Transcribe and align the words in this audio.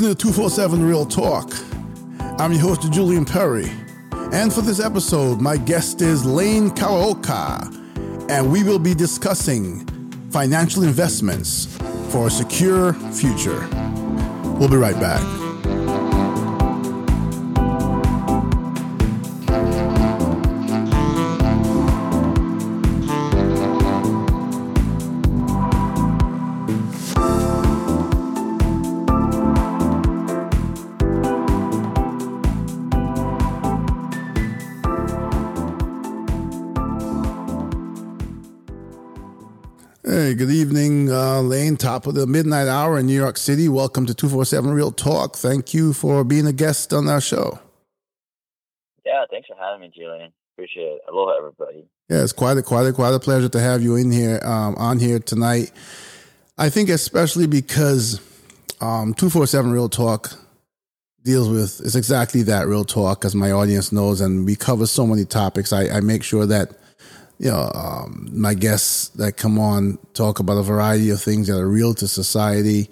listening 0.00 0.16
to 0.16 0.32
247 0.32 0.82
Real 0.82 1.04
Talk. 1.04 1.52
I'm 2.40 2.52
your 2.52 2.62
host, 2.62 2.90
Julian 2.90 3.26
Perry. 3.26 3.70
And 4.32 4.50
for 4.50 4.62
this 4.62 4.80
episode, 4.80 5.42
my 5.42 5.58
guest 5.58 6.00
is 6.00 6.24
Lane 6.24 6.70
Kawaoka, 6.70 8.30
and 8.30 8.50
we 8.50 8.62
will 8.62 8.78
be 8.78 8.94
discussing 8.94 9.86
financial 10.30 10.84
investments 10.84 11.66
for 12.08 12.28
a 12.28 12.30
secure 12.30 12.94
future. 13.12 13.68
We'll 14.58 14.70
be 14.70 14.78
right 14.78 14.98
back. 14.98 15.39
Top 41.80 42.06
of 42.06 42.14
the 42.14 42.26
midnight 42.26 42.68
hour 42.68 42.98
in 42.98 43.06
New 43.06 43.14
York 43.14 43.38
City. 43.38 43.66
Welcome 43.66 44.04
to 44.04 44.12
247 44.12 44.70
Real 44.70 44.92
Talk. 44.92 45.34
Thank 45.34 45.72
you 45.72 45.94
for 45.94 46.24
being 46.24 46.46
a 46.46 46.52
guest 46.52 46.92
on 46.92 47.08
our 47.08 47.22
show. 47.22 47.58
Yeah, 49.06 49.24
thanks 49.30 49.48
for 49.48 49.56
having 49.58 49.80
me, 49.80 49.90
Julian. 49.96 50.30
Appreciate 50.54 50.82
it. 50.82 51.00
Aloha, 51.08 51.38
everybody. 51.38 51.86
Yeah, 52.10 52.22
it's 52.22 52.34
quite 52.34 52.58
a, 52.58 52.62
quite 52.62 52.84
a, 52.84 52.92
quite 52.92 53.14
a 53.14 53.18
pleasure 53.18 53.48
to 53.48 53.58
have 53.58 53.82
you 53.82 53.96
in 53.96 54.12
here, 54.12 54.40
um, 54.44 54.74
on 54.76 54.98
here 54.98 55.20
tonight. 55.20 55.72
I 56.58 56.68
think 56.68 56.90
especially 56.90 57.46
because 57.46 58.20
um, 58.82 59.14
247 59.14 59.72
Real 59.72 59.88
Talk 59.88 60.38
deals 61.24 61.48
with, 61.48 61.80
it's 61.82 61.94
exactly 61.94 62.42
that, 62.42 62.66
real 62.66 62.84
talk, 62.84 63.24
as 63.24 63.34
my 63.34 63.52
audience 63.52 63.90
knows, 63.90 64.20
and 64.20 64.44
we 64.44 64.54
cover 64.54 64.86
so 64.86 65.06
many 65.06 65.24
topics. 65.24 65.72
I, 65.72 65.88
I 65.88 66.00
make 66.00 66.24
sure 66.24 66.44
that 66.44 66.72
you 67.40 67.50
know, 67.50 67.72
um, 67.74 68.28
my 68.32 68.52
guests 68.52 69.08
that 69.10 69.38
come 69.38 69.58
on 69.58 69.98
talk 70.12 70.40
about 70.40 70.58
a 70.58 70.62
variety 70.62 71.08
of 71.08 71.22
things 71.22 71.46
that 71.46 71.58
are 71.58 71.66
real 71.66 71.94
to 71.94 72.06
society. 72.06 72.90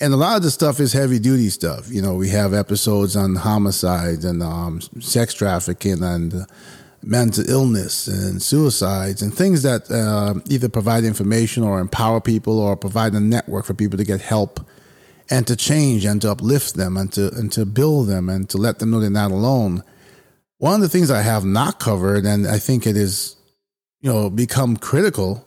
And 0.00 0.12
a 0.12 0.16
lot 0.16 0.36
of 0.36 0.42
the 0.42 0.50
stuff 0.50 0.80
is 0.80 0.92
heavy 0.92 1.20
duty 1.20 1.48
stuff. 1.48 1.88
You 1.88 2.02
know, 2.02 2.16
we 2.16 2.28
have 2.30 2.52
episodes 2.52 3.14
on 3.14 3.36
homicides 3.36 4.24
and 4.24 4.42
um, 4.42 4.80
sex 4.98 5.32
trafficking 5.32 6.02
and 6.02 6.44
mental 7.04 7.48
illness 7.48 8.08
and 8.08 8.42
suicides 8.42 9.22
and 9.22 9.32
things 9.32 9.62
that 9.62 9.88
uh, 9.92 10.34
either 10.50 10.68
provide 10.68 11.04
information 11.04 11.62
or 11.62 11.78
empower 11.78 12.20
people 12.20 12.58
or 12.58 12.76
provide 12.76 13.14
a 13.14 13.20
network 13.20 13.64
for 13.64 13.74
people 13.74 13.96
to 13.96 14.04
get 14.04 14.20
help 14.20 14.58
and 15.30 15.46
to 15.46 15.54
change 15.54 16.04
and 16.04 16.20
to 16.22 16.32
uplift 16.32 16.74
them 16.74 16.96
and 16.96 17.12
to 17.12 17.32
and 17.34 17.52
to 17.52 17.64
build 17.64 18.08
them 18.08 18.28
and 18.28 18.50
to 18.50 18.58
let 18.58 18.80
them 18.80 18.90
know 18.90 18.98
they're 18.98 19.08
not 19.08 19.30
alone. 19.30 19.84
One 20.56 20.74
of 20.74 20.80
the 20.80 20.88
things 20.88 21.12
I 21.12 21.22
have 21.22 21.44
not 21.44 21.78
covered, 21.78 22.24
and 22.24 22.44
I 22.48 22.58
think 22.58 22.84
it 22.84 22.96
is 22.96 23.36
you 24.00 24.12
know 24.12 24.30
become 24.30 24.76
critical 24.76 25.44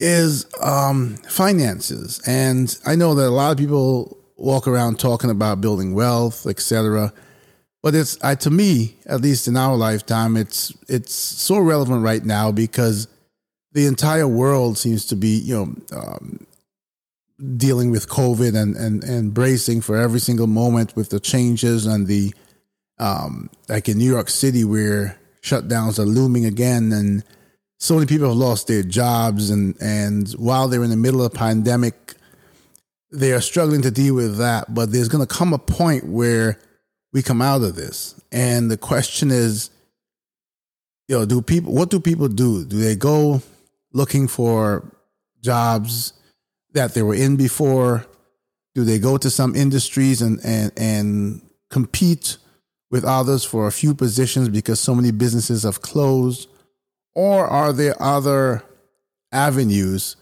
is 0.00 0.46
um, 0.60 1.16
finances. 1.28 2.20
And 2.26 2.76
i 2.86 2.94
know 2.94 3.14
that 3.14 3.26
a 3.26 3.30
lot 3.30 3.52
of 3.52 3.58
people 3.58 4.16
walk 4.36 4.68
around 4.68 5.00
talking 5.00 5.30
about 5.30 5.60
building 5.60 5.94
wealth 5.94 6.46
etc 6.46 7.12
but 7.82 7.94
it's 7.94 8.22
I, 8.22 8.36
to 8.36 8.50
me 8.50 8.96
at 9.06 9.20
least 9.20 9.48
in 9.48 9.56
our 9.56 9.76
lifetime 9.76 10.36
it's 10.36 10.72
it's 10.88 11.12
so 11.12 11.58
relevant 11.58 12.04
right 12.04 12.24
now 12.24 12.52
because 12.52 13.08
the 13.72 13.86
entire 13.86 14.28
world 14.28 14.78
seems 14.78 15.06
to 15.06 15.16
be 15.16 15.38
you 15.38 15.54
know 15.56 15.98
um, 15.98 16.46
dealing 17.56 17.90
with 17.90 18.08
covid 18.08 18.56
and, 18.56 18.76
and 18.76 19.02
and 19.02 19.34
bracing 19.34 19.80
for 19.80 19.96
every 19.96 20.20
single 20.20 20.46
moment 20.46 20.94
with 20.94 21.10
the 21.10 21.20
changes 21.20 21.84
and 21.84 22.06
the 22.06 22.32
um, 23.00 23.50
like 23.68 23.88
in 23.88 23.98
new 23.98 24.10
york 24.10 24.28
city 24.28 24.64
where 24.64 25.18
shutdowns 25.42 25.98
are 25.98 26.06
looming 26.06 26.44
again 26.44 26.92
and 26.92 27.24
so 27.78 27.94
many 27.94 28.06
people 28.06 28.28
have 28.28 28.36
lost 28.36 28.66
their 28.66 28.82
jobs 28.82 29.50
and 29.50 29.80
and 29.80 30.30
while 30.32 30.68
they're 30.68 30.84
in 30.84 30.90
the 30.90 30.96
middle 30.96 31.24
of 31.24 31.32
a 31.32 31.36
pandemic 31.36 32.14
they 33.10 33.32
are 33.32 33.40
struggling 33.40 33.82
to 33.82 33.90
deal 33.90 34.14
with 34.14 34.36
that. 34.38 34.74
But 34.74 34.92
there's 34.92 35.08
going 35.08 35.26
to 35.26 35.34
come 35.34 35.52
a 35.52 35.58
point 35.58 36.04
where 36.04 36.58
we 37.12 37.22
come 37.22 37.40
out 37.40 37.62
of 37.62 37.74
this. 37.74 38.20
And 38.30 38.70
the 38.70 38.76
question 38.76 39.30
is 39.30 39.70
you 41.06 41.18
know 41.18 41.24
do 41.24 41.40
people 41.40 41.72
what 41.72 41.90
do 41.90 42.00
people 42.00 42.28
do? 42.28 42.64
Do 42.64 42.78
they 42.78 42.96
go 42.96 43.42
looking 43.92 44.28
for 44.28 44.84
jobs 45.40 46.12
that 46.72 46.94
they 46.94 47.02
were 47.02 47.14
in 47.14 47.36
before? 47.36 48.04
Do 48.74 48.84
they 48.84 48.98
go 48.98 49.16
to 49.16 49.30
some 49.30 49.54
industries 49.54 50.20
and 50.20 50.40
and 50.44 50.72
and 50.76 51.42
compete 51.70 52.36
with 52.90 53.04
others 53.04 53.44
for 53.44 53.66
a 53.66 53.72
few 53.72 53.94
positions 53.94 54.48
because 54.48 54.80
so 54.80 54.94
many 54.94 55.10
businesses 55.10 55.62
have 55.62 55.82
closed 55.82 56.48
or 57.14 57.46
are 57.46 57.72
there 57.72 58.00
other 58.00 58.62
avenues 59.32 60.16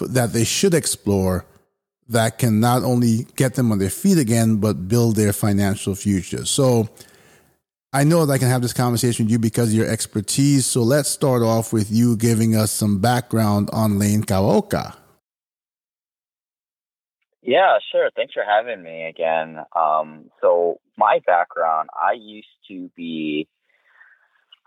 that 0.00 0.32
they 0.32 0.44
should 0.44 0.74
explore 0.74 1.44
that 2.08 2.38
can 2.38 2.60
not 2.60 2.82
only 2.82 3.26
get 3.36 3.54
them 3.54 3.70
on 3.70 3.78
their 3.78 3.90
feet 3.90 4.18
again, 4.18 4.56
but 4.56 4.88
build 4.88 5.16
their 5.16 5.32
financial 5.32 5.94
future? 5.94 6.44
So 6.44 6.88
I 7.92 8.04
know 8.04 8.26
that 8.26 8.32
I 8.32 8.38
can 8.38 8.48
have 8.48 8.62
this 8.62 8.72
conversation 8.72 9.26
with 9.26 9.32
you 9.32 9.38
because 9.38 9.68
of 9.68 9.74
your 9.74 9.88
expertise. 9.88 10.66
So 10.66 10.82
let's 10.82 11.08
start 11.08 11.42
off 11.42 11.72
with 11.72 11.90
you 11.90 12.16
giving 12.16 12.54
us 12.54 12.70
some 12.70 13.00
background 13.00 13.70
on 13.72 13.98
Lane 13.98 14.22
Kawaoka. 14.22 14.94
Yeah, 17.40 17.78
sure. 17.90 18.10
Thanks 18.14 18.34
for 18.34 18.42
having 18.46 18.82
me 18.82 19.04
again. 19.06 19.58
Um, 19.74 20.30
so 20.42 20.80
my 20.98 21.20
background, 21.26 21.88
I 21.94 22.12
used 22.12 22.46
to 22.68 22.90
be, 22.94 23.48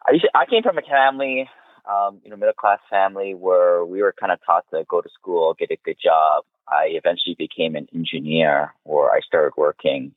I 0.08 0.14
used 0.14 0.24
to, 0.24 0.31
I 0.34 0.48
came 0.48 0.64
from 0.64 0.80
a 0.80 0.81
family 0.81 1.48
um, 1.90 2.19
you 2.24 2.30
know, 2.30 2.38
middle 2.38 2.53
class 2.53 2.80
family 2.90 3.34
where 3.34 3.86
we 3.86 4.02
were 4.02 4.14
kind 4.18 4.31
of 4.31 4.40
taught 4.46 4.66
to 4.72 4.84
go 4.88 5.02
to 5.02 5.09
school, 5.09 5.56
get 5.58 5.72
a 5.72 5.78
good 5.84 5.97
job. 6.03 6.44
I 6.68 6.90
eventually 6.92 7.36
became 7.38 7.75
an 7.75 7.88
engineer 7.94 8.74
or 8.86 9.12
I 9.12 9.19
started 9.22 9.53
working, 9.58 10.14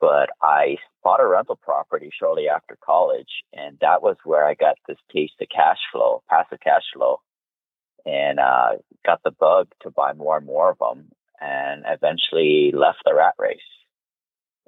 but 0.00 0.30
I 0.42 0.76
bought 1.02 1.20
a 1.20 1.26
rental 1.26 1.56
property 1.56 2.10
shortly 2.16 2.48
after 2.48 2.76
college. 2.84 3.42
And 3.52 3.78
that 3.80 4.02
was 4.02 4.16
where 4.24 4.44
I 4.44 4.54
got 4.54 4.76
this 4.86 4.98
taste 5.12 5.34
of 5.40 5.48
cash 5.48 5.78
flow, 5.92 6.22
passive 6.28 6.60
cash 6.60 6.84
flow, 6.94 7.20
and 8.04 8.38
uh, 8.38 8.72
got 9.04 9.22
the 9.24 9.30
bug 9.32 9.68
to 9.82 9.90
buy 9.90 10.12
more 10.12 10.36
and 10.36 10.46
more 10.46 10.70
of 10.70 10.78
them 10.78 11.08
and 11.40 11.84
eventually 11.86 12.72
left 12.74 12.98
the 13.04 13.14
rat 13.14 13.34
race 13.38 13.58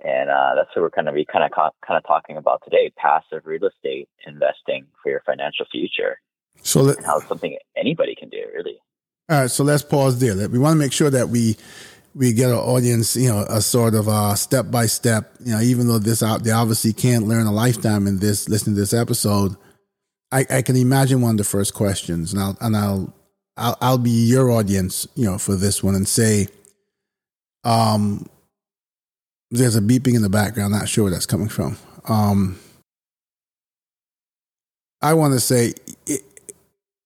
and 0.04 0.30
uh, 0.30 0.54
that's 0.56 0.69
what 0.75 0.82
we're 0.82 0.88
going 0.91 1.06
to 1.06 1.12
be 1.12 1.25
kind 1.25 1.44
of 1.44 1.50
kind 1.53 1.97
of 1.97 2.04
talking 2.06 2.36
about 2.36 2.62
today: 2.64 2.92
passive 2.97 3.42
real 3.44 3.64
estate 3.64 4.08
investing 4.26 4.86
for 5.03 5.10
your 5.10 5.22
financial 5.25 5.66
future. 5.70 6.19
So 6.62 6.84
that, 6.84 7.04
how 7.04 7.19
it's 7.19 7.28
something 7.28 7.56
anybody 7.76 8.14
can 8.14 8.28
do, 8.28 8.42
really. 8.54 8.78
All 9.28 9.41
right, 9.41 9.50
so 9.50 9.64
let's 9.64 9.82
pause 9.82 10.19
there. 10.19 10.48
We 10.48 10.58
want 10.58 10.75
to 10.75 10.78
make 10.78 10.92
sure 10.92 11.10
that 11.10 11.28
we 11.28 11.56
we 12.14 12.32
get 12.32 12.50
our 12.50 12.60
audience, 12.60 13.16
you 13.16 13.28
know, 13.28 13.47
a 13.48 13.60
sort 13.60 13.94
of 13.94 14.08
uh, 14.08 14.34
step 14.34 14.70
by 14.70 14.86
step. 14.86 15.32
You 15.41 15.52
know, 15.52 15.60
even 15.60 15.88
though 15.88 15.98
this 15.98 16.22
out, 16.22 16.44
they 16.44 16.50
obviously 16.50 16.92
can't 16.92 17.26
learn 17.26 17.47
a 17.47 17.52
lifetime 17.52 18.06
in 18.06 18.19
this. 18.19 18.48
Listening 18.48 18.76
to 18.76 18.81
this 18.81 18.92
episode, 18.92 19.56
I, 20.31 20.44
I 20.50 20.62
can 20.62 20.76
imagine 20.76 21.20
one 21.20 21.32
of 21.32 21.38
the 21.38 21.44
first 21.44 21.75
questions, 21.75 22.32
and 22.32 22.42
I'll 22.42 22.56
and 22.60 22.76
I'll 22.76 23.14
I'll, 23.56 23.76
I'll 23.81 23.98
be 23.98 24.10
your 24.10 24.50
audience, 24.50 25.06
you 25.14 25.25
know, 25.25 25.38
for 25.38 25.54
this 25.54 25.82
one, 25.82 25.94
and 25.94 26.08
say, 26.08 26.49
um, 27.64 28.26
there's 29.52 29.76
a 29.76 29.82
beeping 29.82 30.14
in 30.16 30.22
the 30.22 30.31
background. 30.31 30.72
Not 30.72 30.88
sure 30.88 31.04
where 31.04 31.12
that's 31.12 31.26
coming 31.26 31.49
from. 31.49 31.76
Um, 32.08 32.58
I 35.02 35.14
want 35.14 35.34
to 35.34 35.40
say 35.40 35.75
it, 36.06 36.22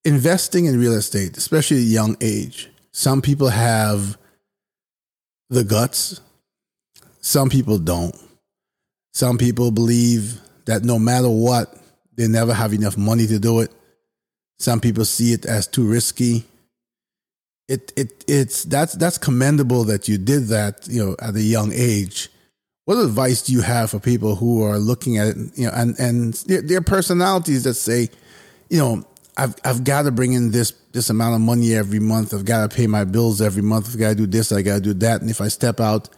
investing 0.04 0.66
in 0.66 0.78
real 0.78 0.92
estate, 0.92 1.36
especially 1.36 1.78
at 1.78 1.82
a 1.82 1.86
young 1.86 2.16
age, 2.20 2.70
some 2.92 3.20
people 3.20 3.48
have 3.48 4.16
the 5.50 5.64
guts, 5.64 6.20
some 7.20 7.50
people 7.50 7.78
don't. 7.78 8.16
Some 9.12 9.38
people 9.38 9.70
believe 9.70 10.40
that 10.66 10.84
no 10.84 10.98
matter 10.98 11.28
what, 11.28 11.74
they 12.16 12.28
never 12.28 12.54
have 12.54 12.72
enough 12.72 12.96
money 12.96 13.26
to 13.26 13.38
do 13.38 13.60
it. 13.60 13.72
Some 14.58 14.80
people 14.80 15.04
see 15.04 15.32
it 15.32 15.46
as 15.46 15.66
too 15.66 15.88
risky. 15.88 16.44
It 17.68 17.92
it 17.96 18.24
it's 18.28 18.62
that's 18.64 18.92
that's 18.92 19.18
commendable 19.18 19.84
that 19.84 20.06
you 20.06 20.18
did 20.18 20.48
that, 20.48 20.86
you 20.86 21.04
know, 21.04 21.16
at 21.20 21.34
a 21.34 21.42
young 21.42 21.72
age 21.72 22.30
what 22.86 22.98
advice 22.98 23.42
do 23.42 23.52
you 23.52 23.62
have 23.62 23.90
for 23.90 23.98
people 23.98 24.36
who 24.36 24.62
are 24.62 24.78
looking 24.78 25.18
at 25.18 25.26
it, 25.26 25.36
you 25.56 25.66
know, 25.66 25.72
and 25.74 25.98
and 25.98 26.34
their, 26.46 26.80
personalities 26.80 27.64
that 27.64 27.74
say, 27.74 28.08
you 28.70 28.78
know, 28.78 29.04
I've 29.36 29.56
I've 29.64 29.82
got 29.82 30.02
to 30.02 30.12
bring 30.12 30.34
in 30.34 30.52
this 30.52 30.72
this 30.92 31.10
amount 31.10 31.34
of 31.34 31.40
money 31.40 31.74
every 31.74 31.98
month. 31.98 32.32
I've 32.32 32.44
got 32.44 32.70
to 32.70 32.74
pay 32.74 32.86
my 32.86 33.02
bills 33.02 33.40
every 33.40 33.62
month. 33.62 33.88
I've 33.90 33.98
got 33.98 34.10
to 34.10 34.14
do 34.14 34.26
this. 34.26 34.52
I 34.52 34.62
got 34.62 34.76
to 34.76 34.80
do 34.80 34.94
that. 34.94 35.20
And 35.20 35.28
if 35.28 35.40
I 35.40 35.48
step 35.48 35.80
out 35.80 36.08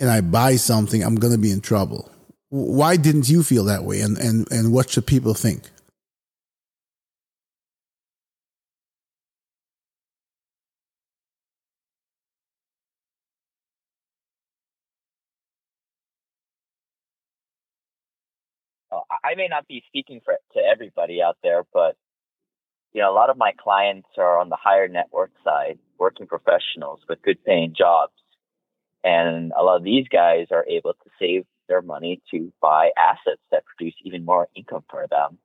and 0.00 0.10
I 0.10 0.20
buy 0.20 0.56
something, 0.56 1.02
I'm 1.02 1.14
going 1.14 1.32
to 1.32 1.38
be 1.38 1.50
in 1.50 1.62
trouble. 1.62 2.10
Why 2.50 2.96
didn't 2.98 3.30
you 3.30 3.42
feel 3.42 3.64
that 3.64 3.84
way? 3.84 4.02
And 4.02 4.18
and 4.18 4.46
and 4.52 4.70
what 4.70 4.90
should 4.90 5.06
people 5.06 5.32
think? 5.32 5.70
I 19.24 19.34
may 19.36 19.48
not 19.48 19.68
be 19.68 19.82
speaking 19.86 20.20
for 20.24 20.34
to 20.54 20.60
everybody 20.60 21.22
out 21.22 21.38
there, 21.42 21.62
but 21.72 21.96
you 22.92 23.00
know, 23.00 23.10
a 23.10 23.14
lot 23.14 23.30
of 23.30 23.38
my 23.38 23.52
clients 23.58 24.08
are 24.18 24.38
on 24.38 24.48
the 24.48 24.56
higher 24.56 24.88
network 24.88 25.30
side, 25.44 25.78
working 25.98 26.26
professionals 26.26 27.00
with 27.08 27.22
good 27.22 27.42
paying 27.44 27.74
jobs. 27.76 28.12
And 29.02 29.52
a 29.58 29.62
lot 29.62 29.76
of 29.76 29.84
these 29.84 30.06
guys 30.08 30.48
are 30.50 30.66
able 30.68 30.92
to 30.92 31.10
save 31.18 31.46
their 31.68 31.82
money 31.82 32.20
to 32.30 32.52
buy 32.60 32.90
assets 32.98 33.40
that 33.50 33.64
produce 33.64 33.94
even 34.04 34.24
more 34.24 34.48
income 34.54 34.84
for 34.90 35.06
them. 35.08 35.38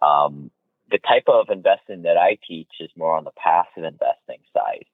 Um, 0.00 0.50
the 0.90 0.98
type 0.98 1.24
of 1.26 1.50
investing 1.50 2.02
that 2.02 2.16
I 2.16 2.38
teach 2.46 2.70
is 2.80 2.90
more 2.96 3.14
on 3.16 3.24
the 3.24 3.32
passive 3.32 3.84
investing 3.84 4.40
side. 4.54 4.84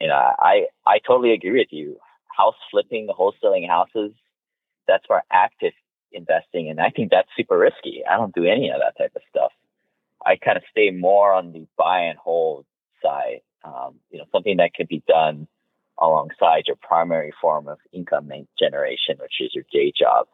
You 0.00 0.08
know, 0.08 0.14
I, 0.14 0.66
I 0.86 0.98
totally 1.06 1.32
agree 1.32 1.58
with 1.58 1.68
you. 1.70 1.98
House 2.36 2.56
flipping, 2.70 3.08
wholesaling 3.08 3.68
houses, 3.68 4.12
that's 4.88 5.04
more 5.08 5.22
active 5.30 5.72
investing. 6.12 6.68
And 6.70 6.80
I 6.80 6.90
think 6.90 7.10
that's 7.10 7.28
super 7.36 7.58
risky. 7.58 8.02
I 8.08 8.16
don't 8.16 8.34
do 8.34 8.44
any 8.44 8.70
of 8.70 8.80
that 8.80 9.00
type 9.02 9.12
of 9.16 9.22
stuff. 9.30 9.52
I 10.24 10.36
kind 10.36 10.56
of 10.56 10.64
stay 10.70 10.90
more 10.90 11.32
on 11.32 11.52
the 11.52 11.66
buy 11.76 12.00
and 12.00 12.18
hold 12.18 12.64
side. 13.02 13.40
Um, 13.64 13.96
you 14.10 14.18
know, 14.18 14.24
something 14.32 14.56
that 14.58 14.74
could 14.74 14.88
be 14.88 15.02
done 15.08 15.48
alongside 16.00 16.64
your 16.66 16.76
primary 16.76 17.32
form 17.40 17.68
of 17.68 17.78
income 17.92 18.30
generation, 18.58 19.16
which 19.20 19.32
is 19.40 19.50
your 19.54 19.64
day 19.72 19.92
job, 19.98 20.26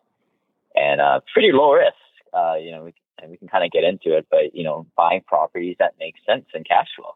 and 0.75 1.01
uh, 1.01 1.21
pretty 1.33 1.53
low 1.53 1.73
risk. 1.73 1.95
Uh, 2.33 2.55
you 2.61 2.73
know, 2.73 2.85
we, 2.85 2.95
and 3.21 3.31
we 3.31 3.37
can 3.37 3.49
kind 3.49 3.65
of 3.65 3.71
get 3.71 3.85
into 3.85 4.17
it, 4.17 4.27
but 4.31 4.55
you 4.55 4.65
know, 4.65 4.87
buying 4.97 5.23
properties 5.27 5.77
that 5.79 5.95
make 5.99 6.15
sense 6.27 6.47
in 6.55 6.65
cash 6.65 6.89
flow. 6.97 7.15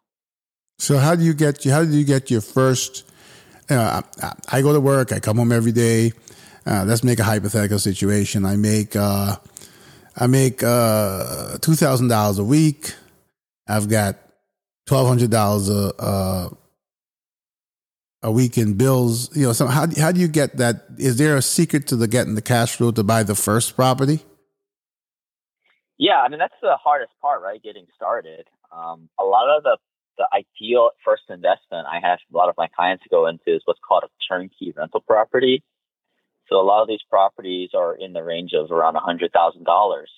So, 0.79 0.99
how 0.99 1.15
do 1.15 1.25
you 1.25 1.35
get? 1.35 1.65
How 1.65 1.85
do 1.85 1.97
you 1.97 2.05
get 2.05 2.31
your 2.31 2.41
first? 2.41 3.11
Uh, 3.69 4.03
I 4.49 4.63
go 4.63 4.73
to 4.73 4.81
work. 4.81 5.13
I 5.13 5.19
come 5.19 5.39
home 5.39 5.53
every 5.53 5.73
day. 5.73 6.13
Uh, 6.67 6.85
let's 6.85 7.05
make 7.05 7.21
a 7.21 7.25
hypothetical 7.25 7.79
situation. 7.79 8.45
I 8.45 8.57
make 8.57 8.97
uh, 8.97 9.37
I 10.17 10.27
make 10.27 10.63
uh, 10.63 11.59
two 11.59 11.75
thousand 11.75 12.09
dollars 12.09 12.39
a 12.39 12.45
week. 12.45 12.95
I've 13.69 13.89
got 13.89 14.17
twelve 14.87 15.07
hundred 15.07 15.31
dollars 15.31 15.71
a 15.71 15.95
uh, 15.97 16.49
a 18.23 18.33
week 18.33 18.59
in 18.59 18.75
bills. 18.75 19.35
You 19.37 19.47
know, 19.47 19.53
so 19.53 19.67
how 19.67 19.87
how 19.97 20.11
do 20.11 20.21
you 20.21 20.27
get 20.27 20.57
that? 20.57 20.87
Is 20.99 21.19
there 21.19 21.37
a 21.37 21.43
secret 21.43 21.87
to 21.89 21.97
the 21.97 22.09
getting 22.09 22.35
the 22.35 22.43
cash 22.43 22.77
flow 22.77 22.91
to 22.91 23.05
buy 23.05 23.23
the 23.23 23.37
first 23.37 23.77
property? 23.77 24.25
Yeah, 25.99 26.21
I 26.21 26.29
mean 26.29 26.41
that's 26.41 26.55
the 26.61 26.77
hardest 26.83 27.13
part, 27.23 27.43
right? 27.43 27.63
Getting 27.63 27.87
started. 27.95 28.49
Um, 28.73 29.09
a 29.21 29.25
lot 29.25 29.57
of 29.57 29.63
the 29.63 29.79
the 30.19 30.27
ideal 30.33 30.91
first 31.05 31.25
investment 31.29 31.87
I 31.87 32.01
have 32.03 32.19
a 32.33 32.37
lot 32.37 32.49
of 32.49 32.57
my 32.57 32.69
clients 32.75 33.05
go 33.11 33.27
into 33.27 33.55
is 33.55 33.63
what's 33.67 33.81
called 33.87 34.03
a 34.03 34.09
turnkey 34.29 34.73
rental 34.77 35.01
property. 35.01 35.63
So 36.49 36.61
a 36.61 36.63
lot 36.63 36.83
of 36.83 36.89
these 36.89 37.03
properties 37.11 37.71
are 37.75 37.95
in 37.95 38.13
the 38.13 38.23
range 38.23 38.53
of 38.55 38.71
around 38.71 38.97
hundred 38.97 39.33
thousand 39.33 39.65
dollars. 39.65 40.11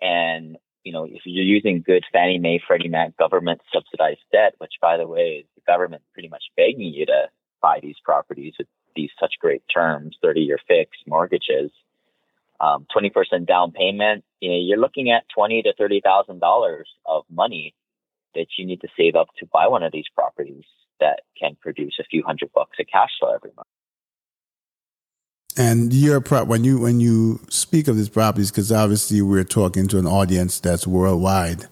And, 0.00 0.56
you 0.84 0.92
know, 0.92 1.04
if 1.04 1.22
you're 1.24 1.44
using 1.44 1.82
good 1.84 2.04
Fannie 2.12 2.38
Mae, 2.38 2.60
Freddie 2.66 2.88
Mac 2.88 3.16
government 3.16 3.60
subsidized 3.72 4.20
debt, 4.32 4.54
which 4.58 4.74
by 4.80 4.96
the 4.96 5.06
way, 5.06 5.44
the 5.54 5.62
government 5.66 6.02
pretty 6.12 6.28
much 6.28 6.44
begging 6.56 6.92
you 6.92 7.06
to 7.06 7.28
buy 7.60 7.80
these 7.82 7.96
properties 8.04 8.54
with 8.58 8.68
these 8.94 9.10
such 9.20 9.34
great 9.40 9.62
terms, 9.72 10.16
30 10.22 10.40
year 10.40 10.58
fixed 10.66 11.02
mortgages, 11.06 11.70
um, 12.60 12.86
20% 12.94 13.46
down 13.46 13.72
payment, 13.72 14.24
you 14.40 14.50
know, 14.50 14.58
you're 14.58 14.78
looking 14.78 15.10
at 15.10 15.28
20 15.34 15.62
to 15.62 15.72
$30,000 15.80 16.82
of 17.06 17.24
money 17.30 17.74
that 18.34 18.46
you 18.56 18.66
need 18.66 18.80
to 18.80 18.88
save 18.96 19.14
up 19.14 19.28
to 19.38 19.46
buy 19.46 19.68
one 19.68 19.82
of 19.82 19.92
these 19.92 20.08
properties 20.14 20.64
that 21.00 21.20
can 21.40 21.56
produce 21.60 21.96
a 22.00 22.04
few 22.04 22.22
hundred 22.24 22.50
bucks 22.52 22.76
of 22.80 22.86
cash 22.90 23.10
flow 23.20 23.34
every 23.34 23.52
month. 23.56 23.68
And 25.58 25.92
your 25.92 26.20
pro- 26.20 26.44
when 26.44 26.62
you 26.62 26.78
when 26.78 27.00
you 27.00 27.40
speak 27.48 27.88
of 27.88 27.96
these 27.96 28.08
properties, 28.08 28.52
because 28.52 28.70
obviously 28.70 29.20
we're 29.20 29.42
talking 29.42 29.88
to 29.88 29.98
an 29.98 30.06
audience 30.06 30.60
that's 30.60 30.86
worldwide. 30.86 31.66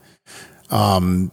Um, 0.70 1.30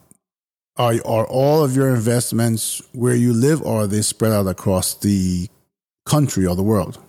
are 0.77 0.93
are 1.03 1.25
all 1.25 1.63
of 1.63 1.75
your 1.75 1.89
investments 1.89 2.81
where 2.93 3.15
you 3.15 3.33
live, 3.33 3.63
or 3.63 3.81
are 3.81 3.87
they 3.87 4.03
spread 4.03 4.31
out 4.31 4.45
across 4.45 4.93
the 4.93 5.49
country 6.05 6.45
or 6.45 6.55
the 6.55 6.63
world? 6.63 6.99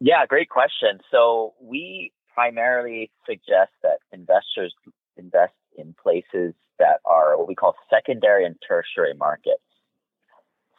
Yeah, 0.00 0.24
great 0.26 0.48
question. 0.48 1.00
So 1.10 1.54
we 1.60 2.12
primarily 2.32 3.10
suggest 3.26 3.72
that 3.82 3.98
investors 4.12 4.72
invest 5.16 5.54
in 5.76 5.96
places 6.00 6.54
that 6.78 7.00
are 7.04 7.36
what 7.36 7.48
we 7.48 7.56
call 7.56 7.74
secondary 7.90 8.44
and 8.44 8.54
tertiary 8.66 9.14
markets. 9.14 9.62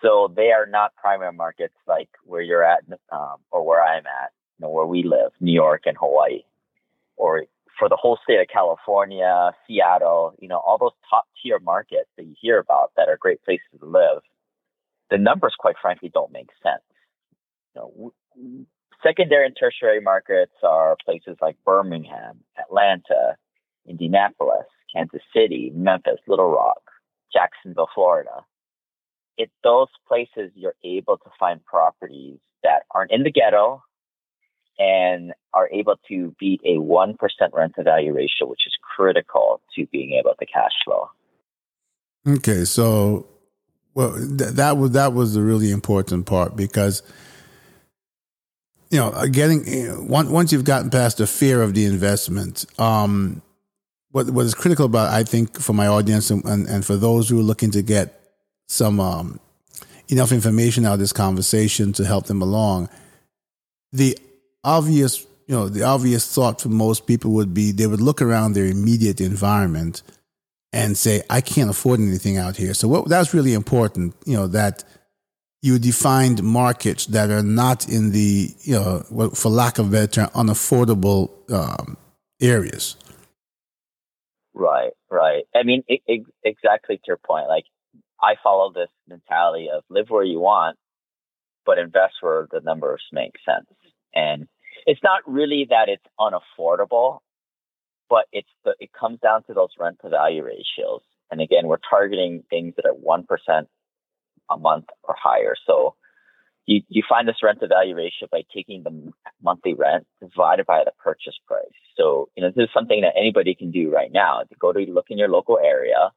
So 0.01 0.31
they 0.33 0.51
are 0.51 0.65
not 0.65 0.95
primary 0.95 1.33
markets 1.33 1.75
like 1.87 2.09
where 2.23 2.41
you're 2.41 2.63
at 2.63 2.83
um, 3.11 3.37
or 3.51 3.65
where 3.65 3.83
I'm 3.83 4.05
at, 4.05 4.31
you 4.57 4.65
know, 4.65 4.69
where 4.69 4.85
we 4.85 5.03
live, 5.03 5.31
New 5.41 5.53
York 5.53 5.83
and 5.85 5.97
Hawaii, 5.99 6.43
or 7.17 7.45
for 7.77 7.89
the 7.89 7.97
whole 7.97 8.17
state 8.23 8.39
of 8.39 8.47
California, 8.47 9.51
Seattle, 9.67 10.35
you 10.39 10.47
know, 10.47 10.59
all 10.59 10.77
those 10.77 10.93
top 11.09 11.25
tier 11.41 11.59
markets 11.59 12.09
that 12.17 12.25
you 12.25 12.35
hear 12.39 12.59
about 12.59 12.91
that 12.95 13.09
are 13.09 13.17
great 13.17 13.43
places 13.43 13.67
to 13.79 13.85
live. 13.85 14.21
The 15.09 15.17
numbers, 15.17 15.55
quite 15.57 15.75
frankly, 15.81 16.09
don't 16.13 16.31
make 16.31 16.49
sense. 16.63 16.83
You 17.75 17.81
know, 17.81 18.13
secondary 19.03 19.45
and 19.45 19.55
tertiary 19.59 20.01
markets 20.01 20.53
are 20.63 20.97
places 21.03 21.37
like 21.41 21.57
Birmingham, 21.65 22.39
Atlanta, 22.57 23.35
Indianapolis, 23.87 24.67
Kansas 24.93 25.21
City, 25.35 25.71
Memphis, 25.73 26.19
Little 26.27 26.51
Rock, 26.51 26.81
Jacksonville, 27.33 27.89
Florida 27.93 28.45
it's 29.39 29.53
those 29.63 29.87
places 30.07 30.51
you're 30.53 30.75
able 30.83 31.17
to 31.17 31.29
find 31.39 31.63
properties 31.65 32.37
that 32.61 32.83
aren't 32.93 33.11
in 33.11 33.23
the 33.23 33.31
ghetto 33.31 33.81
and 34.77 35.33
are 35.53 35.69
able 35.71 35.95
to 36.09 36.35
beat 36.39 36.61
a 36.65 36.75
1% 36.75 37.15
rent 37.53 37.73
to 37.75 37.83
value 37.83 38.13
ratio, 38.13 38.47
which 38.47 38.67
is 38.67 38.73
critical 38.95 39.61
to 39.75 39.87
being 39.87 40.11
able 40.19 40.35
to 40.37 40.45
cash 40.45 40.73
flow. 40.83 41.09
Okay, 42.27 42.65
so 42.65 43.27
well 43.93 44.13
th- 44.13 44.51
that 44.51 44.77
was 44.77 44.91
that 44.91 45.13
was 45.13 45.33
the 45.33 45.41
really 45.41 45.71
important 45.71 46.25
part 46.25 46.55
because 46.55 47.01
you 48.91 48.99
know 48.99 49.11
getting 49.31 49.65
you 49.65 49.87
know, 49.87 50.05
once 50.07 50.51
you've 50.51 50.65
gotten 50.65 50.89
past 50.89 51.17
the 51.17 51.25
fear 51.25 51.61
of 51.61 51.73
the 51.73 51.85
investment 51.85 52.65
um, 52.77 53.41
what 54.11 54.29
what 54.29 54.45
is 54.45 54.53
critical 54.53 54.85
about 54.85 55.11
I 55.11 55.23
think 55.23 55.59
for 55.59 55.73
my 55.73 55.87
audience 55.87 56.29
and, 56.29 56.43
and, 56.45 56.67
and 56.67 56.85
for 56.85 56.97
those 56.97 57.29
who 57.29 57.39
are 57.39 57.43
looking 57.43 57.71
to 57.71 57.81
get 57.81 58.18
some 58.69 58.99
um, 58.99 59.39
enough 60.07 60.31
information 60.31 60.85
out 60.85 60.93
of 60.93 60.99
this 60.99 61.11
conversation 61.11 61.91
to 61.93 62.05
help 62.05 62.27
them 62.27 62.41
along. 62.41 62.87
The 63.91 64.17
obvious, 64.63 65.25
you 65.47 65.55
know, 65.55 65.67
the 65.67 65.83
obvious 65.83 66.33
thought 66.33 66.61
for 66.61 66.69
most 66.69 67.07
people 67.07 67.31
would 67.31 67.53
be 67.53 67.71
they 67.71 67.87
would 67.87 68.01
look 68.01 68.21
around 68.21 68.53
their 68.53 68.65
immediate 68.65 69.19
environment 69.19 70.03
and 70.71 70.95
say, 70.95 71.23
"I 71.29 71.41
can't 71.41 71.69
afford 71.69 71.99
anything 71.99 72.37
out 72.37 72.55
here." 72.55 72.73
So 72.73 72.87
what, 72.87 73.09
that's 73.09 73.33
really 73.33 73.53
important, 73.53 74.15
you 74.25 74.37
know, 74.37 74.47
that 74.47 74.83
you 75.61 75.79
defined 75.79 76.43
markets 76.43 77.07
that 77.07 77.29
are 77.31 77.43
not 77.43 77.89
in 77.89 78.11
the, 78.11 78.53
you 78.61 78.75
know, 78.75 79.29
for 79.33 79.49
lack 79.49 79.77
of 79.77 79.87
a 79.87 79.91
better 79.91 80.07
term, 80.07 80.29
unaffordable 80.29 81.31
um, 81.51 81.97
areas. 82.39 82.95
Right, 84.53 84.91
right. 85.09 85.43
I 85.55 85.63
mean, 85.63 85.83
it, 85.87 86.01
it, 86.07 86.25
exactly 86.43 86.97
to 86.97 87.03
your 87.07 87.17
point. 87.17 87.47
Like 87.47 87.65
I 88.21 88.35
follow 88.43 88.71
this 88.71 88.89
mentality 89.07 89.67
of 89.73 89.83
live 89.89 90.09
where 90.09 90.23
you 90.23 90.39
want, 90.39 90.77
but 91.65 91.77
invest 91.77 92.15
where 92.21 92.47
the 92.51 92.61
numbers 92.61 93.01
make 93.11 93.33
sense. 93.45 93.69
And 94.13 94.47
it's 94.85 95.01
not 95.03 95.21
really 95.25 95.67
that 95.69 95.87
it's 95.87 96.03
unaffordable, 96.19 97.19
but 98.09 98.25
it's 98.31 98.49
the, 98.65 98.75
it 98.79 98.89
comes 98.97 99.19
down 99.19 99.43
to 99.43 99.53
those 99.53 99.69
rent 99.79 99.99
to 100.01 100.09
value 100.09 100.43
ratios. 100.43 101.01
And 101.31 101.41
again, 101.41 101.67
we're 101.67 101.77
targeting 101.89 102.43
things 102.49 102.73
that 102.75 102.85
are 102.85 102.93
1% 102.93 103.65
a 104.49 104.57
month 104.57 104.85
or 105.03 105.15
higher. 105.17 105.55
So 105.67 105.95
you, 106.65 106.81
you 106.89 107.03
find 107.07 107.27
this 107.27 107.43
rent 107.43 107.59
to 107.61 107.67
value 107.67 107.95
ratio 107.95 108.27
by 108.31 108.43
taking 108.53 108.83
the 108.83 109.11
monthly 109.41 109.73
rent 109.73 110.05
divided 110.21 110.65
by 110.65 110.83
the 110.85 110.91
purchase 111.03 111.37
price. 111.47 111.65
So, 111.95 112.29
you 112.35 112.43
know, 112.43 112.49
this 112.55 112.63
is 112.63 112.69
something 112.73 113.01
that 113.01 113.13
anybody 113.17 113.55
can 113.55 113.71
do 113.71 113.91
right 113.91 114.11
now. 114.11 114.41
To 114.41 114.55
go 114.59 114.73
to 114.73 114.79
look 114.79 115.07
in 115.09 115.17
your 115.17 115.29
local 115.29 115.59
area, 115.59 116.11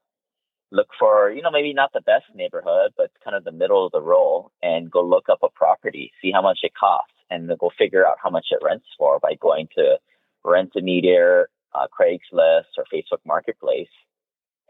look 0.73 0.88
for, 0.99 1.31
you 1.31 1.43
know, 1.43 1.50
maybe 1.50 1.73
not 1.73 1.93
the 1.93 2.00
best 2.00 2.25
neighborhood, 2.35 2.93
but 2.97 3.11
kind 3.23 3.37
of 3.37 3.45
the 3.45 3.52
middle 3.52 3.85
of 3.87 3.93
the 3.93 4.00
roll 4.00 4.50
and 4.62 4.91
go 4.91 5.05
look 5.05 5.29
up 5.29 5.41
a 5.43 5.49
property, 5.50 6.11
see 6.21 6.33
how 6.33 6.43
much 6.43 6.61
it 6.62 6.73
costs, 6.75 7.12
and 7.31 7.49
then 7.49 7.57
go 7.61 7.71
figure 7.79 8.07
out 8.07 8.17
how 8.23 8.31
much 8.31 8.47
it 8.50 8.59
rents 8.64 8.87
for 8.99 9.21
by 9.21 9.35
going 9.35 9.69
to 9.76 9.99
Rentometer, 10.45 11.45
uh, 11.75 11.87
Craigslist, 11.97 12.73
or 12.79 12.85
Facebook 12.93 13.21
Marketplace 13.26 13.88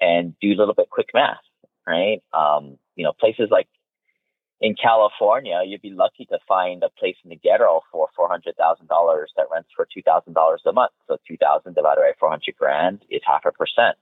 and 0.00 0.34
do 0.40 0.48
a 0.48 0.58
little 0.58 0.74
bit 0.74 0.90
quick 0.90 1.10
math, 1.14 1.38
right? 1.86 2.22
Um, 2.34 2.78
you 2.96 3.04
know, 3.04 3.12
places 3.18 3.48
like 3.50 3.68
in 4.60 4.74
California, 4.74 5.60
you'd 5.64 5.82
be 5.82 5.90
lucky 5.90 6.24
to 6.26 6.38
find 6.46 6.82
a 6.82 6.90
place 6.90 7.16
in 7.24 7.30
the 7.30 7.36
ghetto 7.36 7.82
for 7.90 8.08
four 8.16 8.28
hundred 8.28 8.56
thousand 8.56 8.88
dollars 8.88 9.32
that 9.36 9.46
rents 9.52 9.70
for 9.74 9.86
two 9.92 10.02
thousand 10.02 10.34
dollars 10.34 10.62
a 10.66 10.72
month. 10.72 10.92
So 11.08 11.16
two 11.26 11.36
thousand 11.36 11.74
divided 11.74 12.00
by 12.00 12.12
four 12.18 12.30
hundred 12.30 12.56
grand 12.58 13.02
is 13.10 13.22
half 13.24 13.44
a 13.44 13.52
percent 13.52 13.96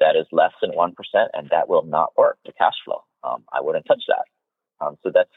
that 0.00 0.16
is 0.16 0.26
less 0.32 0.52
than 0.60 0.72
1%, 0.72 0.92
and 1.32 1.48
that 1.50 1.68
will 1.68 1.84
not 1.84 2.16
work 2.16 2.38
to 2.46 2.52
cash 2.52 2.74
flow. 2.84 3.04
Um, 3.22 3.44
I 3.52 3.60
wouldn't 3.60 3.86
touch 3.86 4.02
that. 4.08 4.84
Um, 4.84 4.96
so 5.02 5.10
that's, 5.14 5.30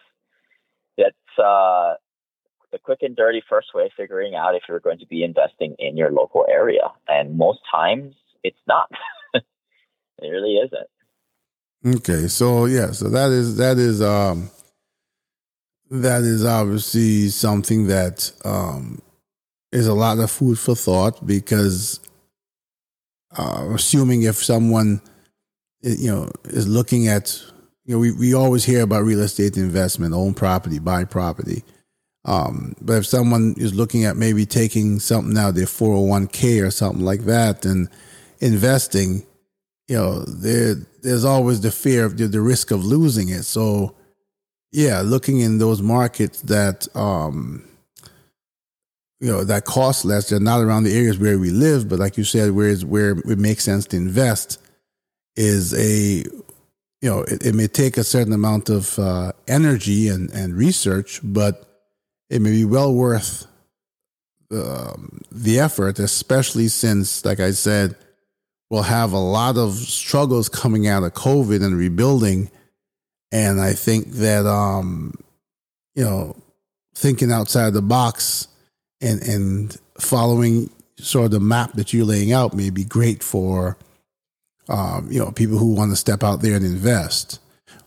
that's, 0.98 1.40
uh, 1.40 1.96
the 2.72 2.80
quick 2.80 3.00
and 3.02 3.16
dirty 3.16 3.42
first 3.50 3.68
way 3.74 3.86
of 3.86 3.92
figuring 3.96 4.36
out 4.36 4.56
if 4.56 4.64
you're 4.68 4.80
going 4.80 5.00
to 5.00 5.06
be 5.06 5.24
investing 5.24 5.76
in 5.80 5.96
your 5.96 6.12
local 6.12 6.46
area. 6.50 6.92
And 7.08 7.38
most 7.38 7.60
times 7.72 8.14
it's 8.44 8.60
not. 8.68 8.90
it 9.34 9.44
really 10.28 10.56
isn't. 10.56 11.98
Okay. 11.98 12.28
So 12.28 12.66
yeah, 12.66 12.92
so 12.92 13.10
that 13.10 13.30
is 13.30 13.58
that 13.58 13.78
is 13.78 14.02
um 14.02 14.50
that 15.90 16.24
is 16.24 16.44
obviously 16.44 17.30
something 17.30 17.88
that 17.88 18.32
um 18.44 19.02
is 19.72 19.88
a 19.88 19.94
lot 19.94 20.20
of 20.20 20.32
food 20.32 20.58
for 20.58 20.76
thought 20.76 21.26
because 21.26 22.00
uh, 23.38 23.70
assuming 23.74 24.24
if 24.24 24.44
someone 24.44 25.02
you 25.82 26.12
know 26.12 26.30
is 26.46 26.68
looking 26.68 27.08
at 27.08 27.42
you 27.86 27.94
know 27.94 28.00
we, 28.00 28.12
we 28.12 28.34
always 28.34 28.66
hear 28.66 28.82
about 28.82 29.04
real 29.04 29.22
estate 29.22 29.58
investment 29.58 30.14
own 30.14 30.34
property 30.34 30.80
buy 30.80 31.04
property. 31.06 31.64
Um, 32.26 32.76
but 32.82 32.98
if 32.98 33.06
someone 33.06 33.56
is 33.58 33.74
looking 33.74 34.04
at 34.04 34.18
maybe 34.18 34.46
taking 34.46 35.00
something 35.00 35.38
out 35.38 35.50
of 35.50 35.56
their 35.56 35.66
401k 35.66 36.66
or 36.66 36.72
something 36.72 37.06
like 37.06 37.22
that 37.22 37.64
and 37.64 37.88
investing 38.40 39.26
you 39.88 39.96
know 39.96 40.24
there 40.24 40.76
there's 41.02 41.24
always 41.24 41.62
the 41.62 41.72
fear 41.72 42.04
of 42.04 42.18
the, 42.18 42.28
the 42.28 42.42
risk 42.42 42.72
of 42.72 42.84
losing 42.84 43.30
it. 43.30 43.44
So 43.44 43.96
yeah 44.72 45.02
looking 45.02 45.40
in 45.40 45.60
those 45.60 45.82
markets 45.82 46.42
that 46.42 46.88
um 46.96 47.64
you 49.20 49.32
know 49.32 49.44
that 49.44 49.66
cost 49.66 50.06
less. 50.06 50.30
They're 50.30 50.40
not 50.40 50.62
around 50.62 50.84
the 50.84 50.96
areas 50.96 51.18
where 51.18 51.40
we 51.40 51.50
live, 51.50 51.90
but 51.90 52.00
like 52.00 52.18
you 52.18 52.24
said, 52.24 52.52
where 52.52 52.76
where 52.78 53.12
it 53.12 53.40
makes 53.40 53.64
sense 53.64 53.86
to 53.88 53.98
invest 53.98 54.60
is 55.36 55.74
a 55.74 56.24
you 57.02 57.10
know 57.10 57.22
it, 57.22 57.46
it 57.46 57.56
may 57.56 57.68
take 57.68 57.98
a 57.98 58.04
certain 58.04 58.34
amount 58.34 58.70
of 58.70 58.98
uh, 59.00 59.32
energy 59.48 60.08
and 60.08 60.30
and 60.32 60.56
research, 60.56 61.20
but 61.24 61.64
it 62.30 62.42
may 62.42 62.52
be 62.52 62.66
well 62.66 62.94
worth 62.94 63.48
um, 64.52 65.22
the 65.32 65.60
effort, 65.60 66.00
especially 66.00 66.68
since, 66.68 67.26
like 67.26 67.40
I 67.40 67.52
said, 67.52 67.96
we'll 68.70 68.84
have 68.84 69.14
a 69.14 69.20
lot 69.20 69.58
of 69.58 69.74
struggles 69.74 70.50
coming 70.50 70.88
out 70.88 71.04
of 71.04 71.14
COVID 71.14 71.64
and 71.64 71.78
rebuilding. 71.78 72.50
And 73.32 73.60
I 73.60 73.74
think 73.74 74.12
that, 74.14 74.46
um, 74.46 75.14
you 75.96 76.04
know, 76.04 76.36
thinking 76.96 77.32
outside 77.32 77.74
the 77.74 77.82
box 77.82 78.48
and 79.02 79.22
and 79.24 79.78
following 80.00 80.70
sort 80.98 81.26
of 81.26 81.32
the 81.32 81.40
map 81.40 81.74
that 81.74 81.94
you're 81.94 82.06
laying 82.06 82.32
out 82.32 82.54
may 82.54 82.70
be 82.70 82.84
great 82.84 83.24
for 83.24 83.78
um, 84.70 85.08
you 85.12 85.20
know 85.20 85.32
people 85.32 85.58
who 85.58 85.74
want 85.74 85.92
to 85.92 85.96
step 85.96 86.24
out 86.24 86.42
there 86.42 86.56
and 86.56 86.66
invest. 86.66 87.40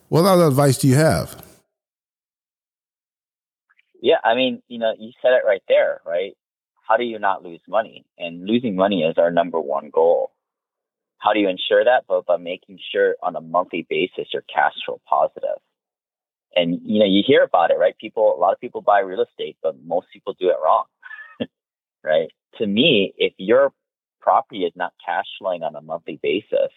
What 0.08 0.24
other 0.24 0.46
advice 0.46 0.78
do 0.78 0.88
you 0.88 0.96
have? 0.96 1.44
Yeah, 4.02 4.16
I 4.24 4.34
mean, 4.34 4.62
you 4.66 4.78
know, 4.78 4.94
you 4.98 5.12
said 5.22 5.32
it 5.32 5.46
right 5.46 5.62
there, 5.68 6.00
right? 6.06 6.32
How 6.88 6.96
do 6.96 7.04
you 7.04 7.18
not 7.18 7.44
lose 7.44 7.60
money? 7.68 8.04
And 8.18 8.46
losing 8.46 8.74
money 8.74 9.02
is 9.02 9.18
our 9.18 9.30
number 9.30 9.60
one 9.60 9.90
goal. 9.90 10.32
How 11.18 11.34
do 11.34 11.38
you 11.38 11.48
ensure 11.48 11.84
that? 11.84 12.04
But 12.08 12.26
by 12.26 12.38
making 12.38 12.78
sure 12.92 13.14
on 13.22 13.36
a 13.36 13.40
monthly 13.40 13.86
basis 13.88 14.28
you're 14.32 14.42
cash 14.52 14.72
flow 14.86 15.00
positive. 15.08 15.60
And 16.56 16.80
you 16.82 16.98
know, 16.98 17.06
you 17.06 17.22
hear 17.24 17.44
about 17.44 17.70
it, 17.70 17.78
right? 17.78 17.96
People, 17.98 18.34
a 18.34 18.40
lot 18.40 18.52
of 18.52 18.60
people 18.60 18.80
buy 18.80 19.00
real 19.00 19.22
estate, 19.22 19.58
but 19.62 19.76
most 19.84 20.06
people 20.12 20.34
do 20.40 20.48
it 20.48 20.56
wrong 20.64 20.86
right? 22.02 22.30
To 22.58 22.66
me, 22.66 23.14
if 23.16 23.32
your 23.38 23.72
property 24.20 24.64
is 24.64 24.72
not 24.76 24.92
cash 25.04 25.26
flowing 25.38 25.62
on 25.62 25.74
a 25.74 25.80
monthly 25.80 26.18
basis, 26.22 26.72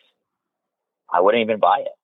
I 1.12 1.22
wouldn't 1.22 1.42
even 1.44 1.60
buy 1.60 1.80
it. 1.80 1.98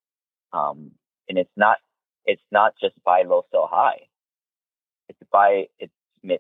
Um, 0.54 0.92
and 1.28 1.38
it's 1.38 1.50
not, 1.56 1.78
it's 2.26 2.42
not 2.52 2.74
just 2.82 2.96
buy 3.04 3.24
low, 3.24 3.46
sell 3.52 3.68
high. 3.72 4.08
It's 5.08 5.20
buy, 5.32 5.68
it's 5.80 5.94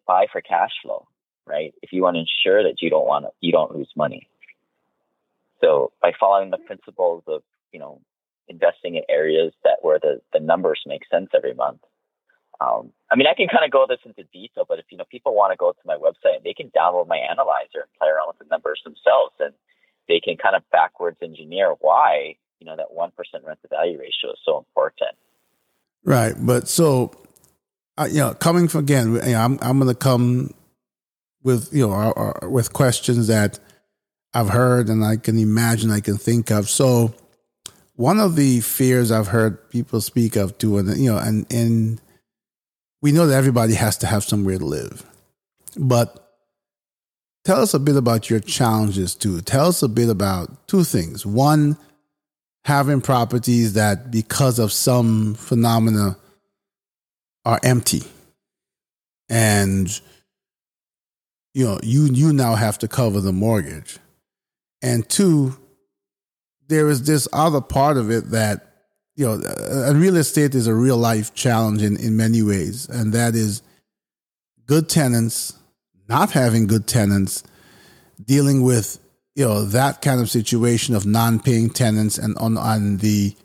buy 0.05 0.27
for 0.31 0.41
cash 0.41 0.71
flow, 0.83 1.07
right? 1.48 1.74
If 1.81 1.93
you 1.93 2.03
want 2.03 2.15
to 2.15 2.19
ensure 2.19 2.63
that 2.63 2.81
you 2.81 2.89
don't 2.89 3.07
want 3.07 3.25
to, 3.25 3.31
you 3.41 3.51
don't 3.51 3.75
lose 3.75 3.89
money. 3.95 4.27
So 5.62 5.91
by 6.01 6.13
following 6.19 6.51
the 6.51 6.57
principles 6.57 7.24
of, 7.27 7.41
you 7.71 7.79
know, 7.79 8.01
investing 8.48 8.95
in 8.95 9.03
areas 9.09 9.53
that 9.63 9.77
where 9.81 10.00
the, 10.00 10.21
the 10.33 10.39
numbers 10.39 10.81
make 10.86 11.01
sense 11.12 11.29
every 11.36 11.53
month, 11.53 11.81
um, 12.62 12.92
I 13.12 13.16
mean, 13.16 13.28
I 13.28 13.34
can 13.34 13.48
kind 13.48 13.63
of 13.63 13.72
go 13.72 13.86
this 13.88 14.00
into 14.06 14.24
detail, 14.32 14.66
but 14.68 14.80
if 14.80 14.86
you 14.89 14.98
know 14.98 15.06
people 15.10 15.34
want 15.36 15.51
to 15.54 15.58
go 15.58 15.72
to 15.72 15.80
my 15.86 15.96
website, 15.96 16.44
they 16.44 16.54
can 16.54 16.72
download 16.72 17.08
my 17.08 17.18
analyzer 17.18 17.82
and 17.82 17.94
play 17.98 18.10
around 18.10 18.28
with 18.28 18.39
the 18.39 18.46
numbers 18.51 18.82
themselves, 18.84 19.34
and 19.39 19.54
they 20.08 20.20
can 20.20 20.38
kind 20.38 20.56
of 20.56 20.63
backwards 20.72 21.18
engineer 21.22 21.75
why 21.80 22.36
you 22.60 22.66
know 22.66 22.75
that 22.75 22.92
one 22.92 23.12
percent 23.12 23.44
rent 23.46 23.60
to 23.62 23.68
value 23.70 23.98
ratio 23.98 24.32
is 24.32 24.39
so 24.46 24.58
important. 24.58 25.16
Right, 26.04 26.36
but 26.38 26.68
so 26.68 27.12
uh, 28.00 28.08
you 28.10 28.20
know, 28.20 28.34
coming 28.34 28.68
from 28.68 28.82
again, 28.82 29.13
you 29.13 29.20
know, 29.20 29.39
I'm 29.39 29.60
I'm 29.62 29.78
going 29.78 29.89
to 29.89 29.96
come 29.96 30.54
with 31.44 31.70
you 31.74 31.86
know 31.86 31.94
our, 31.94 32.18
our, 32.18 32.50
with 32.50 32.74
questions 32.74 33.28
that 33.28 33.60
I've 34.34 34.50
heard 34.50 34.89
and 34.89 35.04
I 35.04 35.18
can 35.18 35.38
imagine 35.38 35.92
I 35.92 36.00
can 36.00 36.18
think 36.18 36.50
of. 36.50 36.70
So 36.70 37.13
one 37.96 38.20
of 38.20 38.36
the 38.38 38.62
fears 38.62 39.12
I've 39.12 39.28
heard 39.28 39.70
people 39.70 40.00
speak 40.00 40.38
of 40.38 40.58
too, 40.58 40.78
you 40.96 41.12
know, 41.12 41.18
and 41.18 41.46
and 41.51 42.01
we 43.01 43.12
know 43.12 43.27
that 43.27 43.38
everybody 43.38 43.74
has 43.75 43.98
to 43.98 44.08
have 44.08 44.24
somewhere 44.24 44.58
to 44.58 44.65
live. 44.65 45.06
But 45.77 46.38
tell 47.46 47.62
us 47.62 47.74
a 47.74 47.79
bit 47.79 47.96
about 47.96 48.29
your 48.29 48.39
challenges 48.39 49.15
too. 49.15 49.41
Tell 49.41 49.68
us 49.68 49.82
a 49.84 49.88
bit 49.88 50.10
about 50.10 50.68
two 50.68 50.84
things. 50.84 51.25
One, 51.25 51.77
having 52.65 53.01
properties 53.01 53.74
that 53.74 54.12
because 54.12 54.60
of 54.60 54.72
some 54.72 55.36
phenomena 55.36 56.18
are 57.46 57.60
empty. 57.63 58.03
And 59.29 59.88
you 61.53 61.65
know, 61.65 61.79
you 61.82 62.06
you 62.06 62.34
now 62.34 62.56
have 62.56 62.77
to 62.79 62.88
cover 62.88 63.22
the 63.22 63.34
mortgage. 63.34 63.98
And 64.82 65.08
two, 65.08 65.58
there 66.68 66.89
is 66.89 67.03
this 67.03 67.27
other 67.34 67.62
part 67.62 67.98
of 67.98 68.12
it 68.12 68.32
that 68.32 68.68
you 69.19 69.25
know, 69.25 69.33
uh, 69.33 69.93
real 69.95 70.15
estate 70.15 70.55
is 70.55 70.65
a 70.65 70.73
real 70.73 70.95
life 70.95 71.33
challenge 71.33 71.83
in, 71.83 71.97
in 71.97 72.15
many 72.15 72.41
ways, 72.41 72.88
and 72.88 73.11
that 73.11 73.35
is 73.35 73.61
good 74.65 74.88
tenants, 74.88 75.59
not 76.07 76.31
having 76.31 76.67
good 76.67 76.88
tenants, 76.88 77.43
dealing 78.23 78.63
with 78.63 78.97
you 79.35 79.43
know 79.43 79.65
that 79.65 80.01
kind 80.01 80.21
of 80.21 80.29
situation 80.29 80.95
of 80.95 81.05
non-paying 81.05 81.69
tenants, 81.69 82.17
and 82.17 82.38
on 82.38 82.57
on 82.57 82.95
the 82.97 83.35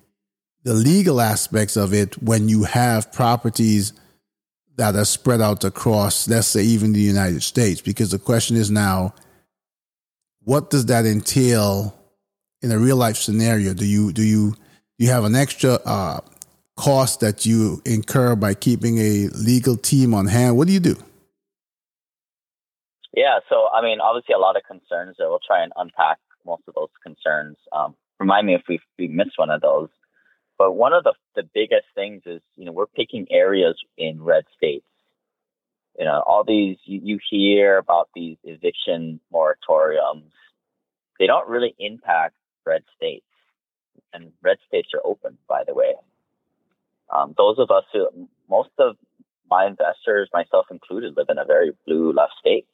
the 0.63 0.75
legal 0.75 1.21
aspects 1.21 1.77
of 1.77 1.93
it 1.93 2.23
when 2.23 2.49
you 2.49 2.63
have 2.63 3.11
properties 3.11 3.95
that 4.77 4.95
are 4.95 5.05
spread 5.05 5.41
out 5.41 5.65
across, 5.65 6.29
let's 6.29 6.47
say, 6.47 6.63
even 6.63 6.93
the 6.93 7.01
United 7.01 7.43
States. 7.43 7.81
Because 7.81 8.13
the 8.13 8.19
question 8.21 8.57
is 8.57 8.71
now, 8.71 9.13
what 10.41 10.71
does 10.71 10.87
that 10.87 11.05
entail 11.05 11.99
in 12.63 12.71
a 12.71 12.79
real 12.79 12.97
life 12.97 13.17
scenario? 13.17 13.75
Do 13.75 13.85
you 13.85 14.13
do 14.13 14.23
you 14.23 14.55
you 14.99 15.09
have 15.09 15.25
an 15.25 15.35
extra 15.35 15.75
uh, 15.85 16.21
cost 16.77 17.21
that 17.21 17.45
you 17.45 17.83
incur 17.85 18.37
by 18.37 18.55
keeping 18.55 18.99
a 18.99 19.29
legal 19.35 19.77
team 19.77 20.15
on 20.15 20.27
hand. 20.27 20.57
What 20.57 20.67
do 20.67 20.75
you 20.75 20.81
do? 20.81 20.97
Yeah, 23.13 23.39
so 23.49 23.69
I 23.73 23.83
mean, 23.83 24.01
obviously, 24.01 24.35
a 24.35 24.39
lot 24.39 24.57
of 24.57 24.63
concerns 24.65 25.17
that 25.19 25.29
we'll 25.29 25.41
try 25.47 25.63
and 25.63 25.73
unpack 25.77 26.19
most 26.45 26.63
of 26.67 26.75
those 26.75 26.89
concerns. 27.03 27.57
Um, 27.73 27.95
remind 28.19 28.47
me 28.47 28.55
if 28.55 28.63
we 28.69 28.81
we 28.99 29.09
missed 29.09 29.37
one 29.37 29.51
of 29.51 29.61
those. 29.61 29.89
But 30.59 30.73
one 30.73 30.93
of 30.93 31.05
the 31.05 31.15
the 31.37 31.49
biggest 31.55 31.87
things 31.95 32.23
is 32.27 32.41
you 32.57 32.65
know 32.65 32.73
we're 32.73 32.87
picking 32.87 33.27
areas 33.31 33.77
in 33.97 34.23
red 34.23 34.45
states. 34.57 34.87
You 35.99 36.07
know, 36.07 36.25
all 36.27 36.43
these 36.43 36.77
you, 36.85 37.01
you 37.03 37.19
hear 37.31 37.79
about 37.79 38.09
these 38.15 38.37
eviction 38.43 39.21
moratoriums. 39.33 40.31
They 41.21 41.29
don't 41.29 41.49
really 41.49 41.75
impact 41.79 42.35
red 42.67 42.83
states 42.97 43.24
and 44.15 44.33
red 44.43 44.59
states 44.67 44.89
are 44.95 45.01
open, 45.05 45.37
by 45.49 45.63
the 45.67 45.75
way. 45.75 45.95
Um, 47.15 47.35
those 47.37 47.59
of 47.59 47.71
us 47.71 47.85
who, 47.93 48.09
most 48.49 48.71
of 48.79 48.97
my 49.51 49.67
investors, 49.67 50.31
myself 50.33 50.67
included, 50.71 51.17
live 51.17 51.27
in 51.29 51.39
a 51.39 51.45
very 51.45 51.73
blue 51.87 52.13
left 52.13 52.33
state. 52.41 52.67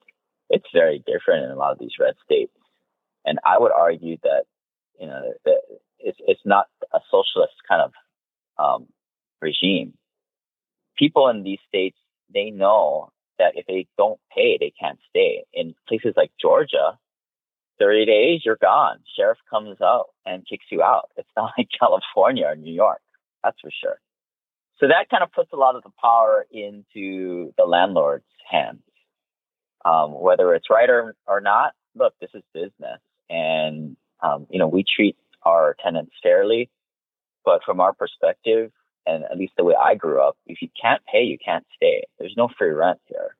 It's 0.50 0.66
very 0.72 1.02
different 1.06 1.44
in 1.44 1.50
a 1.50 1.56
lot 1.56 1.72
of 1.72 1.78
these 1.78 1.98
red 1.98 2.14
states. 2.24 2.52
And 3.24 3.38
I 3.44 3.58
would 3.58 3.72
argue 3.72 4.16
that, 4.22 4.44
you 4.98 5.06
know, 5.06 5.32
that 5.44 5.60
it's, 5.98 6.18
it's 6.26 6.40
not 6.44 6.66
a 6.92 7.00
socialist 7.10 7.54
kind 7.68 7.82
of 7.82 7.92
um, 8.58 8.86
regime. 9.40 9.94
People 10.96 11.28
in 11.28 11.42
these 11.42 11.58
states, 11.68 11.96
they 12.32 12.50
know 12.50 13.10
that 13.38 13.56
if 13.56 13.66
they 13.66 13.86
don't 13.96 14.20
pay, 14.34 14.58
they 14.58 14.72
can't 14.80 14.98
stay. 15.08 15.44
In 15.52 15.74
places 15.88 16.14
like 16.16 16.30
Georgia, 16.40 16.98
30 17.80 18.06
days, 18.06 18.42
you're 18.44 18.58
gone. 18.60 18.98
Sheriff 19.16 19.38
comes 19.48 19.80
out 19.80 20.08
and 20.26 20.46
kicks 20.48 20.66
you 20.70 20.82
out. 20.82 21.10
It's 21.16 21.28
not 21.36 21.52
like 21.58 21.68
California 21.78 22.46
or 22.46 22.54
New 22.54 22.72
York. 22.72 23.00
That's 23.42 23.58
for 23.60 23.70
sure. 23.70 23.98
So 24.78 24.86
that 24.88 25.10
kind 25.10 25.22
of 25.22 25.32
puts 25.32 25.52
a 25.52 25.56
lot 25.56 25.76
of 25.76 25.82
the 25.82 25.90
power 26.00 26.46
into 26.50 27.52
the 27.56 27.64
landlord's 27.64 28.24
hands. 28.48 28.82
Um, 29.84 30.20
whether 30.20 30.54
it's 30.54 30.70
right 30.70 30.88
or, 30.88 31.14
or 31.26 31.40
not, 31.40 31.72
look, 31.94 32.14
this 32.20 32.30
is 32.34 32.42
business. 32.52 33.00
And, 33.28 33.96
um, 34.22 34.46
you 34.50 34.58
know, 34.58 34.68
we 34.68 34.84
treat 34.84 35.16
our 35.42 35.74
tenants 35.82 36.12
fairly. 36.22 36.70
But 37.44 37.62
from 37.64 37.80
our 37.80 37.94
perspective, 37.94 38.70
and 39.06 39.24
at 39.24 39.38
least 39.38 39.54
the 39.56 39.64
way 39.64 39.74
I 39.74 39.94
grew 39.94 40.20
up, 40.20 40.36
if 40.46 40.60
you 40.60 40.68
can't 40.80 41.02
pay, 41.10 41.22
you 41.22 41.38
can't 41.42 41.66
stay. 41.74 42.04
There's 42.18 42.34
no 42.36 42.48
free 42.58 42.70
rent 42.70 43.00
here. 43.06 43.34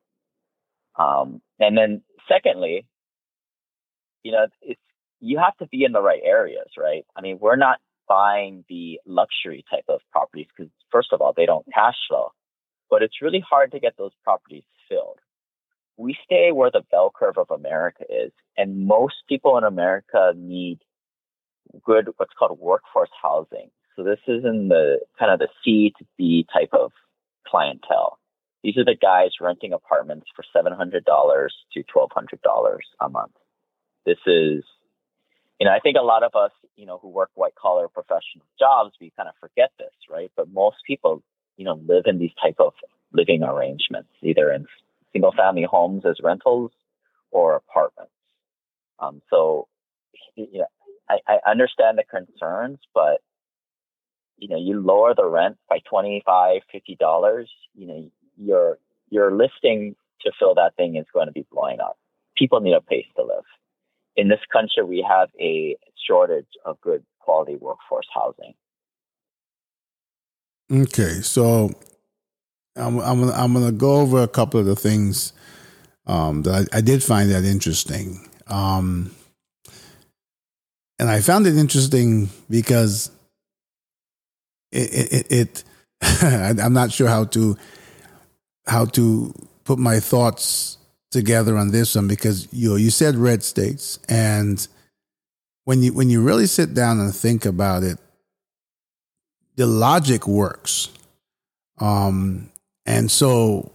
Um, 0.97 1.41
and 1.59 1.77
then 1.77 2.01
secondly, 2.27 2.85
you 4.23 4.31
know, 4.31 4.47
it's 4.61 4.79
you 5.19 5.37
have 5.37 5.55
to 5.57 5.67
be 5.67 5.83
in 5.83 5.91
the 5.91 6.01
right 6.01 6.21
areas, 6.23 6.67
right? 6.77 7.05
I 7.15 7.21
mean, 7.21 7.37
we're 7.39 7.55
not 7.55 7.79
buying 8.07 8.65
the 8.67 8.99
luxury 9.05 9.63
type 9.69 9.85
of 9.87 10.01
properties 10.11 10.47
because 10.55 10.71
first 10.91 11.13
of 11.13 11.21
all, 11.21 11.33
they 11.35 11.45
don't 11.45 11.65
cash 11.73 11.95
flow, 12.09 12.31
but 12.89 13.03
it's 13.03 13.21
really 13.21 13.43
hard 13.47 13.71
to 13.71 13.79
get 13.79 13.95
those 13.97 14.11
properties 14.23 14.63
filled. 14.89 15.19
We 15.97 16.17
stay 16.25 16.51
where 16.51 16.71
the 16.71 16.83
bell 16.89 17.11
curve 17.15 17.37
of 17.37 17.51
America 17.51 18.03
is, 18.09 18.31
and 18.57 18.87
most 18.87 19.15
people 19.29 19.57
in 19.57 19.63
America 19.63 20.33
need 20.35 20.79
good 21.85 22.09
what's 22.17 22.33
called 22.37 22.59
workforce 22.59 23.09
housing. 23.21 23.69
So 23.95 24.03
this 24.03 24.19
is 24.27 24.43
in 24.43 24.69
the 24.69 24.99
kind 25.19 25.31
of 25.31 25.39
the 25.39 25.47
C 25.63 25.93
to 25.99 26.05
B 26.17 26.45
type 26.51 26.69
of 26.73 26.91
clientele. 27.47 28.17
These 28.63 28.77
are 28.77 28.85
the 28.85 28.95
guys 28.99 29.31
renting 29.39 29.73
apartments 29.73 30.27
for 30.35 30.43
seven 30.53 30.73
hundred 30.73 31.05
dollars 31.05 31.53
to 31.73 31.83
twelve 31.83 32.11
hundred 32.13 32.41
dollars 32.41 32.85
a 32.99 33.09
month. 33.09 33.33
This 34.05 34.17
is, 34.25 34.63
you 35.59 35.65
know, 35.65 35.71
I 35.71 35.79
think 35.79 35.97
a 35.99 36.03
lot 36.03 36.23
of 36.23 36.35
us, 36.35 36.51
you 36.75 36.85
know, 36.85 36.97
who 37.01 37.09
work 37.09 37.29
white 37.35 37.55
collar 37.55 37.87
professional 37.87 38.45
jobs, 38.59 38.93
we 38.99 39.11
kind 39.15 39.29
of 39.29 39.35
forget 39.39 39.71
this, 39.77 39.93
right? 40.09 40.31
But 40.35 40.51
most 40.51 40.77
people, 40.85 41.23
you 41.57 41.65
know, 41.65 41.79
live 41.85 42.03
in 42.05 42.19
these 42.19 42.31
type 42.41 42.55
of 42.59 42.73
living 43.13 43.43
arrangements, 43.43 44.09
either 44.21 44.51
in 44.51 44.65
single 45.13 45.33
family 45.33 45.67
homes 45.69 46.03
as 46.05 46.17
rentals 46.23 46.71
or 47.31 47.55
apartments. 47.55 48.11
Um, 48.99 49.21
so, 49.29 49.67
you 50.35 50.59
know, 50.59 50.65
I, 51.09 51.19
I 51.27 51.51
understand 51.51 51.97
the 51.97 52.03
concerns, 52.03 52.79
but 52.93 53.21
you 54.41 54.47
know, 54.47 54.57
you 54.57 54.81
lower 54.81 55.13
the 55.15 55.25
rent 55.25 55.57
by 55.69 55.79
25 55.87 56.61
$50, 56.73 57.45
you 57.75 57.87
know, 57.87 58.11
your, 58.37 58.79
your 59.09 59.31
listing 59.31 59.95
to 60.21 60.31
fill 60.39 60.55
that 60.55 60.75
thing 60.75 60.95
is 60.95 61.05
going 61.13 61.27
to 61.27 61.31
be 61.31 61.45
blowing 61.51 61.79
up. 61.79 61.97
People 62.35 62.59
need 62.59 62.73
a 62.73 62.81
place 62.81 63.05
to 63.15 63.23
live. 63.23 63.43
In 64.15 64.27
this 64.27 64.39
country, 64.51 64.83
we 64.83 65.05
have 65.07 65.29
a 65.39 65.77
shortage 66.07 66.47
of 66.65 66.79
good 66.81 67.03
quality 67.19 67.55
workforce 67.55 68.07
housing. 68.13 68.53
Okay, 70.71 71.21
so 71.21 71.71
I'm 72.75 72.99
I'm 72.99 73.29
I'm 73.29 73.53
gonna 73.53 73.71
go 73.71 74.01
over 74.01 74.21
a 74.21 74.27
couple 74.27 74.59
of 74.59 74.65
the 74.65 74.75
things 74.75 75.33
um, 76.07 76.43
that 76.43 76.69
I, 76.73 76.77
I, 76.77 76.81
did 76.81 77.03
find 77.03 77.29
that 77.31 77.43
interesting, 77.43 78.29
um, 78.47 79.11
and 80.97 81.09
I 81.09 81.19
found 81.19 81.45
it 81.47 81.57
interesting 81.57 82.29
because 82.49 83.11
it, 84.71 85.13
it, 85.13 85.31
it 85.31 85.63
I'm 86.23 86.73
not 86.73 86.91
sure 86.91 87.07
how 87.07 87.25
to 87.25 87.57
how 88.65 88.85
to 88.85 89.33
put 89.65 89.77
my 89.77 89.99
thoughts 89.99 90.77
together 91.11 91.57
on 91.57 91.71
this 91.71 91.95
one 91.95 92.07
because 92.07 92.47
you 92.51 92.75
you 92.77 92.89
said 92.89 93.15
red 93.15 93.43
states 93.43 93.99
and 94.07 94.67
when 95.65 95.83
you 95.83 95.93
when 95.93 96.09
you 96.09 96.21
really 96.21 96.47
sit 96.47 96.73
down 96.73 96.99
and 96.99 97.13
think 97.13 97.45
about 97.45 97.83
it 97.83 97.97
the 99.57 99.67
logic 99.67 100.27
works. 100.27 100.89
Um 101.79 102.49
and 102.85 103.11
so 103.11 103.71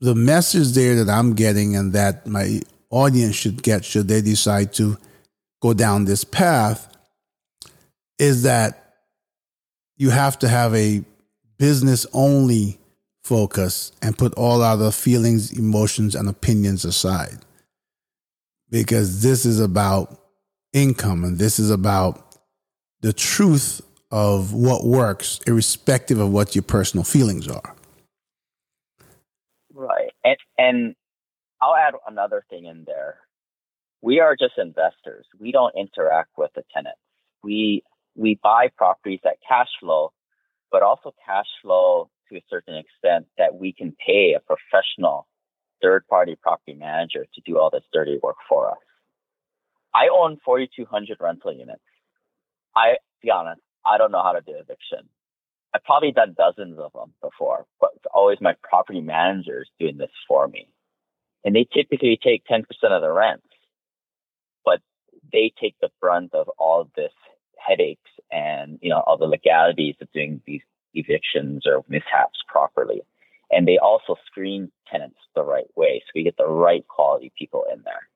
the 0.00 0.14
message 0.14 0.72
there 0.72 1.04
that 1.04 1.10
I'm 1.10 1.34
getting 1.34 1.76
and 1.76 1.92
that 1.92 2.26
my 2.26 2.60
audience 2.90 3.34
should 3.34 3.62
get 3.62 3.84
should 3.84 4.08
they 4.08 4.22
decide 4.22 4.72
to 4.74 4.96
go 5.60 5.74
down 5.74 6.04
this 6.04 6.24
path 6.24 6.88
is 8.18 8.44
that 8.44 8.94
you 9.96 10.10
have 10.10 10.38
to 10.38 10.48
have 10.48 10.74
a 10.74 11.02
business 11.58 12.06
only 12.12 12.78
focus 13.26 13.92
and 14.00 14.16
put 14.16 14.32
all 14.34 14.62
other 14.62 14.90
feelings, 14.90 15.58
emotions, 15.58 16.14
and 16.14 16.28
opinions 16.28 16.84
aside. 16.84 17.38
Because 18.70 19.22
this 19.22 19.44
is 19.44 19.60
about 19.60 20.20
income 20.72 21.24
and 21.24 21.38
this 21.38 21.58
is 21.58 21.70
about 21.70 22.36
the 23.00 23.12
truth 23.12 23.80
of 24.10 24.52
what 24.52 24.84
works, 24.84 25.40
irrespective 25.46 26.20
of 26.20 26.30
what 26.30 26.54
your 26.54 26.62
personal 26.62 27.04
feelings 27.04 27.48
are. 27.48 27.74
Right. 29.74 30.10
And, 30.24 30.36
and 30.56 30.94
I'll 31.60 31.74
add 31.74 31.94
another 32.06 32.44
thing 32.48 32.66
in 32.66 32.84
there. 32.86 33.18
We 34.02 34.20
are 34.20 34.36
just 34.36 34.54
investors. 34.56 35.26
We 35.38 35.50
don't 35.50 35.74
interact 35.76 36.30
with 36.38 36.50
the 36.54 36.62
tenants. 36.72 37.00
We 37.42 37.82
we 38.14 38.38
buy 38.42 38.68
properties 38.76 39.20
at 39.26 39.36
cash 39.46 39.68
flow, 39.78 40.12
but 40.70 40.82
also 40.82 41.12
cash 41.26 41.46
flow 41.60 42.08
to 42.28 42.36
a 42.36 42.44
certain 42.50 42.76
extent 42.76 43.26
that 43.38 43.54
we 43.54 43.72
can 43.72 43.94
pay 44.04 44.34
a 44.34 44.40
professional 44.40 45.26
third 45.82 46.06
party 46.08 46.36
property 46.40 46.74
manager 46.74 47.26
to 47.34 47.40
do 47.44 47.58
all 47.58 47.70
this 47.70 47.84
dirty 47.92 48.18
work 48.22 48.36
for 48.48 48.70
us. 48.70 48.78
I 49.94 50.08
own 50.12 50.38
4,200 50.44 51.18
rental 51.20 51.52
units. 51.52 51.80
I, 52.74 52.96
be 53.22 53.30
honest, 53.30 53.60
I 53.84 53.98
don't 53.98 54.12
know 54.12 54.22
how 54.22 54.32
to 54.32 54.40
do 54.40 54.52
eviction. 54.52 55.08
I've 55.74 55.84
probably 55.84 56.12
done 56.12 56.34
dozens 56.36 56.78
of 56.78 56.92
them 56.92 57.12
before, 57.22 57.66
but 57.80 57.90
it's 57.96 58.06
always 58.12 58.38
my 58.40 58.54
property 58.62 59.00
managers 59.00 59.68
doing 59.78 59.98
this 59.98 60.10
for 60.26 60.48
me. 60.48 60.68
And 61.44 61.54
they 61.54 61.66
typically 61.72 62.18
take 62.22 62.44
10% 62.50 62.62
of 62.84 63.02
the 63.02 63.12
rents, 63.12 63.46
but 64.64 64.80
they 65.32 65.52
take 65.60 65.76
the 65.80 65.90
brunt 66.00 66.34
of 66.34 66.48
all 66.58 66.90
this 66.96 67.12
headaches 67.66 68.10
and 68.30 68.78
you 68.82 68.90
know 68.90 69.00
all 69.06 69.16
the 69.16 69.26
legalities 69.26 69.94
of 70.00 70.10
doing 70.12 70.40
these 70.46 70.60
evictions 70.94 71.64
or 71.66 71.84
mishaps 71.88 72.38
properly. 72.48 73.02
And 73.50 73.66
they 73.66 73.78
also 73.78 74.16
screen 74.26 74.70
tenants 74.90 75.18
the 75.34 75.44
right 75.44 75.68
way, 75.76 76.02
so 76.04 76.12
we 76.14 76.24
get 76.24 76.36
the 76.36 76.48
right 76.48 76.86
quality 76.88 77.32
people 77.38 77.64
in 77.72 77.82
there. 77.84 78.08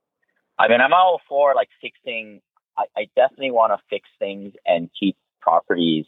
I 0.58 0.68
mean, 0.68 0.80
I'm 0.80 0.92
all 0.92 1.20
for 1.28 1.54
like 1.54 1.68
fixing. 1.80 2.40
I, 2.76 2.84
I 2.96 3.08
definitely 3.14 3.52
want 3.52 3.72
to 3.72 3.78
fix 3.88 4.08
things 4.18 4.52
and 4.66 4.90
keep 4.98 5.16
properties 5.40 6.06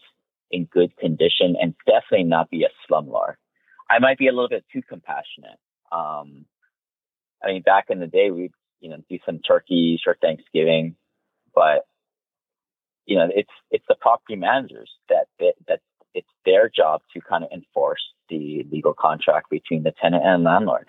in 0.51 0.65
good 0.65 0.97
condition, 0.97 1.57
and 1.61 1.75
definitely 1.87 2.25
not 2.25 2.51
be 2.51 2.65
a 2.65 2.93
slumlord. 2.93 3.35
I 3.89 3.99
might 4.01 4.19
be 4.19 4.27
a 4.27 4.33
little 4.33 4.49
bit 4.49 4.65
too 4.73 4.83
compassionate. 4.83 5.59
Um, 5.91 6.45
I 7.43 7.49
mean, 7.49 7.63
back 7.63 7.87
in 7.91 8.01
the 8.01 8.07
day, 8.07 8.31
we'd 8.31 8.53
you 8.81 8.91
know 8.91 8.99
do 9.09 9.19
some 9.25 9.39
turkeys 9.39 10.01
for 10.03 10.17
Thanksgiving, 10.21 10.97
but 11.55 11.87
you 13.07 13.17
know, 13.17 13.29
it's 13.35 13.51
it's 13.71 13.85
the 13.89 13.97
property 14.01 14.37
managers 14.37 14.91
that 15.09 15.27
that, 15.41 15.55
that 15.69 15.81
it's 16.15 16.29
their 16.45 16.69
job 16.69 17.03
to 17.15 17.21
kind 17.21 17.45
of 17.45 17.51
enforce 17.53 18.03
the 18.29 18.65
legal 18.71 18.95
contract 18.95 19.51
between 19.51 19.83
the 19.83 19.93
tenant 20.01 20.25
and 20.25 20.45
landlord. 20.45 20.89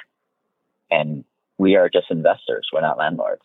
And 0.89 1.23
we 1.57 1.75
are 1.75 1.89
just 1.89 2.07
investors; 2.09 2.67
we're 2.71 2.81
not 2.81 2.97
landlords. 2.97 3.43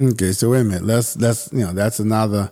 Okay, 0.00 0.32
so 0.32 0.50
wait 0.50 0.60
a 0.60 0.64
minute. 0.64 0.84
Let's 0.84 1.16
let's 1.18 1.52
you 1.52 1.60
know 1.60 1.72
that's 1.72 2.00
another, 2.00 2.50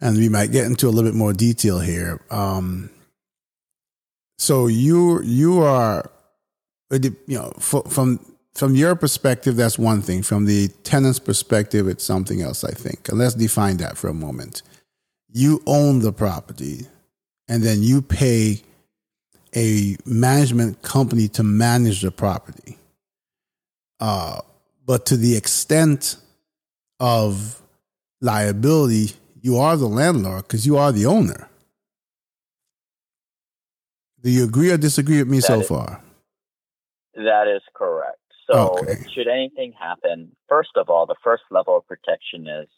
and 0.00 0.16
we 0.16 0.28
might 0.28 0.52
get 0.52 0.66
into 0.66 0.86
a 0.86 0.90
little 0.90 1.10
bit 1.10 1.16
more 1.16 1.32
detail 1.32 1.80
here. 1.80 2.20
Um, 2.30 2.90
so 4.38 4.66
you 4.66 5.22
you 5.22 5.62
are, 5.62 6.10
you 6.90 7.14
know, 7.28 7.52
from 7.58 8.20
from 8.54 8.74
your 8.74 8.96
perspective, 8.96 9.56
that's 9.56 9.78
one 9.78 10.00
thing. 10.00 10.22
From 10.22 10.46
the 10.46 10.68
tenant's 10.82 11.18
perspective, 11.18 11.88
it's 11.88 12.04
something 12.04 12.40
else, 12.40 12.64
I 12.64 12.70
think. 12.70 13.08
And 13.08 13.18
let's 13.18 13.34
define 13.34 13.76
that 13.78 13.98
for 13.98 14.08
a 14.08 14.14
moment. 14.14 14.62
You 15.30 15.62
own 15.66 15.98
the 16.00 16.12
property, 16.12 16.86
and 17.48 17.62
then 17.62 17.82
you 17.82 18.02
pay 18.02 18.62
a 19.54 19.96
management 20.04 20.82
company 20.82 21.28
to 21.28 21.42
manage 21.42 22.02
the 22.02 22.10
property. 22.10 22.78
Uh, 24.00 24.40
but 24.84 25.06
to 25.06 25.16
the 25.16 25.36
extent 25.36 26.16
of 27.00 27.62
liability, 28.20 29.14
you 29.40 29.56
are 29.58 29.76
the 29.76 29.86
landlord 29.86 30.42
because 30.42 30.66
you 30.66 30.76
are 30.76 30.92
the 30.92 31.06
owner. 31.06 31.48
Do 34.22 34.30
you 34.30 34.44
agree 34.44 34.70
or 34.70 34.76
disagree 34.76 35.18
with 35.18 35.28
me 35.28 35.38
that 35.38 35.46
so 35.46 35.60
is, 35.60 35.68
far? 35.68 36.02
That 37.14 37.46
is 37.48 37.62
correct. 37.74 38.18
So, 38.50 38.78
okay. 38.78 39.04
should 39.14 39.28
anything 39.28 39.72
happen, 39.78 40.32
first 40.48 40.70
of 40.76 40.88
all, 40.88 41.06
the 41.06 41.16
first 41.22 41.44
level 41.50 41.76
of 41.76 41.86
protection 41.86 42.46
is 42.46 42.68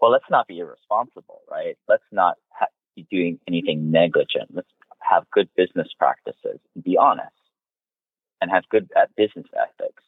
well, 0.00 0.10
let's 0.10 0.24
not 0.30 0.48
be 0.48 0.58
irresponsible, 0.58 1.42
right? 1.50 1.76
Let's 1.88 2.04
not 2.10 2.36
ha- 2.48 2.66
be 2.96 3.06
doing 3.10 3.38
anything 3.46 3.90
negligent. 3.90 4.50
Let's 4.52 4.68
have 5.00 5.24
good 5.30 5.48
business 5.56 5.88
practices, 5.98 6.60
be 6.82 6.96
honest, 6.96 7.34
and 8.40 8.50
have 8.50 8.68
good 8.68 8.90
uh, 8.96 9.06
business 9.16 9.46
ethics. 9.56 10.02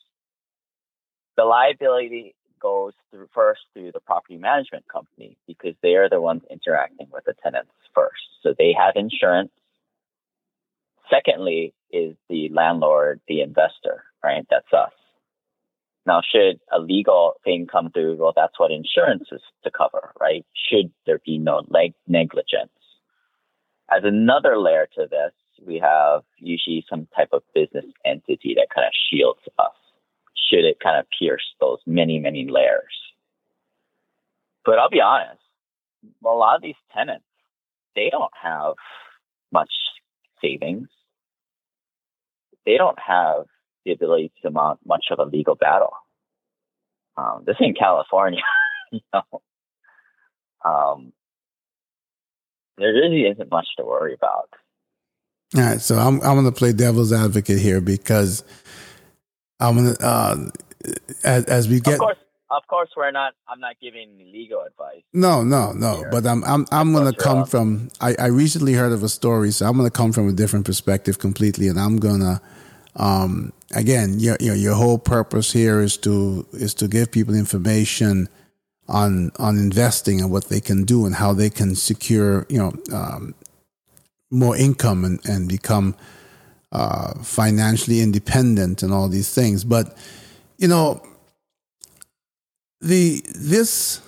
The 1.36 1.44
liability 1.44 2.34
goes 2.60 2.92
through 3.10 3.28
first 3.34 3.62
through 3.74 3.92
the 3.92 4.00
property 4.00 4.36
management 4.36 4.86
company 4.88 5.36
because 5.46 5.74
they 5.82 5.94
are 5.96 6.08
the 6.08 6.20
ones 6.20 6.42
interacting 6.50 7.08
with 7.12 7.24
the 7.24 7.34
tenants 7.42 7.72
first. 7.94 8.22
So 8.42 8.54
they 8.56 8.74
have 8.78 8.94
insurance. 8.94 9.50
Secondly, 11.10 11.74
is 11.90 12.14
the 12.30 12.48
landlord, 12.50 13.20
the 13.28 13.42
investor, 13.42 14.04
right? 14.22 14.46
That's 14.48 14.72
us. 14.72 14.92
Now, 16.04 16.20
should 16.20 16.58
a 16.72 16.80
legal 16.80 17.34
thing 17.44 17.66
come 17.70 17.90
through, 17.90 18.16
well, 18.16 18.32
that's 18.34 18.58
what 18.58 18.72
insurance 18.72 19.28
is 19.30 19.40
to 19.64 19.70
cover, 19.70 20.12
right? 20.20 20.44
Should 20.54 20.92
there 21.06 21.20
be 21.24 21.38
no 21.38 21.62
leg- 21.68 21.94
negligence? 22.08 22.72
As 23.90 24.02
another 24.04 24.58
layer 24.58 24.88
to 24.96 25.06
this, 25.08 25.32
we 25.64 25.78
have 25.78 26.22
usually 26.38 26.84
some 26.90 27.06
type 27.14 27.28
of 27.32 27.42
business 27.54 27.84
entity 28.04 28.54
that 28.56 28.68
kind 28.74 28.86
of 28.86 28.92
shields 29.10 29.40
us. 29.58 29.72
should 30.50 30.64
it 30.64 30.80
kind 30.82 30.98
of 30.98 31.06
pierce 31.18 31.54
those 31.60 31.78
many, 31.86 32.18
many 32.18 32.46
layers. 32.50 32.92
But 34.64 34.78
I'll 34.78 34.90
be 34.90 35.00
honest, 35.00 35.40
a 36.24 36.28
lot 36.28 36.56
of 36.56 36.62
these 36.62 36.74
tenants, 36.94 37.24
they 37.94 38.10
don't 38.10 38.32
have 38.40 38.74
much 39.52 39.72
savings. 40.42 40.88
They 42.66 42.76
don't 42.76 42.98
have 42.98 43.46
the 43.84 43.92
ability 43.92 44.32
to 44.42 44.50
mount 44.50 44.80
much 44.84 45.06
of 45.10 45.18
a 45.18 45.24
legal 45.24 45.54
battle. 45.54 45.92
Um, 47.16 47.44
this 47.46 47.56
in 47.60 47.74
California, 47.74 48.40
you 48.92 49.00
know, 49.12 49.42
um, 50.64 51.12
there 52.78 52.92
really 52.92 53.22
isn't 53.22 53.50
much 53.50 53.66
to 53.78 53.84
worry 53.84 54.14
about. 54.14 54.48
All 55.54 55.62
right, 55.62 55.80
so 55.80 55.96
I'm 55.96 56.14
I'm 56.22 56.34
going 56.34 56.46
to 56.46 56.52
play 56.52 56.72
devil's 56.72 57.12
advocate 57.12 57.58
here 57.58 57.82
because 57.82 58.42
I'm 59.60 59.76
going 59.76 59.94
to 59.94 60.04
uh, 60.04 60.36
as 61.24 61.44
as 61.44 61.68
we 61.68 61.80
get. 61.80 61.94
Of 61.94 62.00
course, 62.00 62.16
of 62.50 62.66
course, 62.68 62.88
we're 62.96 63.10
not. 63.10 63.34
I'm 63.48 63.60
not 63.60 63.76
giving 63.80 64.30
legal 64.32 64.62
advice. 64.62 65.02
No, 65.12 65.42
no, 65.42 65.72
no. 65.72 65.98
Here. 65.98 66.08
But 66.10 66.26
I'm 66.26 66.42
I'm 66.44 66.66
I'm 66.72 66.92
going 66.92 67.12
to 67.12 67.18
come 67.18 67.44
from. 67.44 67.90
I 68.00 68.14
I 68.18 68.26
recently 68.26 68.72
heard 68.72 68.92
of 68.92 69.02
a 69.02 69.10
story, 69.10 69.50
so 69.50 69.66
I'm 69.66 69.76
going 69.76 69.88
to 69.88 69.96
come 69.96 70.12
from 70.12 70.28
a 70.28 70.32
different 70.32 70.64
perspective 70.64 71.18
completely, 71.18 71.68
and 71.68 71.78
I'm 71.78 71.98
going 71.98 72.20
to. 72.20 72.40
Um, 72.96 73.52
again, 73.74 74.18
your, 74.18 74.36
your 74.40 74.54
your 74.54 74.74
whole 74.74 74.98
purpose 74.98 75.52
here 75.52 75.80
is 75.80 75.96
to 75.98 76.46
is 76.52 76.74
to 76.74 76.88
give 76.88 77.10
people 77.10 77.34
information 77.34 78.28
on 78.88 79.32
on 79.38 79.56
investing 79.56 80.20
and 80.20 80.30
what 80.30 80.48
they 80.48 80.60
can 80.60 80.84
do 80.84 81.06
and 81.06 81.14
how 81.14 81.32
they 81.32 81.48
can 81.48 81.74
secure 81.74 82.46
you 82.48 82.58
know 82.58 82.72
um, 82.92 83.34
more 84.30 84.56
income 84.56 85.04
and 85.04 85.20
and 85.24 85.48
become 85.48 85.94
uh, 86.72 87.14
financially 87.22 88.00
independent 88.00 88.82
and 88.82 88.92
all 88.92 89.08
these 89.08 89.34
things. 89.34 89.64
But 89.64 89.96
you 90.58 90.68
know 90.68 91.02
the 92.80 93.22
this 93.34 94.00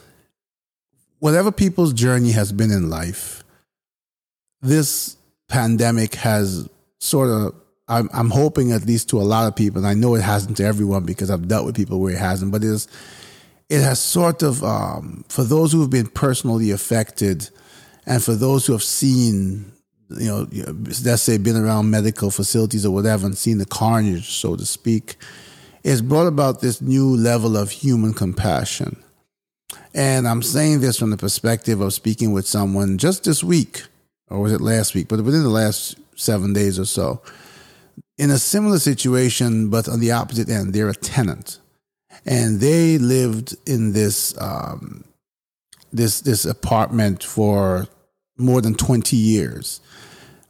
whatever 1.20 1.50
people's 1.50 1.94
journey 1.94 2.32
has 2.32 2.52
been 2.52 2.70
in 2.70 2.90
life, 2.90 3.44
this 4.60 5.16
pandemic 5.48 6.16
has 6.16 6.68
sort 6.98 7.30
of 7.30 7.54
I'm, 7.86 8.08
I'm 8.12 8.30
hoping 8.30 8.72
at 8.72 8.86
least 8.86 9.10
to 9.10 9.20
a 9.20 9.22
lot 9.22 9.46
of 9.46 9.56
people, 9.56 9.78
and 9.78 9.86
I 9.86 9.94
know 9.94 10.14
it 10.14 10.22
hasn't 10.22 10.56
to 10.58 10.64
everyone 10.64 11.04
because 11.04 11.30
I've 11.30 11.48
dealt 11.48 11.66
with 11.66 11.76
people 11.76 12.00
where 12.00 12.14
it 12.14 12.18
hasn't, 12.18 12.50
but 12.50 12.64
it 12.64 12.70
is 12.70 12.88
it 13.68 13.80
has 13.80 13.98
sort 13.98 14.42
of, 14.42 14.62
um, 14.62 15.24
for 15.28 15.42
those 15.42 15.72
who 15.72 15.80
have 15.80 15.90
been 15.90 16.06
personally 16.06 16.70
affected 16.70 17.48
and 18.06 18.22
for 18.22 18.34
those 18.34 18.66
who 18.66 18.72
have 18.72 18.82
seen, 18.82 19.72
you 20.10 20.28
know, 20.28 20.46
let's 21.04 21.22
say 21.22 21.38
been 21.38 21.56
around 21.56 21.90
medical 21.90 22.30
facilities 22.30 22.84
or 22.84 22.92
whatever 22.92 23.26
and 23.26 23.36
seen 23.36 23.58
the 23.58 23.66
carnage, 23.66 24.30
so 24.30 24.54
to 24.54 24.66
speak, 24.66 25.16
it's 25.82 26.00
brought 26.00 26.26
about 26.26 26.60
this 26.60 26.80
new 26.80 27.16
level 27.16 27.56
of 27.56 27.70
human 27.70 28.12
compassion. 28.12 29.02
And 29.94 30.28
I'm 30.28 30.42
saying 30.42 30.80
this 30.80 30.98
from 30.98 31.10
the 31.10 31.16
perspective 31.16 31.80
of 31.80 31.94
speaking 31.94 32.32
with 32.32 32.46
someone 32.46 32.98
just 32.98 33.24
this 33.24 33.42
week, 33.42 33.84
or 34.28 34.40
was 34.40 34.52
it 34.52 34.60
last 34.60 34.94
week, 34.94 35.08
but 35.08 35.22
within 35.22 35.42
the 35.42 35.48
last 35.48 35.96
seven 36.16 36.52
days 36.52 36.78
or 36.78 36.84
so, 36.84 37.22
in 38.16 38.30
a 38.30 38.38
similar 38.38 38.78
situation, 38.78 39.70
but 39.70 39.88
on 39.88 40.00
the 40.00 40.12
opposite 40.12 40.48
end, 40.48 40.72
they're 40.72 40.88
a 40.88 40.94
tenant 40.94 41.58
and 42.26 42.60
they 42.60 42.98
lived 42.98 43.56
in 43.66 43.92
this 43.92 44.34
um, 44.40 45.04
this 45.92 46.20
this 46.20 46.44
apartment 46.44 47.22
for 47.22 47.86
more 48.36 48.60
than 48.60 48.74
twenty 48.74 49.16
years. 49.16 49.80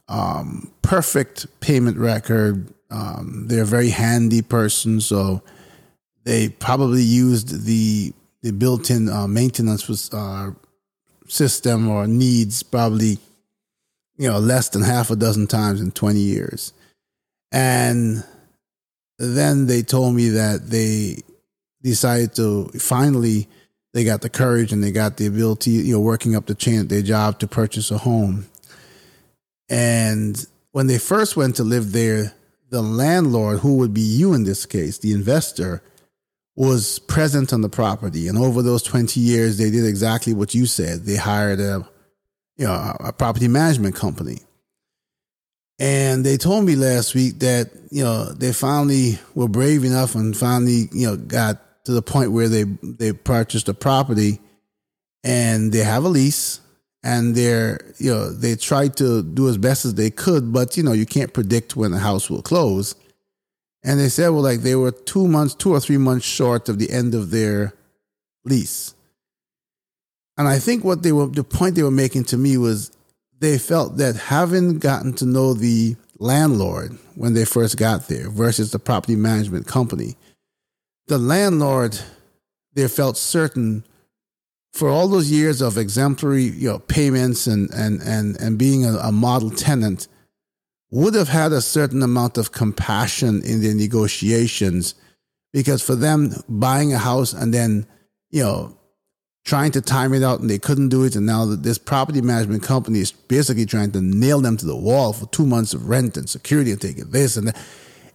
Um, 0.07 0.71
perfect 0.81 1.47
payment 1.61 1.97
record. 1.97 2.67
Um, 2.91 3.45
they're 3.47 3.63
a 3.63 3.65
very 3.65 3.89
handy 3.89 4.41
person, 4.41 5.01
so 5.01 5.41
they 6.23 6.49
probably 6.49 7.03
used 7.03 7.65
the 7.65 8.13
the 8.41 8.51
built-in 8.51 9.09
uh, 9.09 9.27
maintenance 9.27 10.13
uh, 10.13 10.51
system 11.27 11.89
or 11.89 12.05
needs 12.07 12.61
probably 12.61 13.17
you 14.17 14.29
know 14.29 14.37
less 14.37 14.69
than 14.69 14.83
half 14.83 15.09
a 15.09 15.15
dozen 15.15 15.47
times 15.47 15.81
in 15.81 15.91
20 15.91 16.19
years 16.19 16.71
and 17.55 18.21
then 19.17 19.65
they 19.65 19.81
told 19.81 20.13
me 20.13 20.27
that 20.29 20.69
they 20.69 21.19
decided 21.81 22.35
to 22.35 22.67
finally 22.77 23.47
they 23.93 24.03
got 24.03 24.19
the 24.19 24.29
courage 24.29 24.73
and 24.73 24.83
they 24.83 24.91
got 24.91 25.15
the 25.15 25.25
ability, 25.25 25.71
you 25.71 25.93
know, 25.93 26.01
working 26.01 26.35
up 26.35 26.47
the 26.47 26.53
chain 26.53 26.81
at 26.81 26.89
their 26.89 27.01
job 27.01 27.39
to 27.39 27.47
purchase 27.47 27.91
a 27.91 27.97
home. 27.97 28.45
And 29.69 30.45
when 30.73 30.87
they 30.87 30.97
first 30.97 31.37
went 31.37 31.55
to 31.55 31.63
live 31.63 31.93
there, 31.93 32.33
the 32.71 32.81
landlord, 32.81 33.59
who 33.59 33.77
would 33.77 33.93
be 33.93 34.01
you 34.01 34.33
in 34.33 34.43
this 34.43 34.65
case, 34.65 34.97
the 34.97 35.13
investor, 35.13 35.81
was 36.57 36.99
present 36.99 37.53
on 37.53 37.61
the 37.61 37.69
property. 37.69 38.27
And 38.27 38.37
over 38.37 38.61
those 38.61 38.83
20 38.83 39.17
years, 39.21 39.57
they 39.57 39.71
did 39.71 39.85
exactly 39.85 40.33
what 40.33 40.53
you 40.53 40.65
said. 40.65 41.05
They 41.05 41.15
hired 41.15 41.61
a, 41.61 41.87
you 42.57 42.65
know, 42.65 42.97
a 42.99 43.13
property 43.13 43.47
management 43.47 43.95
company. 43.95 44.39
And 45.77 46.25
they 46.25 46.37
told 46.37 46.63
me 46.65 46.75
last 46.75 47.15
week 47.15 47.39
that, 47.39 47.71
you 47.91 48.03
know, 48.03 48.25
they 48.25 48.53
finally 48.53 49.19
were 49.33 49.49
brave 49.49 49.83
enough 49.83 50.15
and 50.15 50.35
finally, 50.35 50.87
you 50.93 51.07
know, 51.07 51.17
got 51.17 51.83
to 51.85 51.91
the 51.91 52.01
point 52.01 52.31
where 52.31 52.49
they 52.49 52.63
they 52.81 53.13
purchased 53.13 53.69
a 53.69 53.73
property 53.73 54.39
and 55.23 55.71
they 55.71 55.83
have 55.83 56.05
a 56.05 56.09
lease 56.09 56.61
and 57.03 57.35
they're 57.35 57.79
you 57.97 58.11
know 58.11 58.31
they 58.31 58.55
tried 58.55 58.97
to 58.97 59.21
do 59.21 59.47
as 59.47 59.57
best 59.57 59.85
as 59.85 59.93
they 59.93 60.09
could 60.09 60.51
but 60.51 60.75
you 60.75 60.83
know 60.83 60.91
you 60.91 61.05
can't 61.05 61.33
predict 61.33 61.75
when 61.75 61.91
the 61.91 61.99
house 61.99 62.29
will 62.29 62.41
close. 62.41 62.95
And 63.83 63.99
they 63.99 64.09
said 64.09 64.29
well 64.29 64.41
like 64.41 64.61
they 64.61 64.75
were 64.75 64.91
two 64.91 65.27
months 65.27 65.53
two 65.53 65.71
or 65.71 65.79
three 65.79 65.97
months 65.97 66.25
short 66.25 66.69
of 66.69 66.79
the 66.79 66.89
end 66.89 67.13
of 67.13 67.31
their 67.31 67.73
lease. 68.43 68.95
And 70.37 70.47
i 70.47 70.57
think 70.57 70.83
what 70.83 71.03
they 71.03 71.11
were 71.11 71.27
the 71.27 71.43
point 71.43 71.75
they 71.75 71.83
were 71.83 71.91
making 71.91 72.23
to 72.25 72.37
me 72.37 72.57
was 72.57 72.94
they 73.39 73.57
felt 73.57 73.97
that 73.97 74.15
having 74.15 74.79
gotten 74.79 75.13
to 75.13 75.25
know 75.25 75.53
the 75.53 75.95
landlord 76.19 76.97
when 77.15 77.33
they 77.33 77.45
first 77.45 77.77
got 77.77 78.07
there 78.07 78.29
versus 78.29 78.71
the 78.71 78.79
property 78.79 79.15
management 79.15 79.67
company 79.67 80.15
the 81.07 81.17
landlord 81.17 81.99
they 82.73 82.87
felt 82.87 83.17
certain 83.17 83.83
for 84.73 84.89
all 84.89 85.07
those 85.07 85.31
years 85.31 85.61
of 85.61 85.77
exemplary 85.77 86.43
you 86.43 86.69
know, 86.69 86.79
payments 86.79 87.47
and, 87.47 87.69
and, 87.71 88.01
and, 88.01 88.35
and 88.41 88.57
being 88.57 88.85
a, 88.85 88.93
a 88.97 89.11
model 89.11 89.49
tenant 89.49 90.09
would 90.91 91.15
have 91.15 91.29
had 91.29 91.53
a 91.53 91.61
certain 91.61 92.03
amount 92.03 92.37
of 92.37 92.51
compassion 92.51 93.41
in 93.43 93.61
their 93.61 93.73
negotiations 93.73 94.95
because 95.53 95.81
for 95.81 95.95
them 95.95 96.31
buying 96.49 96.93
a 96.93 96.97
house 96.97 97.33
and 97.33 97.53
then 97.53 97.85
you 98.29 98.43
know 98.43 98.77
trying 99.45 99.71
to 99.71 99.79
time 99.79 100.13
it 100.13 100.23
out 100.23 100.39
and 100.41 100.49
they 100.49 100.59
couldn't 100.59 100.89
do 100.89 101.03
it 101.03 101.15
and 101.15 101.25
now 101.25 101.45
this 101.45 101.77
property 101.77 102.21
management 102.21 102.63
company 102.63 102.99
is 102.99 103.11
basically 103.11 103.65
trying 103.65 103.91
to 103.91 104.01
nail 104.01 104.41
them 104.41 104.57
to 104.57 104.65
the 104.65 104.75
wall 104.75 105.13
for 105.13 105.27
two 105.27 105.45
months 105.45 105.73
of 105.73 105.87
rent 105.87 106.17
and 106.17 106.29
security 106.29 106.71
and 106.71 106.81
taking 106.81 107.09
this 107.11 107.37
and 107.37 107.49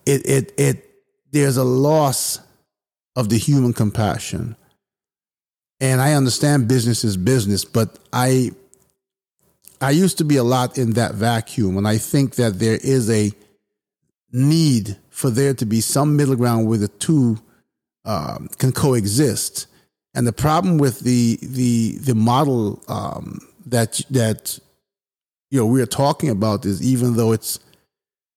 it 0.05 0.27
it 0.27 0.53
it 0.59 0.91
there's 1.33 1.57
a 1.57 1.65
loss 1.65 2.41
of 3.17 3.29
the 3.29 3.39
human 3.39 3.73
compassion. 3.73 4.57
And 5.81 6.01
I 6.01 6.15
understand 6.15 6.69
business 6.69 7.05
is 7.05 7.17
business, 7.17 7.65
but 7.65 7.99
I 8.13 8.51
I 9.81 9.93
used 9.93 10.19
to 10.19 10.25
be 10.25 10.37
a 10.37 10.45
lot 10.45 10.77
in 10.77 10.93
that 10.93 11.15
vacuum, 11.15 11.79
and 11.79 11.89
I 11.89 11.97
think 11.97 12.35
that 12.35 12.59
there 12.59 12.79
is 12.83 13.09
a 13.09 13.33
need 14.31 14.97
for 15.09 15.31
there 15.31 15.55
to 15.55 15.65
be 15.65 15.81
some 15.81 16.17
middle 16.17 16.37
ground 16.37 16.69
where 16.69 16.79
the 16.79 16.89
two 16.89 17.39
um, 18.05 18.49
can 18.59 18.73
coexist. 18.73 19.67
And 20.15 20.27
the 20.27 20.33
problem 20.33 20.79
with 20.79 21.01
the 21.01 21.39
the 21.41 21.99
the 21.99 22.15
model 22.15 22.83
um, 22.89 23.41
that 23.67 24.01
that 24.11 24.59
you 25.51 25.59
know 25.59 25.67
we're 25.67 25.87
talking 25.87 26.31
about 26.31 26.65
is 26.65 26.83
even 26.83 27.17
though 27.17 27.33
it's 27.33 27.61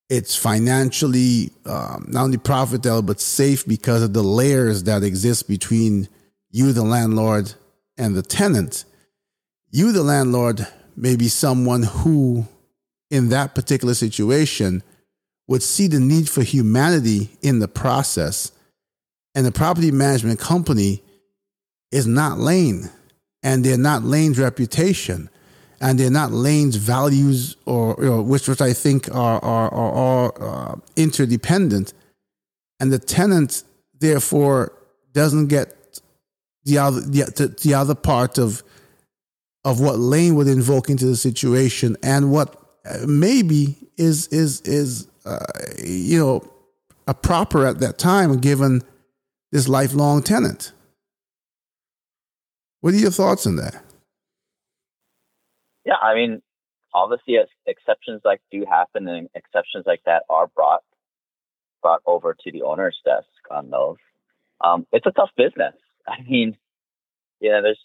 it's 0.10 0.36
financially 0.36 1.52
um, 1.66 2.06
not 2.08 2.26
only 2.26 2.38
profitable 2.38 3.02
but 3.02 3.20
safe 3.20 3.66
because 3.66 4.04
of 4.04 4.14
the 4.14 4.22
layers 4.22 4.84
that 4.84 5.04
exist 5.04 5.48
between 5.48 6.08
you, 6.52 6.72
the 6.72 6.84
landlord, 6.84 7.54
and 7.98 8.16
the 8.16 8.22
tenant. 8.22 8.86
You, 9.72 9.92
the 9.92 10.04
landlord, 10.04 10.68
may 10.96 11.16
be 11.16 11.28
someone 11.28 11.82
who, 11.82 12.46
in 13.10 13.30
that 13.30 13.56
particular 13.56 13.96
situation, 13.96 14.84
would 15.48 15.64
see 15.64 15.88
the 15.88 16.00
need 16.00 16.30
for 16.30 16.44
humanity 16.44 17.32
in 17.42 17.58
the 17.58 17.68
process, 17.68 18.52
and 19.34 19.46
the 19.46 19.52
property 19.52 19.92
management 19.92 20.40
company 20.40 21.02
is 21.94 22.08
not 22.08 22.40
Lane, 22.40 22.90
and 23.42 23.64
they're 23.64 23.78
not 23.78 24.04
Lane's 24.04 24.40
reputation 24.40 25.30
and 25.84 26.00
they're 26.00 26.10
not 26.10 26.32
Lane's 26.32 26.78
values 26.78 27.58
or 27.66 27.96
which 28.24 28.48
which 28.48 28.62
I 28.62 28.72
think 28.72 29.14
are 29.14 29.44
are 29.44 29.70
are, 29.70 29.92
are 29.92 30.34
uh, 30.42 30.76
interdependent, 30.96 31.94
and 32.80 32.92
the 32.92 33.00
tenant 33.00 33.64
therefore 34.00 34.72
doesn't 35.12 35.48
get 35.48 36.00
the 36.64 36.78
other 36.78 37.02
the, 37.02 37.54
the 37.62 37.74
other 37.74 37.96
part 37.96 38.38
of 38.38 38.64
of 39.66 39.82
what 39.82 40.00
Lane 40.00 40.36
would 40.36 40.48
invoke 40.48 40.90
into 40.90 41.06
the 41.06 41.18
situation 41.18 41.98
and 42.02 42.32
what 42.32 42.56
uh, 42.86 43.06
maybe 43.06 43.76
is 43.98 44.28
is 44.28 44.62
is 44.62 45.10
uh, 45.26 45.46
you 45.84 46.18
know 46.18 46.50
a 47.08 47.14
proper 47.14 47.68
at 47.68 47.80
that 47.80 47.98
time 47.98 48.38
given 48.38 48.82
this 49.52 49.68
lifelong 49.68 50.24
tenant. 50.24 50.72
What 52.84 52.94
are 52.94 52.98
your 52.98 53.12
thoughts 53.12 53.48
on 53.48 53.56
that? 53.56 53.82
Yeah, 55.86 55.96
I 56.02 56.16
mean, 56.16 56.42
obviously, 56.94 57.38
exceptions 57.66 58.20
like 58.26 58.42
do 58.52 58.66
happen, 58.70 59.08
and 59.08 59.30
exceptions 59.36 59.86
like 59.88 60.02
that 60.06 60.24
are 60.30 60.48
brought 60.48 60.82
brought 61.82 62.02
over 62.06 62.36
to 62.44 62.52
the 62.52 62.64
owner's 62.64 63.00
desk 63.06 63.30
on 63.50 63.70
those. 63.70 63.96
Um, 64.60 64.86
it's 64.92 65.06
a 65.06 65.12
tough 65.12 65.30
business. 65.38 65.76
I 66.10 66.24
mean, 66.30 66.58
you 67.40 67.52
know, 67.52 67.62
there's 67.62 67.80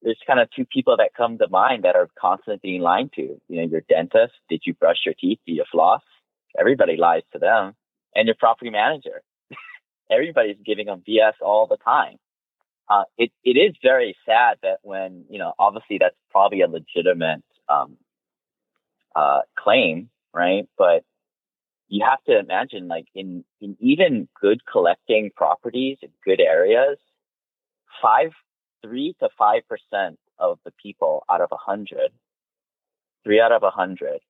there's 0.00 0.16
kind 0.26 0.40
of 0.40 0.48
two 0.56 0.64
people 0.64 0.96
that 0.96 1.10
come 1.14 1.36
to 1.36 1.48
mind 1.50 1.84
that 1.84 1.94
are 1.94 2.08
constantly 2.18 2.60
being 2.62 2.80
lied 2.80 3.12
to. 3.16 3.38
You 3.48 3.60
know, 3.60 3.68
your 3.68 3.82
dentist, 3.82 4.32
did 4.48 4.62
you 4.64 4.72
brush 4.72 5.00
your 5.04 5.14
teeth? 5.20 5.40
Do 5.46 5.52
you 5.52 5.64
floss? 5.70 6.00
Everybody 6.58 6.96
lies 6.96 7.24
to 7.34 7.38
them. 7.38 7.74
And 8.14 8.24
your 8.24 8.36
property 8.38 8.70
manager. 8.70 9.20
Everybody's 10.10 10.56
giving 10.64 10.86
them 10.86 11.02
BS 11.06 11.34
all 11.42 11.66
the 11.66 11.76
time. 11.76 12.16
Uh, 12.90 13.04
it, 13.18 13.30
it 13.44 13.58
is 13.58 13.74
very 13.82 14.16
sad 14.24 14.56
that 14.62 14.78
when, 14.82 15.24
you 15.28 15.38
know, 15.38 15.52
obviously 15.58 15.98
that's 15.98 16.16
probably 16.30 16.62
a 16.62 16.68
legitimate 16.68 17.44
um, 17.68 17.96
uh, 19.14 19.40
claim, 19.58 20.08
right? 20.32 20.66
But 20.78 21.04
you 21.88 22.04
have 22.08 22.22
to 22.24 22.38
imagine, 22.38 22.88
like, 22.88 23.06
in, 23.14 23.44
in 23.60 23.76
even 23.80 24.28
good 24.40 24.60
collecting 24.70 25.30
properties 25.36 25.98
in 26.02 26.10
good 26.24 26.40
areas, 26.40 26.98
five 28.02 28.30
three 28.82 29.14
to 29.20 29.28
five 29.36 29.62
percent 29.68 30.18
of 30.38 30.58
the 30.64 30.72
people 30.82 31.24
out 31.28 31.40
of 31.40 31.48
a 31.52 31.56
hundred, 31.56 32.10
three 33.24 33.40
out 33.40 33.52
of 33.52 33.62
a 33.62 33.70
hundred 33.70 34.20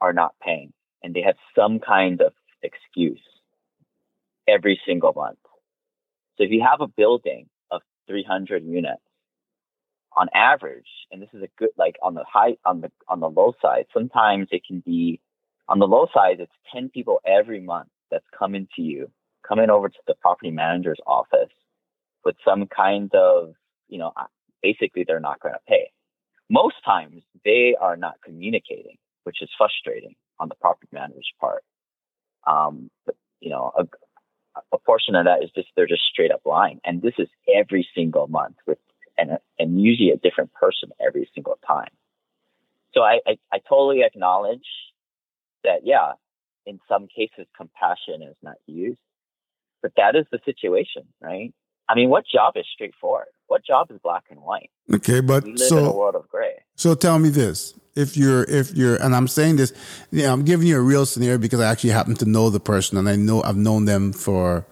are 0.00 0.12
not 0.12 0.34
paying 0.42 0.72
and 1.02 1.14
they 1.14 1.22
have 1.22 1.36
some 1.56 1.78
kind 1.78 2.20
of 2.20 2.32
excuse 2.62 3.22
every 4.48 4.80
single 4.86 5.12
month. 5.14 5.38
So 6.36 6.44
if 6.44 6.50
you 6.50 6.64
have 6.68 6.80
a 6.80 6.88
building 6.88 7.48
300 8.10 8.64
units 8.64 9.02
on 10.16 10.28
average, 10.34 10.88
and 11.12 11.22
this 11.22 11.30
is 11.32 11.42
a 11.42 11.48
good, 11.58 11.70
like 11.78 11.96
on 12.02 12.14
the 12.14 12.24
high, 12.30 12.56
on 12.64 12.80
the, 12.80 12.90
on 13.08 13.20
the 13.20 13.30
low 13.30 13.54
side, 13.62 13.86
sometimes 13.94 14.48
it 14.50 14.62
can 14.66 14.80
be 14.80 15.20
on 15.68 15.78
the 15.78 15.86
low 15.86 16.08
side, 16.12 16.40
it's 16.40 16.52
10 16.74 16.90
people 16.90 17.20
every 17.24 17.60
month 17.60 17.88
that's 18.10 18.26
coming 18.36 18.66
to 18.74 18.82
you, 18.82 19.10
coming 19.48 19.70
over 19.70 19.88
to 19.88 19.98
the 20.08 20.14
property 20.20 20.50
manager's 20.50 21.00
office 21.06 21.52
with 22.24 22.36
some 22.44 22.66
kind 22.66 23.14
of 23.14 23.54
you 23.90 23.98
know, 23.98 24.12
basically 24.62 25.04
they're 25.06 25.20
not 25.20 25.40
going 25.40 25.54
to 25.54 25.60
pay. 25.68 25.90
Most 26.48 26.76
times 26.84 27.22
they 27.44 27.76
are 27.80 27.96
not 27.96 28.14
communicating, 28.24 28.96
which 29.24 29.42
is 29.42 29.50
frustrating 29.58 30.14
on 30.38 30.48
the 30.48 30.54
property 30.56 30.88
manager's 30.92 31.30
part. 31.40 31.62
Um, 32.46 32.90
but 33.04 33.16
you 33.40 33.50
know, 33.50 33.72
a, 33.76 33.86
a 34.72 34.78
portion 34.78 35.14
of 35.14 35.24
that 35.24 35.42
is 35.42 35.50
just 35.54 35.68
they're 35.76 35.86
just 35.86 36.02
straight 36.12 36.30
up 36.30 36.42
lying, 36.44 36.80
and 36.84 37.02
this 37.02 37.14
is 37.18 37.28
every 37.52 37.86
single 37.94 38.26
month 38.26 38.56
with 38.66 38.78
and 39.18 39.38
and 39.58 39.80
usually 39.80 40.10
a 40.10 40.16
different 40.16 40.52
person 40.52 40.90
every 41.04 41.28
single 41.34 41.58
time. 41.66 41.90
So 42.94 43.02
I, 43.02 43.20
I, 43.26 43.36
I 43.52 43.58
totally 43.68 44.02
acknowledge 44.02 44.66
that 45.64 45.80
yeah, 45.84 46.12
in 46.66 46.80
some 46.88 47.06
cases 47.06 47.46
compassion 47.56 48.22
is 48.22 48.36
not 48.42 48.56
used, 48.66 48.98
but 49.82 49.92
that 49.96 50.16
is 50.16 50.26
the 50.32 50.40
situation, 50.44 51.04
right? 51.20 51.52
I 51.88 51.94
mean, 51.94 52.08
what 52.08 52.24
job 52.32 52.54
is 52.56 52.64
straightforward? 52.72 53.26
What 53.48 53.64
job 53.64 53.90
is 53.90 53.98
black 54.02 54.24
and 54.30 54.40
white? 54.40 54.70
Okay, 54.92 55.20
but 55.20 55.44
we 55.44 55.54
live 55.54 55.68
so, 55.68 55.78
in 55.78 55.84
a 55.86 55.92
world 55.92 56.14
of 56.14 56.28
gray. 56.28 56.54
So 56.76 56.94
tell 56.94 57.18
me 57.18 57.28
this: 57.28 57.74
if 58.00 58.16
you're, 58.16 58.44
if 58.44 58.74
you're, 58.74 58.96
and 58.96 59.14
I'm 59.14 59.28
saying 59.28 59.56
this, 59.56 59.72
you 60.10 60.22
know, 60.22 60.32
I'm 60.32 60.44
giving 60.44 60.66
you 60.66 60.76
a 60.76 60.80
real 60.80 61.06
scenario 61.06 61.38
because 61.38 61.60
I 61.60 61.70
actually 61.70 61.90
happen 61.90 62.14
to 62.16 62.24
know 62.24 62.50
the 62.50 62.60
person, 62.60 62.98
and 62.98 63.08
I 63.08 63.16
know 63.16 63.42
I've 63.42 63.56
known 63.56 63.84
them 63.84 64.12
for 64.12 64.66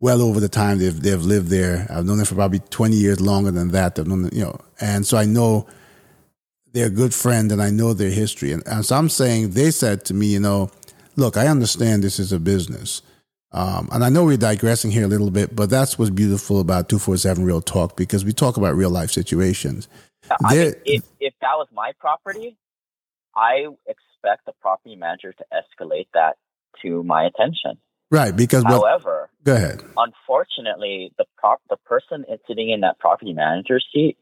well 0.00 0.20
over 0.20 0.40
the 0.40 0.48
time 0.48 0.78
they've 0.78 1.00
they've 1.00 1.22
lived 1.22 1.48
there. 1.48 1.86
I've 1.90 2.04
known 2.04 2.18
them 2.18 2.26
for 2.26 2.34
probably 2.34 2.58
20 2.58 2.96
years 2.96 3.20
longer 3.20 3.50
than 3.50 3.68
that. 3.68 3.98
I've 3.98 4.06
known, 4.06 4.22
them, 4.22 4.30
you 4.34 4.44
know, 4.44 4.58
and 4.80 5.06
so 5.06 5.16
I 5.16 5.24
know 5.24 5.66
they're 6.72 6.86
a 6.86 6.90
good 6.90 7.14
friend, 7.14 7.52
and 7.52 7.62
I 7.62 7.70
know 7.70 7.94
their 7.94 8.10
history. 8.10 8.52
And, 8.52 8.62
and 8.66 8.84
so 8.84 8.96
I'm 8.96 9.08
saying 9.08 9.50
they 9.50 9.70
said 9.70 10.04
to 10.06 10.14
me, 10.14 10.26
you 10.26 10.40
know, 10.40 10.70
look, 11.16 11.36
I 11.36 11.46
understand 11.46 12.02
this 12.02 12.18
is 12.18 12.32
a 12.32 12.40
business 12.40 13.02
um, 13.52 13.88
and 13.92 14.02
I 14.02 14.08
know 14.08 14.24
we're 14.24 14.38
digressing 14.38 14.90
here 14.90 15.04
a 15.04 15.08
little 15.08 15.30
bit, 15.30 15.54
but 15.54 15.68
that's 15.68 15.98
what's 15.98 16.10
beautiful 16.10 16.60
about 16.60 16.88
247 16.88 17.44
Real 17.44 17.60
Talk 17.60 17.96
because 17.96 18.24
we 18.24 18.32
talk 18.32 18.56
about 18.56 18.74
real 18.74 18.90
life 18.90 19.10
situations. 19.10 19.88
If, 20.84 21.04
if 21.20 21.34
that 21.42 21.54
was 21.56 21.68
my 21.72 21.92
property, 21.98 22.56
I 23.34 23.66
expect 23.86 24.46
the 24.46 24.52
property 24.60 24.96
manager 24.96 25.32
to 25.32 25.44
escalate 25.52 26.08
that 26.14 26.36
to 26.82 27.02
my 27.02 27.24
attention. 27.24 27.78
Right, 28.10 28.36
because 28.36 28.62
what, 28.64 28.72
however, 28.72 29.30
go 29.42 29.54
ahead. 29.54 29.82
Unfortunately, 29.96 31.12
the 31.16 31.24
prop 31.38 31.60
the 31.70 31.78
person 31.78 32.24
sitting 32.46 32.70
in 32.70 32.80
that 32.80 32.98
property 32.98 33.32
manager 33.32 33.80
seat, 33.92 34.18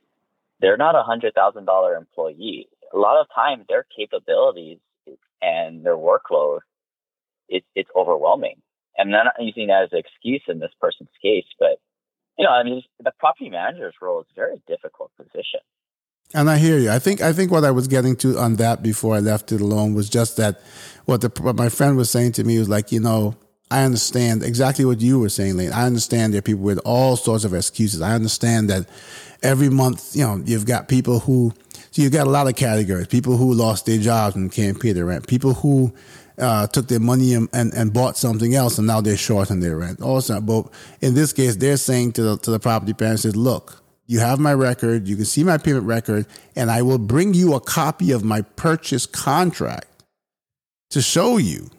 they're 0.61 0.77
not 0.77 0.95
a 0.95 1.03
hundred 1.03 1.35
thousand 1.35 1.65
dollar 1.65 1.97
employee. 1.97 2.69
A 2.95 2.97
lot 2.97 3.21
of 3.21 3.27
times, 3.35 3.65
their 3.69 3.85
capabilities 3.97 4.79
and 5.43 5.85
their 5.85 5.97
workload, 5.97 6.61
it, 7.49 7.65
it's 7.75 7.91
overwhelming. 7.97 8.63
And 8.97 9.15
I'm 9.15 9.25
not 9.25 9.35
using 9.41 9.69
that 9.69 9.85
as 9.85 9.89
an 9.93 9.99
excuse 9.99 10.43
in 10.47 10.61
this 10.61 10.73
person's 10.81 11.11
case, 11.23 11.47
but 11.59 11.81
you 12.39 12.45
know, 12.45 12.53
I 12.53 12.63
mean, 12.63 12.83
the 13.03 13.13
property 13.19 13.51
manager's 13.51 13.95
role 14.01 14.21
is 14.21 14.27
a 14.31 14.35
very 14.35 14.63
difficult 14.67 15.11
position. 15.17 15.61
And 16.33 16.49
I 16.49 16.59
hear 16.59 16.79
you. 16.79 16.91
I 16.91 16.99
think 16.99 17.21
I 17.21 17.33
think 17.33 17.51
what 17.51 17.65
I 17.65 17.73
was 17.73 17.89
getting 17.89 18.15
to 18.17 18.39
on 18.39 18.57
that 18.57 18.83
before 18.83 19.17
I 19.17 19.19
left 19.19 19.51
it 19.51 19.61
alone 19.61 19.95
was 19.95 20.09
just 20.09 20.37
that 20.37 20.61
what 21.05 21.23
the 21.23 21.33
what 21.43 21.57
my 21.57 21.69
friend 21.69 21.97
was 21.97 22.11
saying 22.11 22.33
to 22.33 22.45
me 22.45 22.59
was 22.59 22.69
like, 22.69 22.93
you 22.93 23.01
know, 23.01 23.37
I 23.71 23.83
understand 23.83 24.45
exactly 24.45 24.85
what 24.85 25.01
you 25.01 25.19
were 25.19 25.29
saying, 25.29 25.57
Lane. 25.57 25.73
I 25.73 25.87
understand 25.87 26.33
there 26.33 26.39
are 26.39 26.43
people 26.43 26.63
with 26.63 26.81
all 26.85 27.17
sorts 27.17 27.45
of 27.45 27.53
excuses. 27.53 28.01
I 28.01 28.15
understand 28.15 28.71
that 28.71 28.89
every 29.43 29.71
month, 29.71 30.15
you 30.15 30.25
know, 30.25 30.41
you've 30.45 30.67
got 30.67 30.89
people 30.89 31.21
who 31.21 31.53
so 31.91 32.03
you've 32.03 32.13
got 32.13 32.29
a 32.29 32.31
lot 32.31 32.47
of 32.47 32.55
categories. 32.55 33.09
People 33.09 33.37
who 33.37 33.53
lost 33.53 33.87
their 33.87 33.99
jobs 33.99 34.37
and 34.37 34.53
can't 34.53 34.81
pay 34.81 34.93
their 34.93 35.07
rent. 35.07 35.27
People 35.27 35.55
who 35.55 35.93
uh, 36.39 36.67
took 36.69 36.87
their 36.87 37.01
money 37.01 37.35
and, 37.35 37.49
and, 37.53 37.75
and, 37.75 37.93
bought 37.93 38.17
something 38.17 38.55
else 38.55 38.79
and 38.79 38.87
now 38.87 39.01
they're 39.01 39.17
short 39.17 39.51
on 39.51 39.61
their 39.61 39.77
rent. 39.77 40.01
Also, 40.01 40.41
but 40.41 40.71
in 41.03 41.15
this 41.15 41.33
case, 41.35 41.57
they're 41.57 41.77
saying 41.77 42.13
to 42.13 42.23
the, 42.23 42.39
to 42.39 42.51
the 42.51 42.59
property 42.59 42.95
parents, 42.95 43.25
look, 43.25 43.83
you 44.11 44.19
have 44.19 44.41
my 44.41 44.53
record, 44.53 45.07
you 45.07 45.15
can 45.15 45.25
see 45.25 45.45
my 45.45 45.57
payment 45.57 45.87
record, 45.87 46.27
and 46.57 46.69
I 46.69 46.83
will 46.83 46.99
bring 46.99 47.33
you 47.33 47.55
a 47.55 47.61
copy 47.61 48.11
of 48.11 48.25
my 48.25 48.43
purchase 48.43 49.07
contract 49.07 49.87
to 50.91 51.01
show 51.01 51.37
you 51.37 51.71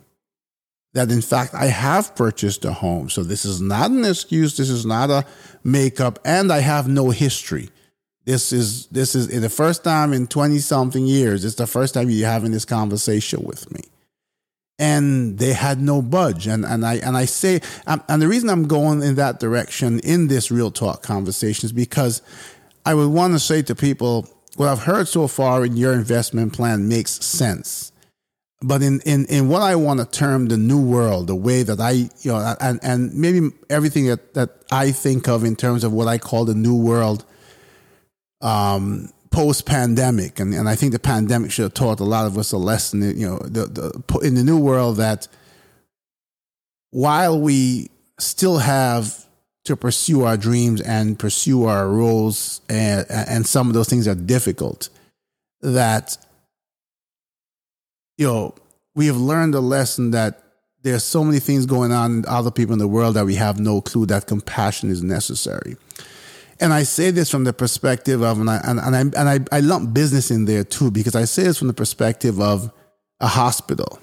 that 0.94 1.12
in 1.12 1.22
fact 1.22 1.54
I 1.54 1.65
have 1.65 2.15
purchased 2.15 2.63
a 2.63 2.72
home. 2.72 3.10
So 3.10 3.24
this 3.24 3.44
is 3.44 3.60
not 3.60 3.91
an 3.91 4.06
excuse, 4.06 4.56
this 4.56 4.70
is 4.70 4.86
not 4.86 5.10
a 5.10 5.26
makeup, 5.65 6.20
and 6.24 6.54
I 6.54 6.60
have 6.60 6.88
no 6.88 7.10
history. 7.10 7.70
This 8.24 8.54
is 8.54 8.88
this 8.88 9.13
is 9.13 9.28
the 9.28 9.50
first 9.50 9.84
time 9.84 10.13
in 10.13 10.26
20 10.26 10.60
something 10.60 11.06
years. 11.06 11.44
It's 11.44 11.56
the 11.56 11.67
first 11.67 11.94
time 11.94 12.10
you're 12.10 12.30
having 12.30 12.54
this 12.54 12.63
conversation 12.63 13.44
with 13.44 13.70
me 13.74 13.90
and 14.82 15.38
they 15.38 15.54
had 15.54 15.80
no 15.80 16.02
budge. 16.02 16.48
And, 16.48 16.65
and 16.65 16.84
I, 16.84 16.96
and 16.96 17.15
I 17.15 17.26
say, 17.26 17.62
um, 17.86 18.04
and 18.10 18.20
the 18.20 18.28
reason 18.28 18.50
I'm 18.50 18.67
going 18.67 19.04
in 19.04 19.13
that 19.15 19.39
direction 19.39 20.00
in 20.00 20.28
this 20.28 20.50
real 20.50 20.72
talk 20.72 21.04
conversation 21.04 21.67
is 21.67 21.72
because 21.72 22.24
I 22.84 22.96
would 22.96 23.10
want 23.10 23.34
to 23.34 23.39
say 23.39 23.62
to 23.62 23.76
people, 23.76 24.28
what 24.58 24.67
I've 24.67 24.84
heard 24.84 25.08
so 25.08 25.28
far 25.28 25.63
in 25.63 25.78
your 25.78 25.94
investment 25.94 26.54
plan 26.54 26.89
makes 26.89 27.12
sense. 27.12 27.91
But 28.63 28.82
in, 28.82 29.02
in, 29.02 29.26
in 29.28 29.50
what 29.50 29.62
I 29.62 29.76
want 29.76 30.00
to 30.00 30.06
term 30.06 30.48
the 30.48 30.58
new 30.58 30.82
world, 30.82 31.28
the 31.28 31.36
way 31.36 31.62
that 31.62 31.80
I, 31.80 31.91
you 31.91 32.32
know, 32.32 32.56
and, 32.60 32.80
and 32.82 33.13
maybe 33.13 33.52
everything 33.70 34.08
that, 34.08 34.34
that 34.34 34.63
I 34.72 34.91
think 34.91 35.28
of 35.28 35.44
in 35.44 35.56
terms 35.56 35.84
of 35.84 35.94
what 35.94 36.08
I 36.08 36.17
call 36.17 36.46
the 36.46 36.56
new 36.56 36.76
world, 36.76 37.24
um, 38.41 39.10
post 39.32 39.65
pandemic, 39.65 40.39
and, 40.39 40.54
and 40.54 40.70
I 40.70 40.76
think 40.76 40.91
the 40.91 41.00
pandemic 41.00 41.52
should 41.52 41.63
have 41.63 41.74
taught 41.74 42.00
a 42.00 42.06
lot 42.06 42.28
of 42.28 42.38
us 42.38 42.52
a 42.52 42.58
lesson. 42.58 43.02
You 43.02 43.28
know, 43.28 43.39
the, 43.39 43.65
the, 43.65 44.20
in 44.20 44.36
the 44.36 44.44
new 44.44 44.60
world 44.60 44.98
that 44.98 45.28
while 46.91 47.39
we 47.39 47.89
still 48.20 48.58
have 48.58 49.26
to 49.63 49.78
pursue 49.78 50.24
our 50.24 50.38
dreams 50.38 50.82
and 50.82 51.17
pursue 51.17 51.65
our 51.65 51.88
roles, 51.88 52.62
and, 52.67 53.06
and 53.10 53.48
some 53.48 53.67
of 53.67 53.74
those 53.74 53.88
things 53.88 54.08
are 54.08 54.15
difficult, 54.15 54.89
that 55.62 56.17
you 58.17 58.28
know 58.28 58.54
we 58.96 59.08
have 59.08 59.17
learned 59.17 59.56
a 59.56 59.60
lesson 59.60 60.12
that 60.12 60.44
there's 60.84 61.04
so 61.04 61.24
many 61.24 61.39
things 61.39 61.65
going 61.65 61.91
on 61.91 62.12
in 62.12 62.26
other 62.28 62.52
people 62.52 62.74
in 62.74 62.80
the 62.80 62.88
world 62.88 63.15
that 63.15 63.26
we 63.26 63.36
have 63.36 63.60
no 63.60 63.80
clue 63.82 64.06
that 64.08 64.26
compassion 64.26 64.89
is 64.89 65.04
necessary 65.04 65.78
and 66.62 66.71
I 66.71 66.84
say 66.84 67.10
this 67.10 67.30
from 67.30 67.43
the 67.43 67.54
perspective 67.54 68.21
of, 68.21 68.39
and 68.39 68.50
I, 68.50 68.62
and, 68.63 68.80
I, 68.80 69.00
and 69.00 69.17
I, 69.17 69.39
I 69.52 69.60
lump 69.62 69.93
business 69.93 70.30
in 70.30 70.45
there 70.45 70.63
too, 70.63 70.91
because 70.91 71.15
I 71.15 71.26
say 71.26 71.43
this 71.43 71.58
from 71.58 71.67
the 71.67 71.74
perspective 71.74 72.39
of 72.39 72.71
a 73.19 73.28
hospital. 73.28 74.00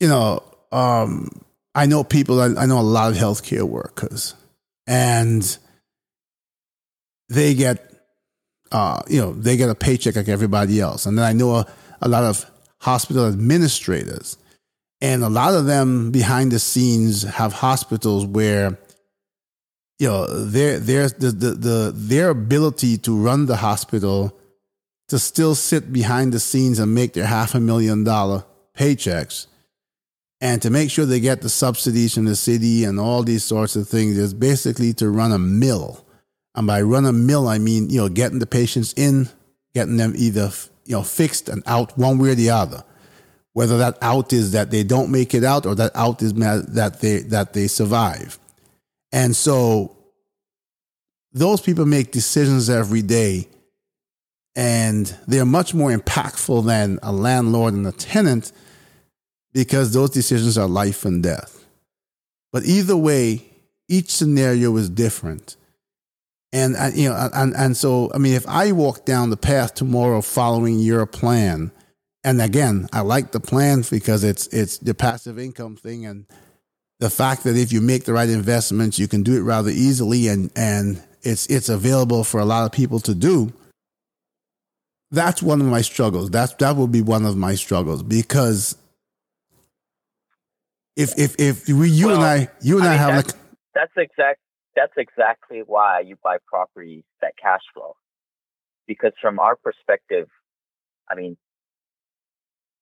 You 0.00 0.08
know, 0.08 0.42
um, 0.72 1.28
I 1.74 1.86
know 1.86 2.02
people, 2.02 2.40
I, 2.40 2.62
I 2.62 2.66
know 2.66 2.78
a 2.78 2.80
lot 2.80 3.12
of 3.12 3.18
healthcare 3.18 3.62
workers, 3.62 4.34
and 4.86 5.56
they 7.28 7.54
get, 7.54 7.92
uh, 8.72 9.02
you 9.08 9.20
know, 9.20 9.32
they 9.32 9.56
get 9.56 9.68
a 9.68 9.74
paycheck 9.74 10.16
like 10.16 10.28
everybody 10.28 10.80
else. 10.80 11.06
And 11.06 11.18
then 11.18 11.24
I 11.24 11.32
know 11.32 11.56
a, 11.56 11.66
a 12.00 12.08
lot 12.08 12.24
of 12.24 12.50
hospital 12.80 13.28
administrators, 13.28 14.38
and 15.00 15.22
a 15.22 15.28
lot 15.28 15.52
of 15.52 15.66
them 15.66 16.10
behind 16.10 16.52
the 16.52 16.58
scenes 16.58 17.22
have 17.22 17.52
hospitals 17.52 18.24
where 18.24 18.78
you 19.98 20.08
know, 20.08 20.26
their 20.26 20.78
their 20.78 21.08
the, 21.08 21.30
the 21.30 21.50
the 21.50 21.92
their 21.94 22.30
ability 22.30 22.98
to 22.98 23.16
run 23.16 23.46
the 23.46 23.56
hospital 23.56 24.36
to 25.08 25.18
still 25.18 25.54
sit 25.54 25.92
behind 25.92 26.32
the 26.32 26.40
scenes 26.40 26.78
and 26.78 26.94
make 26.94 27.12
their 27.12 27.26
half 27.26 27.54
a 27.54 27.60
million 27.60 28.04
dollar 28.04 28.44
paychecks 28.76 29.46
and 30.44 30.60
to 30.60 30.68
make 30.68 30.90
sure 30.90 31.06
they 31.06 31.20
get 31.20 31.40
the 31.40 31.48
subsidies 31.48 32.12
from 32.12 32.26
the 32.26 32.36
city 32.36 32.84
and 32.84 33.00
all 33.00 33.22
these 33.22 33.42
sorts 33.42 33.76
of 33.76 33.88
things 33.88 34.18
is 34.18 34.34
basically 34.34 34.92
to 34.92 35.08
run 35.08 35.32
a 35.32 35.38
mill. 35.38 36.04
And 36.54 36.66
by 36.66 36.82
run 36.82 37.06
a 37.06 37.14
mill, 37.14 37.48
I 37.48 37.56
mean, 37.56 37.88
you 37.88 38.02
know, 38.02 38.10
getting 38.10 38.40
the 38.40 38.46
patients 38.46 38.92
in, 38.94 39.30
getting 39.74 39.96
them 39.96 40.12
either, 40.14 40.50
you 40.84 40.96
know, 40.96 41.02
fixed 41.02 41.48
and 41.48 41.62
out 41.66 41.96
one 41.96 42.18
way 42.18 42.30
or 42.30 42.34
the 42.34 42.50
other. 42.50 42.84
Whether 43.54 43.78
that 43.78 43.96
out 44.02 44.34
is 44.34 44.52
that 44.52 44.70
they 44.70 44.82
don't 44.82 45.10
make 45.10 45.32
it 45.32 45.44
out 45.44 45.64
or 45.64 45.74
that 45.76 45.92
out 45.94 46.20
is 46.20 46.34
that 46.34 46.98
they, 47.00 47.20
that 47.20 47.54
they 47.54 47.66
survive. 47.66 48.38
And 49.14 49.36
so 49.36 49.96
those 51.32 51.60
people 51.60 51.86
make 51.86 52.10
decisions 52.10 52.68
every 52.68 53.00
day 53.00 53.48
and 54.56 55.06
they're 55.28 55.46
much 55.46 55.72
more 55.72 55.96
impactful 55.96 56.66
than 56.66 56.98
a 57.00 57.12
landlord 57.12 57.74
and 57.74 57.86
a 57.86 57.92
tenant 57.92 58.50
because 59.52 59.92
those 59.92 60.10
decisions 60.10 60.58
are 60.58 60.66
life 60.66 61.04
and 61.04 61.22
death. 61.22 61.64
But 62.52 62.64
either 62.64 62.96
way, 62.96 63.44
each 63.88 64.10
scenario 64.10 64.76
is 64.76 64.90
different. 64.90 65.56
And, 66.52 66.74
you 66.96 67.08
know, 67.08 67.30
and, 67.32 67.54
and 67.54 67.76
so, 67.76 68.10
I 68.12 68.18
mean, 68.18 68.34
if 68.34 68.48
I 68.48 68.72
walk 68.72 69.04
down 69.04 69.30
the 69.30 69.36
path 69.36 69.74
tomorrow 69.74 70.22
following 70.22 70.80
your 70.80 71.06
plan, 71.06 71.70
and 72.24 72.42
again, 72.42 72.88
I 72.92 73.02
like 73.02 73.30
the 73.30 73.38
plan 73.38 73.84
because 73.88 74.24
it's, 74.24 74.48
it's 74.48 74.78
the 74.78 74.94
passive 74.94 75.38
income 75.38 75.76
thing 75.76 76.04
and 76.04 76.26
the 77.04 77.10
fact 77.10 77.44
that 77.44 77.56
if 77.56 77.70
you 77.70 77.80
make 77.80 78.04
the 78.04 78.14
right 78.14 78.30
investments, 78.30 78.98
you 78.98 79.06
can 79.06 79.22
do 79.22 79.36
it 79.36 79.42
rather 79.42 79.70
easily 79.70 80.28
and, 80.28 80.50
and 80.56 81.02
it's, 81.22 81.46
it's 81.48 81.68
available 81.68 82.24
for 82.24 82.40
a 82.40 82.44
lot 82.46 82.64
of 82.64 82.72
people 82.72 82.98
to 83.00 83.14
do 83.14 83.52
that's 85.14 85.42
one 85.42 85.60
of 85.60 85.66
my 85.66 85.80
struggles. 85.80 86.30
That's 86.30 86.54
that 86.54 86.76
would 86.76 86.92
be 86.92 87.02
one 87.02 87.24
of 87.24 87.36
my 87.36 87.54
struggles 87.54 88.02
because 88.02 88.76
if 90.96 91.18
if 91.18 91.36
if 91.38 91.68
we 91.68 91.88
you 91.88 92.06
well, 92.08 92.16
and 92.16 92.24
I 92.24 92.48
you 92.60 92.78
and 92.78 92.86
I, 92.86 92.88
I 92.88 92.90
mean, 92.90 92.98
have 92.98 93.14
that's, 93.14 93.34
like 93.34 93.42
that's 93.74 93.92
exact 93.96 94.40
that's 94.74 94.92
exactly 94.96 95.62
why 95.64 96.00
you 96.00 96.16
buy 96.22 96.38
properties 96.46 97.04
that 97.22 97.34
cash 97.40 97.62
flow 97.72 97.94
because 98.86 99.12
from 99.20 99.38
our 99.38 99.56
perspective, 99.56 100.28
I 101.08 101.14
mean, 101.14 101.36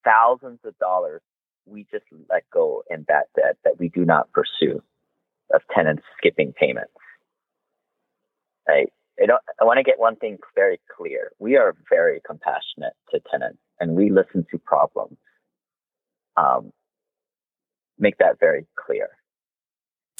thousands 0.05 0.61
of 0.65 0.77
dollars 0.79 1.21
we 1.67 1.87
just 1.91 2.05
let 2.31 2.45
go 2.53 2.83
in 2.91 3.05
that 3.09 3.27
debt 3.37 3.57
that 3.65 3.79
we 3.79 3.89
do 3.89 4.05
not 4.05 4.31
pursue 4.33 4.83
of 5.53 5.63
tenants 5.75 6.03
skipping 6.19 6.53
payments. 6.53 6.93
Right? 8.69 8.93
I, 9.23 9.27
don't, 9.27 9.43
I 9.61 9.65
want 9.65 9.79
to 9.79 9.83
get 9.83 9.99
one 9.99 10.17
thing 10.17 10.39
very 10.55 10.81
clear. 10.97 11.33
We 11.39 11.57
are 11.57 11.75
very 11.91 12.21
compassionate 12.27 12.95
to 13.11 13.21
tenants 13.31 13.59
and 13.81 13.95
we 13.95 14.11
listen 14.11 14.47
to 14.51 14.59
problems. 14.59 15.19
Um, 16.37 16.73
make 17.99 18.19
that 18.19 18.41
very 18.41 18.67
clear. 18.75 19.11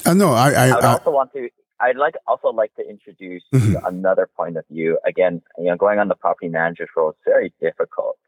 Uh, 0.05 0.15
no, 0.15 0.33
I, 0.33 0.51
I, 0.51 0.69
I 0.69 0.75
would 0.75 0.85
I, 0.85 0.93
also 0.93 1.11
want 1.11 1.33
to. 1.33 1.49
I'd 1.81 1.97
like 1.97 2.15
also 2.27 2.49
like 2.49 2.75
to 2.75 2.89
introduce 2.89 3.43
mm-hmm. 3.53 3.85
another 3.85 4.29
point 4.37 4.57
of 4.57 4.65
view. 4.71 4.99
Again, 5.07 5.43
you 5.59 5.65
know, 5.65 5.77
going 5.77 5.99
on 5.99 6.09
the 6.09 6.15
property 6.15 6.49
manager's 6.49 6.91
role 6.97 7.11
is 7.11 7.17
very 7.25 7.53
difficult. 7.61 8.19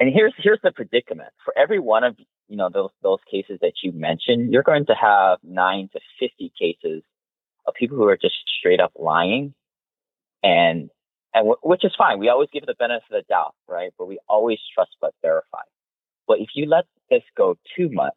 And 0.00 0.12
here's 0.12 0.34
here's 0.38 0.60
the 0.62 0.72
predicament. 0.72 1.30
For 1.44 1.56
every 1.56 1.78
one 1.78 2.04
of 2.04 2.16
you 2.48 2.56
know 2.56 2.68
those 2.72 2.90
those 3.02 3.20
cases 3.30 3.58
that 3.62 3.74
you 3.82 3.92
mentioned, 3.92 4.52
you're 4.52 4.62
going 4.62 4.86
to 4.86 4.94
have 4.94 5.38
nine 5.42 5.88
to 5.92 6.00
fifty 6.18 6.52
cases 6.58 7.02
of 7.66 7.74
people 7.74 7.96
who 7.96 8.08
are 8.08 8.16
just 8.16 8.34
straight 8.58 8.80
up 8.80 8.92
lying 8.96 9.54
and 10.42 10.90
and 11.34 11.44
w- 11.44 11.56
which 11.62 11.84
is 11.84 11.92
fine. 11.96 12.18
We 12.18 12.28
always 12.28 12.48
give 12.52 12.66
the 12.66 12.74
benefit 12.78 13.04
of 13.10 13.22
the 13.22 13.24
doubt, 13.28 13.54
right? 13.68 13.92
But 13.98 14.08
we 14.08 14.18
always 14.28 14.58
trust 14.74 14.90
but 15.00 15.14
verify. 15.22 15.62
But 16.26 16.40
if 16.40 16.48
you 16.54 16.66
let 16.68 16.84
this 17.10 17.22
go 17.36 17.56
too 17.76 17.88
much, 17.90 18.14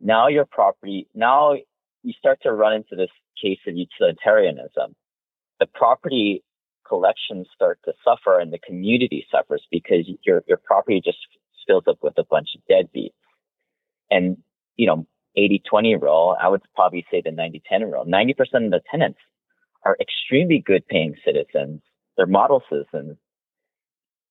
now 0.00 0.28
your 0.28 0.44
property, 0.44 1.08
now 1.14 1.54
you 2.02 2.12
start 2.18 2.40
to 2.42 2.52
run 2.52 2.74
into 2.74 2.96
this 2.96 3.10
case 3.40 3.58
of 3.66 3.74
utilitarianism. 3.76 4.94
The 5.60 5.66
property 5.66 6.42
collections 6.86 7.46
start 7.54 7.78
to 7.84 7.92
suffer 8.04 8.38
and 8.38 8.52
the 8.52 8.58
community 8.58 9.26
suffers 9.30 9.66
because 9.70 10.08
your, 10.24 10.42
your 10.46 10.58
property 10.58 11.00
just 11.04 11.18
fills 11.66 11.84
up 11.88 11.98
with 12.02 12.18
a 12.18 12.24
bunch 12.24 12.50
of 12.54 12.62
deadbeats. 12.70 13.12
And, 14.10 14.38
you 14.76 14.86
know, 14.86 15.06
80 15.36 15.62
20 15.68 15.96
rule, 15.96 16.36
I 16.40 16.48
would 16.48 16.62
probably 16.74 17.06
say 17.10 17.22
the 17.24 17.30
90 17.30 17.62
10 17.68 17.82
rule. 17.90 18.04
90% 18.04 18.30
of 18.64 18.70
the 18.70 18.80
tenants 18.90 19.18
are 19.84 19.96
extremely 20.00 20.62
good 20.64 20.86
paying 20.86 21.14
citizens. 21.24 21.80
They're 22.16 22.26
model 22.26 22.62
citizens. 22.70 23.16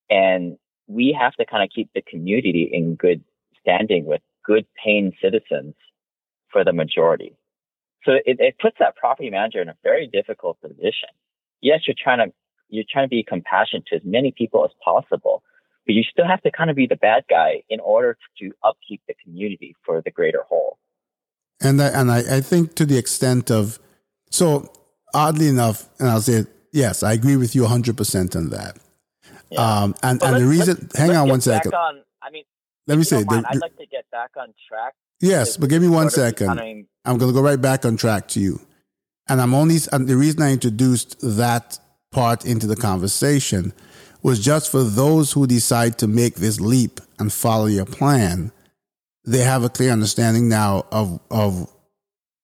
And 0.08 0.58
we 0.86 1.16
have 1.18 1.34
to 1.34 1.46
kind 1.46 1.62
of 1.62 1.70
keep 1.74 1.90
the 1.94 2.02
community 2.02 2.68
in 2.72 2.94
good 2.94 3.22
standing 3.60 4.04
with 4.04 4.20
good 4.44 4.66
paying 4.82 5.12
citizens 5.22 5.74
for 6.50 6.64
the 6.64 6.72
majority. 6.72 7.34
So 8.04 8.12
it, 8.24 8.38
it 8.40 8.56
puts 8.60 8.76
that 8.78 8.96
property 8.96 9.30
manager 9.30 9.62
in 9.62 9.68
a 9.68 9.76
very 9.82 10.06
difficult 10.06 10.60
position. 10.60 11.08
Yes, 11.60 11.80
you're 11.86 11.94
trying 11.96 12.18
to, 12.18 12.34
you're 12.72 12.84
trying 12.90 13.04
to 13.04 13.08
be 13.08 13.22
compassionate 13.22 13.86
to 13.86 13.96
as 13.96 14.02
many 14.04 14.32
people 14.36 14.64
as 14.64 14.70
possible, 14.82 15.42
but 15.86 15.94
you 15.94 16.02
still 16.02 16.26
have 16.26 16.42
to 16.42 16.50
kind 16.50 16.70
of 16.70 16.76
be 16.76 16.86
the 16.86 16.96
bad 16.96 17.24
guy 17.28 17.62
in 17.68 17.80
order 17.80 18.16
to 18.38 18.52
upkeep 18.64 19.02
the 19.06 19.14
community 19.22 19.76
for 19.84 20.00
the 20.00 20.10
greater 20.10 20.42
whole. 20.48 20.78
And 21.60 21.80
I, 21.80 21.88
and 21.88 22.10
I, 22.10 22.36
I 22.36 22.40
think 22.40 22.74
to 22.76 22.86
the 22.86 22.96
extent 22.96 23.50
of, 23.50 23.78
so 24.30 24.72
oddly 25.14 25.48
enough, 25.48 25.88
and 26.00 26.08
I'll 26.08 26.20
say, 26.22 26.46
yes, 26.72 27.02
I 27.02 27.12
agree 27.12 27.36
with 27.36 27.54
you 27.54 27.62
100% 27.62 28.36
on 28.36 28.48
that. 28.50 28.78
Yeah. 29.50 29.60
Um, 29.60 29.94
and, 30.02 30.22
and 30.22 30.36
the 30.36 30.46
reason, 30.46 30.88
hang 30.94 31.14
on 31.14 31.28
one 31.28 31.42
second. 31.42 31.74
On, 31.74 32.02
I 32.22 32.30
mean, 32.30 32.44
let 32.86 32.96
me 32.96 33.04
say, 33.04 33.22
the, 33.22 33.44
I'd 33.48 33.60
like 33.60 33.76
to 33.76 33.86
get 33.86 34.10
back 34.10 34.30
on 34.36 34.54
track. 34.66 34.94
Yes, 35.20 35.56
but 35.56 35.68
give 35.68 35.82
me 35.82 35.88
one 35.88 36.10
second. 36.10 36.48
I'm 37.04 37.18
going 37.18 37.30
to 37.30 37.32
go 37.32 37.42
right 37.42 37.60
back 37.60 37.84
on 37.84 37.96
track 37.96 38.28
to 38.28 38.40
you. 38.40 38.60
And 39.28 39.40
I'm 39.40 39.54
only, 39.54 39.76
and 39.92 40.08
the 40.08 40.16
reason 40.16 40.42
I 40.42 40.52
introduced 40.52 41.20
that 41.20 41.78
part 42.12 42.44
into 42.44 42.66
the 42.66 42.76
conversation 42.76 43.72
was 44.22 44.38
just 44.38 44.70
for 44.70 44.84
those 44.84 45.32
who 45.32 45.46
decide 45.46 45.98
to 45.98 46.06
make 46.06 46.36
this 46.36 46.60
leap 46.60 47.00
and 47.18 47.32
follow 47.32 47.66
your 47.66 47.84
plan. 47.86 48.52
They 49.24 49.40
have 49.40 49.64
a 49.64 49.68
clear 49.68 49.90
understanding 49.90 50.48
now 50.48 50.86
of, 50.92 51.18
of 51.30 51.68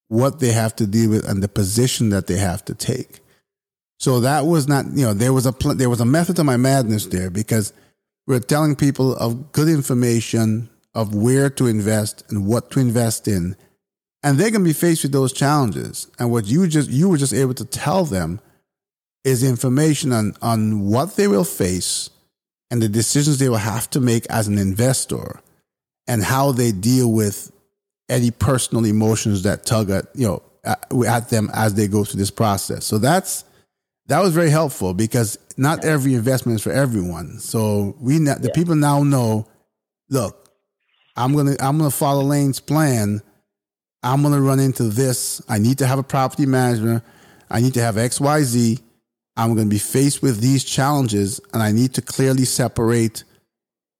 what 0.08 0.40
they 0.40 0.52
have 0.52 0.74
to 0.76 0.86
deal 0.86 1.10
with 1.10 1.28
and 1.28 1.42
the 1.42 1.48
position 1.48 2.08
that 2.10 2.26
they 2.26 2.38
have 2.38 2.64
to 2.64 2.74
take. 2.74 3.20
So 3.98 4.20
that 4.20 4.46
was 4.46 4.68
not, 4.68 4.86
you 4.92 5.04
know, 5.04 5.12
there 5.12 5.32
was 5.32 5.46
a 5.46 5.52
pl- 5.52 5.74
there 5.74 5.90
was 5.90 6.00
a 6.00 6.04
method 6.04 6.36
to 6.36 6.44
my 6.44 6.56
madness 6.56 7.06
there 7.06 7.30
because 7.30 7.72
we're 8.26 8.40
telling 8.40 8.76
people 8.76 9.16
of 9.16 9.52
good 9.52 9.68
information 9.68 10.70
of 10.94 11.14
where 11.14 11.50
to 11.50 11.66
invest 11.66 12.24
and 12.28 12.46
what 12.46 12.70
to 12.70 12.80
invest 12.80 13.26
in, 13.26 13.56
and 14.22 14.38
they're 14.38 14.50
going 14.50 14.62
to 14.62 14.68
be 14.68 14.72
faced 14.72 15.02
with 15.02 15.12
those 15.12 15.32
challenges. 15.32 16.06
And 16.18 16.30
what 16.30 16.46
you 16.46 16.66
just 16.68 16.90
you 16.90 17.08
were 17.08 17.16
just 17.16 17.34
able 17.34 17.54
to 17.54 17.64
tell 17.64 18.04
them 18.04 18.40
is 19.24 19.42
information 19.42 20.12
on 20.12 20.34
on 20.42 20.80
what 20.80 21.16
they 21.16 21.28
will 21.28 21.44
face 21.44 22.10
and 22.70 22.82
the 22.82 22.88
decisions 22.88 23.38
they 23.38 23.48
will 23.48 23.56
have 23.56 23.88
to 23.90 24.00
make 24.00 24.26
as 24.26 24.48
an 24.48 24.58
investor 24.58 25.40
and 26.06 26.22
how 26.22 26.52
they 26.52 26.72
deal 26.72 27.12
with 27.12 27.52
any 28.08 28.30
personal 28.30 28.84
emotions 28.84 29.42
that 29.42 29.66
tug 29.66 29.90
at 29.90 30.06
you 30.14 30.26
know 30.26 30.42
at 31.06 31.28
them 31.30 31.50
as 31.54 31.74
they 31.74 31.88
go 31.88 32.04
through 32.04 32.18
this 32.18 32.30
process. 32.30 32.84
So 32.84 32.98
that's 32.98 33.44
that 34.06 34.20
was 34.20 34.34
very 34.34 34.50
helpful 34.50 34.94
because 34.94 35.38
not 35.56 35.84
every 35.84 36.14
investment 36.14 36.56
is 36.56 36.62
for 36.62 36.72
everyone. 36.72 37.38
So 37.38 37.96
we 38.00 38.18
the 38.18 38.38
yeah. 38.42 38.50
people 38.54 38.74
now 38.74 39.02
know. 39.02 39.46
Look, 40.10 40.48
I'm 41.16 41.34
gonna 41.34 41.56
I'm 41.60 41.78
gonna 41.78 41.90
follow 41.90 42.22
Lane's 42.22 42.60
plan. 42.60 43.20
I'm 44.02 44.22
gonna 44.22 44.40
run 44.40 44.60
into 44.60 44.84
this. 44.84 45.42
I 45.48 45.58
need 45.58 45.78
to 45.78 45.86
have 45.86 45.98
a 45.98 46.02
property 46.02 46.46
manager. 46.46 47.02
I 47.50 47.60
need 47.60 47.74
to 47.74 47.82
have 47.82 47.98
X 47.98 48.20
Y 48.20 48.42
Z. 48.42 48.78
I'm 49.38 49.54
going 49.54 49.68
to 49.68 49.74
be 49.74 49.78
faced 49.78 50.20
with 50.20 50.40
these 50.40 50.64
challenges, 50.64 51.40
and 51.54 51.62
I 51.62 51.70
need 51.70 51.94
to 51.94 52.02
clearly 52.02 52.44
separate 52.44 53.22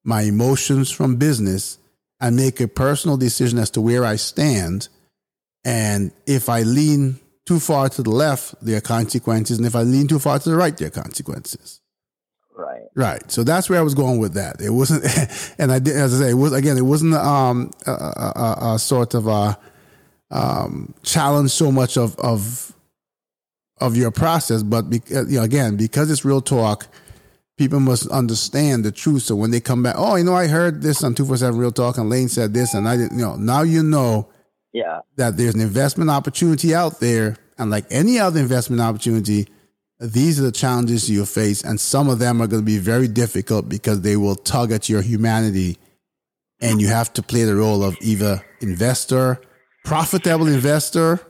my 0.05 0.23
emotions 0.23 0.91
from 0.91 1.15
business 1.17 1.79
and 2.21 2.35
make 2.35 2.61
a 2.61 2.67
personal 2.67 3.17
decision 3.17 3.59
as 3.61 3.71
to 3.71 3.81
where 3.81 4.05
I 4.05 4.17
stand. 4.17 4.89
And 5.65 6.11
if 6.27 6.49
I 6.49 6.63
lean 6.63 7.21
too 7.47 7.61
far 7.61 7.89
to 7.89 8.03
the 8.03 8.11
left, 8.11 8.57
there 8.61 8.79
are 8.79 8.81
consequences. 8.81 9.59
And 9.59 9.67
if 9.67 9.77
I 9.77 9.83
lean 9.83 10.09
too 10.09 10.19
far 10.19 10.41
to 10.41 10.51
the 10.51 10.57
right, 10.57 10.77
there 10.77 10.89
are 10.89 10.91
consequences. 10.91 11.81
Right. 12.57 12.83
Right. 12.97 13.31
So 13.31 13.45
that's 13.45 13.71
where 13.71 13.79
I 13.79 13.83
was 13.83 13.95
going 13.95 14.19
with 14.19 14.35
that. 14.35 14.61
It 14.61 14.71
wasn't, 14.71 15.05
and 15.59 15.71
I 15.71 15.79
did, 15.79 15.97
as 15.97 16.21
I 16.21 16.25
say, 16.25 16.31
it 16.31 16.35
was, 16.35 16.53
again, 16.53 16.77
it 16.77 16.83
wasn't 16.83 17.15
um, 17.15 17.71
a, 17.87 17.93
a, 17.93 18.59
a 18.75 18.79
sort 18.81 19.15
of 19.15 19.29
a 19.29 19.57
um, 20.33 20.95
challenge 21.05 21.53
so 21.53 21.71
much 21.71 21.97
of, 21.97 22.19
of, 22.19 22.75
of 23.81 23.97
your 23.97 24.11
process, 24.11 24.63
but 24.63 24.85
uh, 24.87 25.27
you 25.27 25.39
know, 25.39 25.43
again, 25.43 25.77
because 25.77 26.11
it's 26.11 26.25
real 26.25 26.41
talk, 26.41 26.89
people 27.59 27.81
must 27.81 28.09
understand 28.09 28.85
the 28.85 28.93
truth. 28.93 29.23
So 29.23 29.35
when 29.35 29.51
they 29.51 29.61
come 29.61 29.83
back, 29.83 29.97
oh, 29.99 30.17
you 30.17 30.25
know, 30.25 30.35
I 30.35 30.47
heard 30.47 30.81
this 30.81 31.03
on 31.03 31.15
247 31.15 31.59
Real 31.59 31.73
Talk 31.73 31.99
and 31.99 32.09
Lane 32.09 32.29
said 32.29 32.55
this 32.55 32.73
and 32.73 32.89
I 32.89 32.97
didn't, 32.97 33.19
you 33.19 33.25
know, 33.25 33.37
now 33.37 33.63
you 33.63 33.83
know 33.83 34.29
yeah. 34.73 35.01
that 35.17 35.37
there's 35.37 35.55
an 35.55 35.61
investment 35.61 36.09
opportunity 36.09 36.75
out 36.75 37.01
there 37.01 37.37
And 37.59 37.71
like 37.71 37.87
any 37.91 38.21
other 38.21 38.41
investment 38.41 38.81
opportunity, 38.81 39.49
these 39.99 40.39
are 40.39 40.45
the 40.45 40.53
challenges 40.53 41.11
you 41.11 41.27
face. 41.27 41.65
And 41.65 41.81
some 41.81 42.09
of 42.09 42.21
them 42.21 42.41
are 42.41 42.47
going 42.47 42.63
to 42.63 42.67
be 42.67 42.79
very 42.79 43.09
difficult 43.09 43.69
because 43.69 44.03
they 44.03 44.17
will 44.17 44.37
tug 44.37 44.71
at 44.71 44.89
your 44.89 45.03
humanity. 45.03 45.77
And 46.61 46.81
you 46.81 46.87
have 46.89 47.13
to 47.15 47.23
play 47.23 47.45
the 47.45 47.57
role 47.57 47.83
of 47.83 47.97
either 48.01 48.45
investor, 48.61 49.41
profitable 49.85 50.47
investor, 50.47 51.21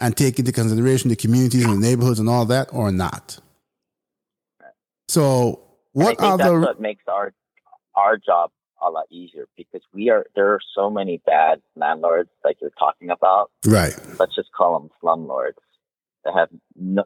and 0.00 0.16
take 0.16 0.38
into 0.38 0.52
consideration 0.52 1.10
the 1.10 1.16
communities 1.16 1.64
and 1.64 1.74
the 1.74 1.88
neighborhoods 1.88 2.18
and 2.18 2.28
all 2.28 2.44
that, 2.46 2.68
or 2.72 2.90
not. 2.90 3.38
So, 5.08 5.60
what 5.92 6.20
are 6.20 6.38
the 6.38 6.60
what 6.60 6.80
makes 6.80 7.04
our 7.08 7.32
our 7.94 8.16
job 8.16 8.50
a 8.82 8.90
lot 8.90 9.06
easier 9.10 9.46
because 9.56 9.82
we 9.92 10.10
are 10.10 10.26
there 10.34 10.52
are 10.52 10.60
so 10.74 10.90
many 10.90 11.20
bad 11.26 11.60
landlords 11.76 12.30
like 12.44 12.56
you're 12.60 12.70
talking 12.78 13.10
about. 13.10 13.50
Right. 13.66 13.94
Let's 14.18 14.34
just 14.34 14.50
call 14.56 14.78
them 14.78 14.90
slumlords 15.02 15.60
that 16.24 16.34
have 16.34 16.48
no. 16.76 17.04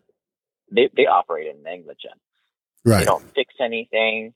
They 0.71 0.89
they 0.97 1.07
operate 1.07 1.49
in 1.55 1.63
negligence. 1.63 2.21
Right. 2.85 3.01
They 3.01 3.05
don't 3.07 3.35
fix 3.35 3.55
anything. 3.61 4.35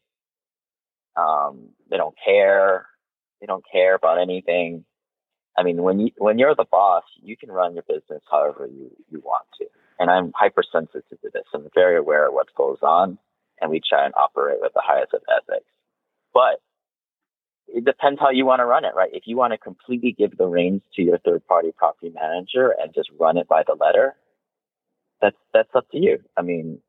Um, 1.17 1.71
they 1.91 1.97
don't 1.97 2.15
care. 2.25 2.87
They 3.41 3.47
don't 3.47 3.65
care 3.71 3.95
about 3.95 4.21
anything. 4.21 4.85
I 5.59 5.65
mean, 5.65 5.83
when 5.83 5.99
you 5.99 6.11
when 6.19 6.39
you're 6.39 6.55
the 6.55 6.65
boss, 6.71 7.03
you 7.21 7.37
can 7.37 7.51
run 7.51 7.75
your 7.75 7.83
business 7.83 8.23
however 8.31 8.67
you 8.67 8.91
you 9.11 9.21
want 9.25 9.45
to. 9.59 9.67
And 9.99 10.09
I'm 10.09 10.33
hypersensitive 10.37 11.09
to 11.11 11.31
this. 11.33 11.43
I'm 11.53 11.67
very 11.75 11.99
aware 11.99 12.29
of 12.29 12.35
what 12.35 12.55
goes 12.55 12.79
on, 12.83 13.19
and 13.61 13.69
we 13.71 13.81
try 13.81 14.05
and 14.05 14.15
operate 14.15 14.59
with 14.61 14.73
the 14.75 14.83
highest 14.85 15.15
of 15.15 15.23
ethics. 15.29 15.67
But 16.33 16.61
it 17.67 17.85
depends 17.85 18.21
how 18.21 18.31
you 18.31 18.47
want 18.47 18.61
to 18.61 18.67
run 18.67 18.85
it, 18.85 18.95
right? 18.95 19.11
If 19.13 19.25
you 19.27 19.37
want 19.37 19.53
to 19.53 19.59
completely 19.59 20.15
give 20.17 20.37
the 20.39 20.47
reins 20.47 20.83
to 20.95 21.03
your 21.03 21.19
third 21.19 21.45
party 21.49 21.73
property 21.77 22.13
manager 22.15 22.73
and 22.81 22.95
just 22.95 23.11
run 23.19 23.37
it 23.37 23.49
by 23.49 23.65
the 23.67 23.75
letter, 23.75 24.15
that's 25.21 25.37
that's 25.53 25.75
up 25.75 25.91
to 25.91 25.99
you. 25.99 26.19
I 26.37 26.43
mean, 26.43 26.81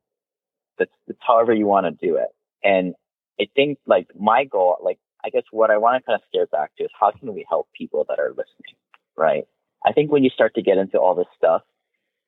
that's, 0.78 0.92
that's 1.08 1.18
however 1.26 1.52
you 1.52 1.66
want 1.66 1.86
to 1.86 2.06
do 2.06 2.16
it. 2.16 2.28
And 2.62 2.94
I 3.40 3.48
think 3.56 3.78
like 3.86 4.06
my 4.18 4.44
goal, 4.44 4.76
like 4.80 5.00
I 5.24 5.30
guess 5.30 5.42
what 5.50 5.70
I 5.70 5.76
want 5.78 6.02
to 6.02 6.06
kind 6.06 6.20
of 6.20 6.26
steer 6.28 6.46
back 6.46 6.76
to 6.76 6.84
is 6.84 6.90
how 6.98 7.10
can 7.10 7.34
we 7.34 7.44
help 7.48 7.68
people 7.76 8.04
that 8.08 8.18
are 8.18 8.30
listening, 8.30 8.76
right? 9.16 9.46
I 9.84 9.92
think 9.92 10.10
when 10.10 10.24
you 10.24 10.30
start 10.30 10.54
to 10.54 10.62
get 10.62 10.78
into 10.78 10.98
all 10.98 11.14
this 11.14 11.26
stuff, 11.36 11.62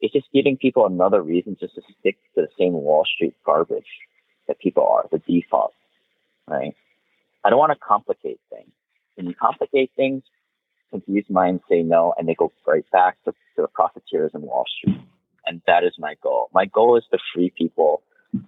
it's 0.01 0.12
just 0.12 0.26
giving 0.32 0.57
people 0.57 0.86
another 0.86 1.22
reason 1.22 1.57
just 1.59 1.74
to 1.76 1.82
stick 2.01 2.16
to 2.34 2.43
the 2.43 2.49
same 2.59 2.72
Wall 2.72 3.05
Street 3.05 3.34
garbage 3.45 3.86
that 4.49 4.59
people 4.59 4.86
are, 4.86 5.07
the 5.12 5.18
default, 5.18 5.74
right? 6.49 6.74
I 7.45 7.51
don't 7.51 7.59
want 7.59 7.72
to 7.72 7.78
complicate 7.78 8.40
things. 8.51 8.72
When 9.14 9.26
you 9.26 9.34
complicate 9.34 9.90
things, 9.97 10.22
confused 10.90 11.30
minds 11.30 11.62
say 11.68 11.82
no, 11.82 12.14
and 12.18 12.28
they 12.28 12.34
go 12.34 12.53
right 12.66 12.84
back 12.90 13.16
to, 13.24 13.32
to 13.57 13.62
the 13.62 13.68
profiteers 13.68 14.32
in 14.34 14.43
Wall 14.43 14.64
Street. 14.78 15.01
And 15.47 15.61
that 15.66 15.84
is 15.84 15.93
my 15.99 16.14
goal. 16.22 16.49
My 16.53 16.66
goal 16.66 16.97
is 16.97 17.05
to 17.11 17.18
free 17.34 17.53
people 17.57 18.03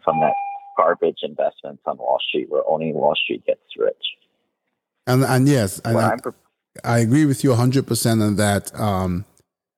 from 0.05 0.21
that 0.21 0.35
garbage 0.77 1.19
investments 1.23 1.83
on 1.87 1.99
Wall 1.99 2.19
Street 2.27 2.51
where 2.51 2.63
only 2.69 2.93
Wall 2.93 3.15
Street 3.15 3.45
gets 3.47 3.61
rich. 3.77 3.95
And, 5.07 5.25
and 5.25 5.49
yes, 5.49 5.81
I, 5.85 6.17
I, 6.83 6.99
agree 7.01 7.27
with 7.27 7.45
you 7.45 7.51
100% 7.51 8.23
on 8.23 8.37
that. 8.37 8.75
Um, 8.79 9.25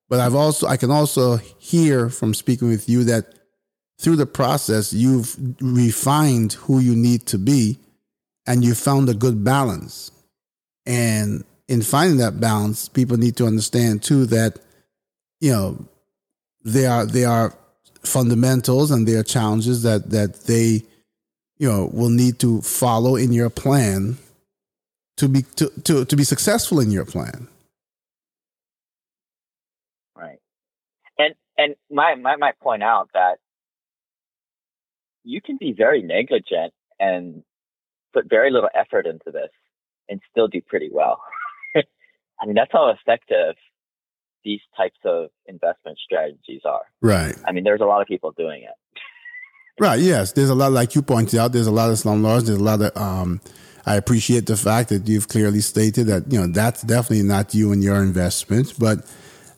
but 0.09 0.21
I've 0.21 0.35
also, 0.35 0.67
I 0.67 0.77
can 0.77 0.91
also 0.91 1.37
hear 1.59 2.09
from 2.09 2.33
speaking 2.33 2.69
with 2.69 2.89
you 2.89 3.05
that 3.05 3.35
through 3.99 4.17
the 4.17 4.27
process, 4.27 4.93
you've 4.93 5.37
refined 5.61 6.53
who 6.55 6.79
you 6.79 6.95
need 6.95 7.27
to 7.27 7.39
be 7.39 7.79
and 8.47 8.65
you 8.65 8.75
found 8.75 9.09
a 9.09 9.15
good 9.15 9.43
balance. 9.43 10.13
And 10.85 11.45
in 11.67 11.83
finding 11.83 12.19
that 12.19 12.39
balance, 12.39 12.89
people 12.89 13.17
need 13.17 13.37
to 13.37 13.47
understand 13.47 14.03
too 14.03 14.27
that, 14.27 14.61
you 15.41 15.51
know, 15.51 15.89
there 16.63 16.91
are 16.91 17.07
there 17.07 17.29
are 17.29 17.55
fundamentals 18.03 18.91
and 18.91 19.07
there 19.07 19.21
are 19.21 19.25
challenges 19.25 19.83
that 19.83 20.11
that 20.11 20.43
they, 20.45 20.83
you 21.59 21.69
know, 21.69 21.91
will 21.93 22.11
need 22.11 22.39
to 22.41 22.63
follow 22.63 23.17
in 23.17 23.33
your 23.33 23.51
plan 23.51 24.19
to 25.17 25.29
be 25.29 25.43
to, 25.57 25.71
to, 25.85 26.05
to 26.05 26.17
be 26.17 26.25
successful 26.25 26.81
in 26.81 26.91
your 26.91 27.05
plan. 27.05 27.49
Right. 30.17 30.39
And 31.19 31.35
and 31.59 31.75
my, 31.91 32.15
my 32.15 32.37
might 32.37 32.59
point 32.61 32.83
out 32.83 33.11
that 33.15 33.37
you 35.25 35.41
can 35.41 35.57
be 35.59 35.73
very 35.73 36.03
negligent 36.03 36.73
and 37.01 37.43
put 38.15 38.29
very 38.29 38.51
little 38.51 38.71
effort 38.75 39.07
into 39.07 39.31
this 39.31 39.51
and 40.09 40.21
still 40.31 40.49
do 40.49 40.61
pretty 40.61 40.89
well. 40.93 41.21
I 41.75 42.47
mean, 42.47 42.55
that's 42.55 42.71
how 42.73 42.91
effective 42.91 43.57
these 44.45 44.61
types 44.77 44.99
of 45.05 45.31
investment 45.47 45.99
strategies 45.99 46.61
are. 46.65 46.83
Right. 47.03 47.35
I 47.45 47.53
mean, 47.53 47.65
there's 47.65 47.81
a 47.81 47.87
lot 47.87 48.01
of 48.01 48.07
people 48.07 48.33
doing 48.33 48.63
it. 48.63 49.03
Right. 49.81 49.99
Yes. 49.99 50.33
There's 50.33 50.49
a 50.49 50.55
lot, 50.55 50.73
like 50.73 50.95
you 50.95 51.03
pointed 51.03 51.39
out, 51.39 51.53
there's 51.53 51.67
a 51.67 51.73
lot 51.73 51.91
of 51.91 51.97
slumlords. 51.97 52.47
There's 52.47 52.59
a 52.59 52.63
lot 52.63 52.81
of, 52.81 52.97
um, 52.97 53.41
I 53.87 53.95
appreciate 53.95 54.47
the 54.47 54.57
fact 54.57 54.89
that 54.89 55.09
you've 55.09 55.29
clearly 55.29 55.61
stated 55.61 56.09
that, 56.09 56.31
you 56.31 56.41
know, 56.41 56.49
that's 56.49 56.83
definitely 56.83 57.23
not 57.23 57.55
you 57.55 57.73
and 57.73 57.83
your 57.83 58.03
investments, 58.03 58.73
but, 58.73 58.99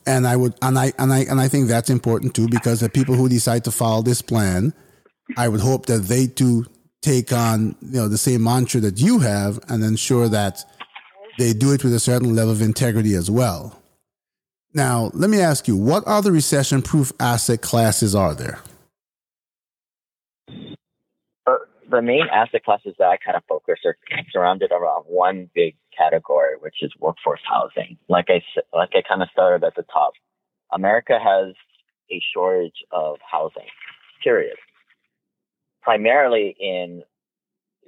and 0.06 0.26
I 0.26 0.36
would, 0.36 0.54
and 0.60 0.78
I, 0.78 0.92
and 0.98 1.12
I, 1.12 1.20
and 1.20 1.40
I 1.40 1.48
think 1.48 1.68
that's 1.68 1.90
important 1.90 2.34
too, 2.34 2.48
because 2.48 2.80
the 2.80 2.90
people 2.90 3.14
who 3.14 3.28
decide 3.28 3.64
to 3.64 3.70
follow 3.70 4.02
this 4.02 4.20
plan, 4.22 4.74
I 5.36 5.48
would 5.48 5.60
hope 5.60 5.86
that 5.86 6.04
they 6.04 6.26
too 6.26 6.66
take 7.00 7.32
on 7.32 7.76
you 7.80 8.00
know 8.00 8.08
the 8.08 8.18
same 8.18 8.42
mantra 8.42 8.80
that 8.80 9.00
you 9.00 9.20
have 9.20 9.60
and 9.68 9.84
ensure 9.84 10.28
that 10.28 10.64
they 11.38 11.52
do 11.52 11.72
it 11.72 11.84
with 11.84 11.94
a 11.94 12.00
certain 12.00 12.34
level 12.34 12.52
of 12.52 12.60
integrity 12.60 13.14
as 13.14 13.30
well. 13.30 13.80
Now, 14.74 15.10
let 15.14 15.30
me 15.30 15.40
ask 15.40 15.68
you, 15.68 15.76
what 15.76 16.04
other 16.04 16.32
recession 16.32 16.82
proof 16.82 17.12
asset 17.20 17.62
classes 17.62 18.14
are 18.14 18.34
there? 18.34 18.58
Uh, 21.46 21.56
the 21.90 22.02
main 22.02 22.26
asset 22.32 22.64
classes 22.64 22.94
that 22.98 23.08
I 23.08 23.16
kind 23.16 23.36
of 23.36 23.42
focus 23.48 23.78
are 23.84 23.96
surrounded 24.30 24.72
around 24.72 25.04
one 25.06 25.50
big 25.54 25.76
category, 25.96 26.54
which 26.60 26.76
is 26.82 26.92
workforce 27.00 27.40
housing. 27.44 27.98
Like 28.08 28.26
I 28.28 28.42
like 28.76 28.90
I 28.94 29.02
kind 29.08 29.22
of 29.22 29.28
started 29.32 29.66
at 29.66 29.74
the 29.74 29.84
top. 29.92 30.12
America 30.72 31.18
has 31.18 31.54
a 32.10 32.22
shortage 32.32 32.84
of 32.92 33.16
housing, 33.30 33.68
period 34.22 34.56
primarily 35.88 36.54
in 36.60 37.02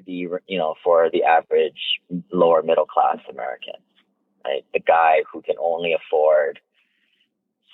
the 0.07 0.27
you 0.47 0.59
know 0.59 0.75
for 0.83 1.11
the 1.13 1.23
average 1.23 2.01
lower 2.33 2.63
middle 2.63 2.87
class 2.87 3.19
American, 3.29 3.75
right? 4.43 4.65
The 4.73 4.81
guy 4.81 5.17
who 5.31 5.43
can 5.43 5.57
only 5.61 5.93
afford 5.93 6.61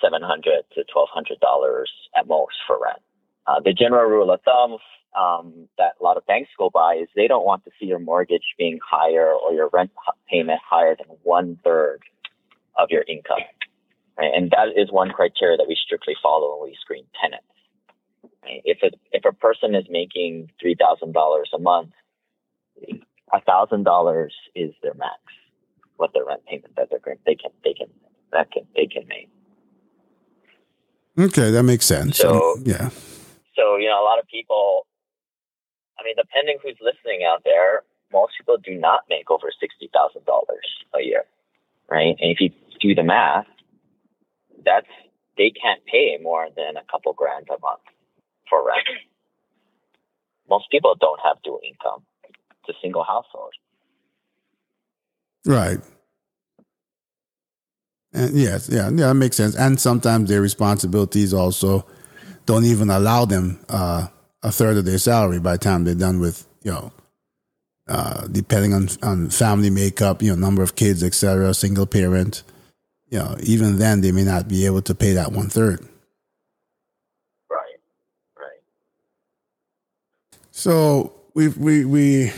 seven 0.01 0.21
hundred 0.21 0.63
to 0.75 0.83
twelve 0.91 1.07
hundred 1.13 1.39
dollars 1.39 1.89
at 2.17 2.27
most 2.27 2.55
for 2.67 2.77
rent. 2.83 2.99
Uh, 3.47 3.61
the 3.63 3.71
general 3.71 4.09
rule 4.09 4.29
of 4.29 4.41
thumb 4.41 4.77
um, 5.17 5.67
that 5.77 5.93
a 5.99 6.03
lot 6.03 6.17
of 6.17 6.25
banks 6.25 6.49
go 6.57 6.69
by 6.69 6.95
is 6.95 7.07
they 7.15 7.27
don't 7.27 7.45
want 7.45 7.63
to 7.65 7.71
see 7.79 7.87
your 7.87 7.99
mortgage 7.99 8.43
being 8.57 8.79
higher 8.87 9.31
or 9.33 9.53
your 9.53 9.69
rent 9.73 9.91
payment 10.29 10.59
higher 10.67 10.95
than 10.95 11.07
one 11.23 11.59
third 11.63 12.01
of 12.77 12.89
your 12.89 13.03
income. 13.07 13.39
Right? 14.17 14.31
And 14.33 14.51
that 14.51 14.69
is 14.75 14.91
one 14.91 15.09
criteria 15.09 15.57
that 15.57 15.67
we 15.67 15.77
strictly 15.83 16.15
follow 16.21 16.59
when 16.59 16.69
we 16.69 16.77
screen 16.79 17.05
tenants. 17.19 17.45
If 18.63 18.77
a 18.81 18.95
if 19.11 19.25
a 19.25 19.33
person 19.33 19.75
is 19.75 19.85
making 19.89 20.51
three 20.61 20.75
thousand 20.79 21.13
dollars 21.13 21.49
a 21.53 21.59
month, 21.59 21.91
a 23.33 23.41
thousand 23.41 23.83
dollars 23.83 24.33
is 24.55 24.71
their 24.81 24.93
max, 24.93 25.19
what 25.97 26.13
their 26.13 26.25
rent 26.25 26.45
payment 26.45 26.75
that 26.77 26.89
they're 26.89 27.17
they 27.25 27.35
can 27.35 27.51
they 27.63 27.73
can 27.73 27.87
that 28.31 28.51
can 28.51 28.63
they 28.75 28.85
can 28.85 29.05
make. 29.07 29.29
Okay, 31.19 31.51
that 31.51 31.63
makes 31.63 31.85
sense. 31.85 32.17
So 32.17 32.53
um, 32.53 32.63
yeah. 32.65 32.89
So 33.55 33.75
you 33.75 33.87
know, 33.87 34.01
a 34.01 34.05
lot 34.05 34.19
of 34.19 34.27
people. 34.27 34.85
I 35.99 36.03
mean, 36.03 36.15
depending 36.17 36.57
who's 36.61 36.77
listening 36.81 37.25
out 37.25 37.43
there, 37.43 37.83
most 38.11 38.33
people 38.37 38.57
do 38.57 38.75
not 38.75 39.01
make 39.09 39.29
over 39.29 39.51
sixty 39.59 39.89
thousand 39.93 40.25
dollars 40.25 40.67
a 40.95 41.01
year, 41.01 41.23
right? 41.89 42.15
And 42.19 42.31
if 42.31 42.39
you 42.39 42.49
do 42.79 42.95
the 42.95 43.03
math, 43.03 43.47
that's 44.63 44.87
they 45.37 45.51
can't 45.51 45.83
pay 45.85 46.17
more 46.21 46.47
than 46.55 46.77
a 46.77 46.85
couple 46.91 47.13
grand 47.13 47.47
a 47.49 47.59
month 47.61 47.81
for 48.49 48.65
rent. 48.65 48.87
Most 50.49 50.71
people 50.71 50.95
don't 50.99 51.19
have 51.23 51.37
dual 51.43 51.59
income. 51.67 52.03
It's 52.23 52.69
a 52.69 52.81
single 52.81 53.03
household. 53.03 53.53
Right. 55.45 55.79
And 58.13 58.35
yes, 58.35 58.69
yeah, 58.71 58.89
yeah, 58.89 59.07
that 59.07 59.13
makes 59.15 59.35
sense. 59.35 59.55
And 59.55 59.79
sometimes 59.79 60.29
their 60.29 60.41
responsibilities 60.41 61.33
also 61.33 61.85
don't 62.45 62.65
even 62.65 62.89
allow 62.89 63.25
them 63.25 63.59
uh, 63.69 64.07
a 64.43 64.51
third 64.51 64.77
of 64.77 64.85
their 64.85 64.97
salary 64.97 65.39
by 65.39 65.53
the 65.53 65.57
time 65.57 65.83
they're 65.83 65.95
done 65.95 66.19
with, 66.19 66.47
you 66.63 66.71
know, 66.71 66.91
uh, 67.87 68.27
depending 68.27 68.73
on 68.73 68.89
on 69.01 69.29
family 69.29 69.69
makeup, 69.69 70.21
you 70.21 70.29
know, 70.29 70.35
number 70.35 70.61
of 70.61 70.75
kids, 70.75 71.03
etc., 71.03 71.53
single 71.53 71.85
parent. 71.85 72.43
You 73.09 73.19
know, 73.19 73.37
even 73.41 73.77
then 73.77 74.01
they 74.01 74.11
may 74.11 74.23
not 74.23 74.47
be 74.47 74.65
able 74.65 74.81
to 74.83 74.95
pay 74.95 75.13
that 75.13 75.31
one 75.31 75.49
third. 75.49 75.79
right 77.49 77.79
right 78.37 78.59
So 80.51 81.13
we've 81.33 81.57
we 81.57 81.85
we 81.85 82.33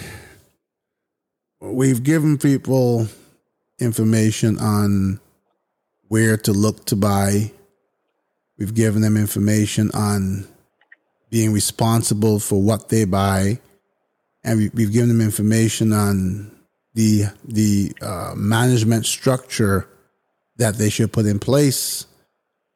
we've 1.59 2.03
given 2.03 2.37
people 2.37 3.07
information 3.79 4.59
on 4.59 5.19
where 6.07 6.37
to 6.37 6.53
look 6.53 6.85
to 6.85 6.95
buy 6.95 7.51
We've 8.59 8.75
given 8.75 9.01
them 9.01 9.15
information 9.15 9.89
on 9.93 10.45
being 11.29 11.53
responsible 11.53 12.39
for 12.39 12.61
what 12.61 12.89
they 12.89 13.05
buy, 13.05 13.59
and 14.43 14.59
we, 14.59 14.69
we've 14.73 14.91
given 14.91 15.09
them 15.09 15.21
information 15.21 15.93
on 15.93 16.51
the 16.93 17.25
the 17.45 17.93
uh, 18.01 18.33
management 18.35 19.05
structure 19.05 19.87
that 20.57 20.75
they 20.75 20.89
should 20.89 21.11
put 21.13 21.25
in 21.25 21.39
place, 21.39 22.05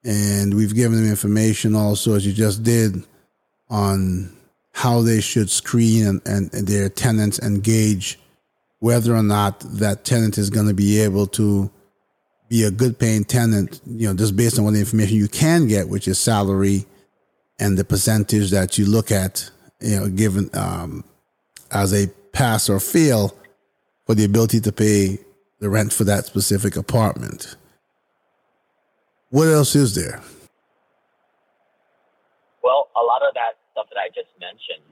and 0.03 0.53
we've 0.53 0.75
given 0.75 0.97
them 0.97 1.09
information 1.09 1.75
also, 1.75 2.15
as 2.15 2.25
you 2.25 2.33
just 2.33 2.63
did, 2.63 3.03
on 3.69 4.35
how 4.73 5.01
they 5.01 5.21
should 5.21 5.49
screen 5.49 6.05
and, 6.05 6.21
and, 6.25 6.53
and 6.53 6.67
their 6.67 6.89
tenants 6.89 7.39
engage 7.39 8.19
whether 8.79 9.15
or 9.15 9.23
not 9.23 9.61
that 9.61 10.03
tenant 10.03 10.37
is 10.37 10.49
going 10.49 10.67
to 10.67 10.73
be 10.73 10.99
able 10.99 11.25
to 11.25 11.71
be 12.49 12.63
a 12.63 12.71
good 12.71 12.99
paying 12.99 13.23
tenant, 13.23 13.79
you 13.87 14.07
know, 14.07 14.13
just 14.13 14.35
based 14.35 14.59
on 14.59 14.65
what 14.65 14.75
information 14.75 15.15
you 15.15 15.29
can 15.29 15.67
get, 15.67 15.87
which 15.87 16.07
is 16.07 16.19
salary 16.19 16.85
and 17.63 17.77
the 17.77 17.85
percentage 17.85 18.51
that 18.51 18.77
you 18.77 18.85
look 18.85 19.09
at, 19.09 19.49
you 19.79 19.95
know, 19.95 20.09
given 20.09 20.49
um, 20.53 21.05
as 21.71 21.93
a 21.93 22.11
pass 22.35 22.67
or 22.67 22.77
fail 22.77 23.31
for 24.05 24.15
the 24.15 24.25
ability 24.25 24.59
to 24.59 24.71
pay 24.73 25.17
the 25.59 25.69
rent 25.69 25.93
for 25.93 26.03
that 26.03 26.25
specific 26.25 26.75
apartment. 26.75 27.55
What 29.29 29.47
else 29.47 29.79
is 29.79 29.95
there? 29.95 30.19
Well, 32.61 32.91
a 32.99 33.03
lot 33.03 33.23
of 33.23 33.33
that 33.39 33.55
stuff 33.71 33.87
that 33.95 33.97
I 33.97 34.11
just 34.11 34.27
mentioned, 34.43 34.83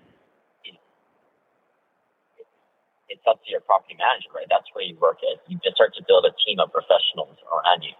it's 3.12 3.28
up 3.28 3.44
to 3.44 3.52
your 3.52 3.60
property 3.68 4.00
manager, 4.00 4.32
right? 4.32 4.48
That's 4.48 4.72
where 4.72 4.88
you 4.88 4.96
work 4.96 5.20
at. 5.28 5.44
You 5.52 5.60
just 5.60 5.76
start 5.76 5.92
to 6.00 6.04
build 6.08 6.24
a 6.24 6.32
team 6.48 6.64
of 6.64 6.72
professionals 6.72 7.36
around 7.52 7.84
you, 7.84 7.92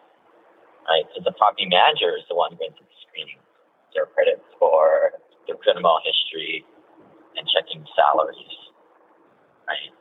right? 0.88 1.04
So 1.12 1.20
the 1.20 1.36
property 1.36 1.68
manager 1.68 2.16
is 2.16 2.24
the 2.32 2.40
one 2.40 2.56
going 2.56 2.72
through 2.72 2.88
the 2.88 3.00
screening, 3.04 3.44
their 3.94 4.06
credit 4.08 4.42
score, 4.56 5.12
their 5.48 5.56
criminal 5.58 6.00
history, 6.04 6.66
and 7.36 7.48
checking 7.52 7.86
salaries, 7.96 8.58
right? 9.68 9.94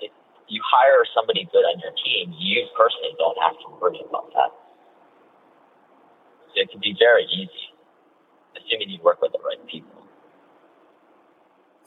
If 0.00 0.12
you 0.48 0.60
hire 0.62 1.04
somebody 1.14 1.48
good 1.52 1.64
on 1.64 1.80
your 1.80 1.92
team, 1.98 2.34
you 2.38 2.66
personally 2.76 3.14
don't 3.18 3.38
have 3.42 3.58
to 3.64 3.68
worry 3.80 4.00
about 4.08 4.30
that. 4.34 4.50
So 6.54 6.62
it 6.62 6.70
can 6.70 6.80
be 6.80 6.94
very 6.98 7.24
easy, 7.24 7.70
assuming 8.56 8.90
you 8.90 9.02
work 9.02 9.20
with 9.22 9.32
the 9.32 9.38
right 9.44 9.60
people. 9.66 9.92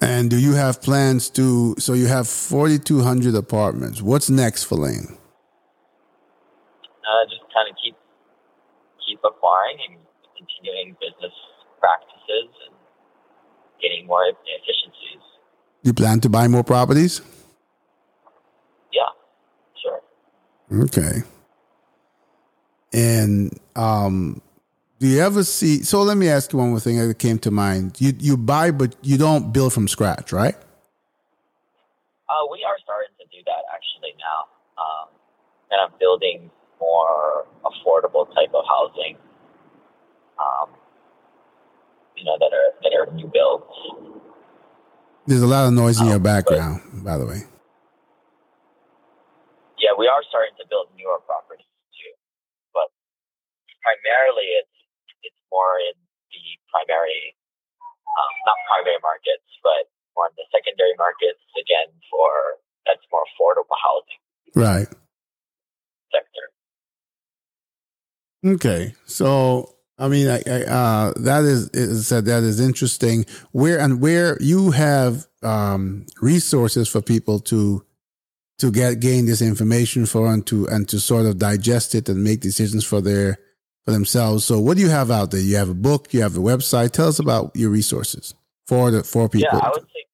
And 0.01 0.29
do 0.29 0.37
you 0.37 0.53
have 0.53 0.81
plans 0.81 1.29
to? 1.31 1.75
So 1.77 1.93
you 1.93 2.07
have 2.07 2.27
forty 2.27 2.79
two 2.79 3.01
hundred 3.01 3.35
apartments. 3.35 4.01
What's 4.01 4.29
next 4.29 4.63
for 4.63 4.75
Lane? 4.75 5.17
Uh, 7.03 7.25
just 7.27 7.41
kind 7.53 7.67
of 7.69 7.75
keep 7.83 7.95
keep 9.05 9.19
acquiring 9.25 9.77
and 9.89 9.97
continuing 10.39 10.95
business 10.99 11.35
practices 11.79 12.47
and 12.65 12.75
getting 13.81 14.07
more 14.07 14.23
efficiencies. 14.23 15.23
You 15.83 15.93
plan 15.93 16.19
to 16.21 16.29
buy 16.29 16.47
more 16.47 16.63
properties? 16.63 17.21
Yeah, 18.91 19.11
sure. 19.81 20.01
Okay. 20.83 21.23
And 22.91 23.57
um, 23.75 24.41
do 24.99 25.07
you 25.07 25.19
ever 25.21 25.43
see? 25.43 25.83
So 25.83 26.01
let 26.01 26.17
me 26.17 26.27
ask 26.27 26.51
you 26.51 26.59
one 26.59 26.71
more 26.71 26.79
thing 26.79 26.97
that 26.97 27.19
came 27.19 27.39
to 27.39 27.51
mind. 27.51 28.01
You 28.01 28.13
you 28.19 28.35
buy, 28.35 28.71
but 28.71 28.95
you 29.01 29.17
don't 29.17 29.53
build 29.53 29.73
from 29.73 29.87
scratch, 29.87 30.31
right? 30.31 30.55
Uh, 32.27 32.45
we 32.51 32.63
are 32.67 32.77
starting 32.83 33.15
to 33.19 33.25
do 33.31 33.41
that 33.45 33.63
actually 33.73 34.13
now, 34.19 34.49
um, 34.81 35.07
and 35.71 35.81
I'm 35.81 35.97
building 35.99 36.51
more 36.79 37.45
affordable 37.63 38.27
type 38.35 38.53
of 38.53 38.65
housing. 38.67 39.17
Um, 40.39 40.69
you 42.15 42.23
know 42.23 42.37
that 42.39 42.51
are 42.51 42.69
that 42.83 42.93
are 42.95 43.11
new 43.13 43.27
builds. 43.27 43.67
There's 45.27 45.43
a 45.43 45.47
lot 45.47 45.67
of 45.67 45.73
noise 45.73 45.99
in 45.99 46.07
your 46.07 46.17
um, 46.17 46.23
background, 46.23 46.81
but, 46.89 47.03
by 47.03 47.17
the 47.17 47.25
way. 47.25 47.43
Yeah, 49.77 49.93
we 49.97 50.07
are 50.07 50.23
starting 50.27 50.55
to 50.57 50.65
build 50.67 50.87
newer 50.97 51.19
properties 51.27 51.69
too, 51.93 52.13
but 52.73 52.89
primarily 53.83 54.57
it's 54.59 54.79
more 55.51 55.81
in 55.81 55.97
the 56.31 56.43
primary, 56.69 57.35
um, 57.81 58.33
not 58.45 58.57
primary 58.69 59.01
markets, 59.01 59.45
but 59.65 59.89
more 60.15 60.29
in 60.29 60.35
the 60.37 60.45
secondary 60.53 60.93
markets, 60.97 61.41
again, 61.57 61.89
for 62.09 62.61
that's 62.85 63.03
more 63.11 63.25
affordable 63.33 63.77
housing. 63.77 64.21
Right. 64.55 64.89
Sector. 66.13 66.45
Okay. 68.45 68.95
So, 69.05 69.75
I 69.99 70.07
mean, 70.07 70.29
I, 70.29 70.41
I, 70.47 70.63
uh, 70.63 71.13
that 71.17 71.43
is, 71.43 71.69
is 71.71 72.07
said 72.07 72.25
that 72.25 72.43
is 72.43 72.59
interesting. 72.59 73.25
Where 73.51 73.77
and 73.79 74.01
where 74.01 74.37
you 74.41 74.71
have 74.71 75.27
um, 75.43 76.05
resources 76.21 76.87
for 76.87 77.01
people 77.01 77.39
to 77.51 77.83
to 78.59 78.71
get 78.71 78.99
gain 78.99 79.25
this 79.25 79.41
information 79.41 80.05
for 80.05 80.31
and 80.31 80.45
to 80.47 80.67
and 80.67 80.87
to 80.87 80.99
sort 80.99 81.25
of 81.25 81.37
digest 81.37 81.95
it 81.95 82.07
and 82.07 82.23
make 82.23 82.39
decisions 82.39 82.85
for 82.85 83.01
their 83.01 83.39
for 83.85 83.91
themselves. 83.91 84.45
So, 84.45 84.59
what 84.59 84.77
do 84.77 84.83
you 84.83 84.89
have 84.89 85.11
out 85.11 85.31
there? 85.31 85.41
You 85.41 85.57
have 85.57 85.69
a 85.69 85.75
book, 85.75 86.13
you 86.13 86.21
have 86.21 86.37
a 86.37 86.43
website. 86.43 86.91
Tell 86.91 87.07
us 87.07 87.19
about 87.19 87.51
your 87.55 87.69
resources 87.69 88.33
for 88.67 88.91
the 88.91 89.03
for 89.03 89.27
people. 89.27 89.49
Yeah, 89.51 89.59
I 89.59 89.69
would 89.69 89.87
think 89.91 90.07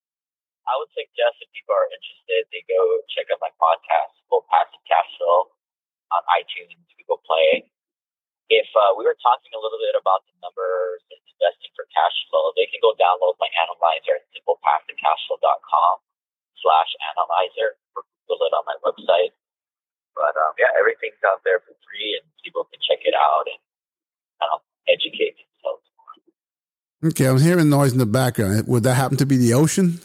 I 0.66 0.74
would 0.82 0.90
suggest 0.98 1.46
if 1.46 1.50
people 1.54 1.78
are 1.78 1.86
interested, 1.94 2.42
they 2.50 2.66
go 2.66 2.82
check 3.14 3.30
out 3.30 3.38
my 3.38 3.54
podcast, 3.62 4.18
Full 4.34 4.46
Passive 4.50 4.82
Cash 4.90 5.10
Flow, 5.22 5.54
on 6.10 6.22
iTunes, 6.34 6.74
Google 6.98 7.22
Play. 7.22 7.70
If 8.50 8.70
uh, 8.78 8.94
we 8.94 9.10
were 9.10 9.18
talking 9.18 9.50
a 9.58 9.62
little 9.62 9.82
bit 9.82 9.98
about 9.98 10.22
the 10.30 10.36
numbers 10.46 11.02
and 11.10 11.18
investing 11.34 11.74
for 11.74 11.90
cash 11.90 12.14
flow, 12.30 12.54
they 12.54 12.70
can 12.70 12.78
go 12.78 12.94
download 12.94 13.42
my 13.42 13.50
analyzer 13.58 14.22
at 14.22 14.26
simplepassivecashflow.com 14.38 15.96
slash 16.62 16.92
analyzer 17.14 17.78
or 17.98 18.06
Google 18.30 18.50
it 18.50 18.54
on 18.54 18.66
my 18.70 18.78
website. 18.86 19.34
But 20.14 20.38
um, 20.38 20.54
yeah, 20.62 20.70
everything's 20.78 21.20
out 21.26 21.42
there 21.42 21.60
for 21.66 21.74
free 21.90 22.22
and 22.22 22.26
people 22.46 22.70
can 22.70 22.80
check 22.86 23.02
it 23.02 23.18
out 23.18 23.50
and 23.50 23.62
um, 24.46 24.62
educate 24.88 25.36
themselves 25.42 25.86
more. 25.98 26.14
Okay, 27.12 27.26
I'm 27.26 27.42
hearing 27.42 27.70
noise 27.70 27.94
in 27.94 28.00
the 28.00 28.06
background. 28.06 28.68
Would 28.68 28.84
that 28.84 28.96
happen 28.96 29.18
to 29.18 29.26
be 29.26 29.38
the 29.38 29.54
ocean? 29.54 30.00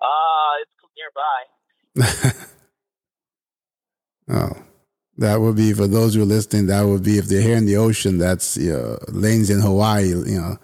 Uh, 0.00 0.62
it's 0.62 0.70
nearby. 0.94 1.40
oh, 4.30 4.63
that 5.18 5.40
would 5.40 5.56
be 5.56 5.72
for 5.72 5.86
those 5.86 6.14
who 6.14 6.22
are 6.22 6.26
listening. 6.26 6.66
That 6.66 6.82
would 6.82 7.04
be 7.04 7.18
if 7.18 7.26
they're 7.26 7.42
here 7.42 7.56
in 7.56 7.66
the 7.66 7.76
ocean. 7.76 8.18
That's 8.18 8.56
you 8.56 8.72
know, 8.72 8.98
lanes 9.08 9.50
in 9.50 9.60
Hawaii. 9.60 10.08
You 10.08 10.40
know, 10.40 10.58